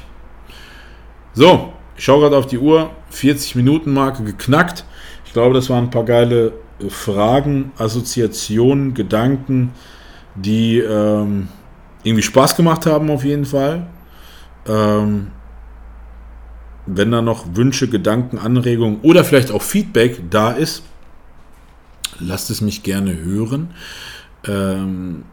So, 1.37 1.71
ich 1.95 2.03
schaue 2.03 2.21
gerade 2.21 2.35
auf 2.35 2.47
die 2.47 2.57
Uhr. 2.57 2.89
40 3.11 3.53
Minuten 3.53 3.93
Marke 3.93 4.23
geknackt. 4.23 4.85
Ich 5.23 5.33
glaube, 5.33 5.53
das 5.53 5.69
waren 5.69 5.83
ein 5.83 5.91
paar 5.91 6.03
geile 6.03 6.53
äh, 6.79 6.89
Fragen, 6.89 7.71
Assoziationen, 7.77 8.95
Gedanken, 8.95 9.71
die 10.33 10.79
ähm, 10.79 11.49
irgendwie 12.01 12.23
Spaß 12.23 12.55
gemacht 12.55 12.87
haben 12.87 13.11
auf 13.11 13.23
jeden 13.23 13.45
Fall. 13.45 13.85
Ähm, 14.67 15.27
wenn 16.87 17.11
da 17.11 17.21
noch 17.21 17.45
Wünsche, 17.53 17.87
Gedanken, 17.87 18.39
Anregungen 18.39 19.01
oder 19.03 19.23
vielleicht 19.23 19.51
auch 19.51 19.61
Feedback 19.61 20.23
da 20.31 20.53
ist, 20.53 20.81
lasst 22.17 22.49
es 22.49 22.61
mich 22.61 22.81
gerne 22.81 23.15
hören. 23.15 23.75
Ähm, 24.43 25.25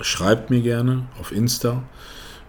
schreibt 0.00 0.50
mir 0.50 0.60
gerne 0.60 1.04
auf 1.20 1.30
Insta. 1.30 1.84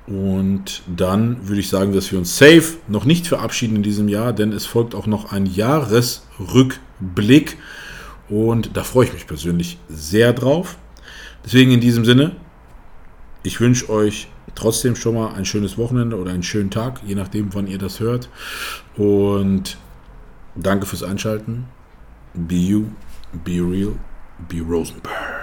Und 0.05 0.83
dann 0.87 1.47
würde 1.47 1.61
ich 1.61 1.69
sagen, 1.69 1.93
dass 1.93 2.11
wir 2.11 2.19
uns 2.19 2.37
safe 2.37 2.77
noch 2.87 3.05
nicht 3.05 3.27
verabschieden 3.27 3.77
in 3.77 3.83
diesem 3.83 4.09
Jahr, 4.09 4.33
denn 4.33 4.51
es 4.51 4.65
folgt 4.65 4.95
auch 4.95 5.07
noch 5.07 5.31
ein 5.31 5.45
Jahresrückblick. 5.45 7.57
Und 8.29 8.75
da 8.75 8.83
freue 8.83 9.05
ich 9.05 9.13
mich 9.13 9.27
persönlich 9.27 9.77
sehr 9.87 10.33
drauf. 10.33 10.77
Deswegen 11.45 11.71
in 11.71 11.79
diesem 11.79 12.05
Sinne, 12.05 12.35
ich 13.43 13.59
wünsche 13.59 13.89
euch 13.89 14.27
trotzdem 14.55 14.95
schon 14.95 15.15
mal 15.15 15.33
ein 15.33 15.45
schönes 15.45 15.77
Wochenende 15.77 16.17
oder 16.17 16.31
einen 16.31 16.43
schönen 16.43 16.69
Tag, 16.69 17.01
je 17.05 17.15
nachdem, 17.15 17.53
wann 17.53 17.67
ihr 17.67 17.77
das 17.77 17.99
hört. 17.99 18.29
Und 18.97 19.77
danke 20.55 20.85
fürs 20.85 21.03
Einschalten. 21.03 21.65
Be 22.33 22.55
you, 22.55 22.85
be 23.43 23.61
real, 23.61 23.93
be 24.49 24.61
Rosenberg. 24.61 25.42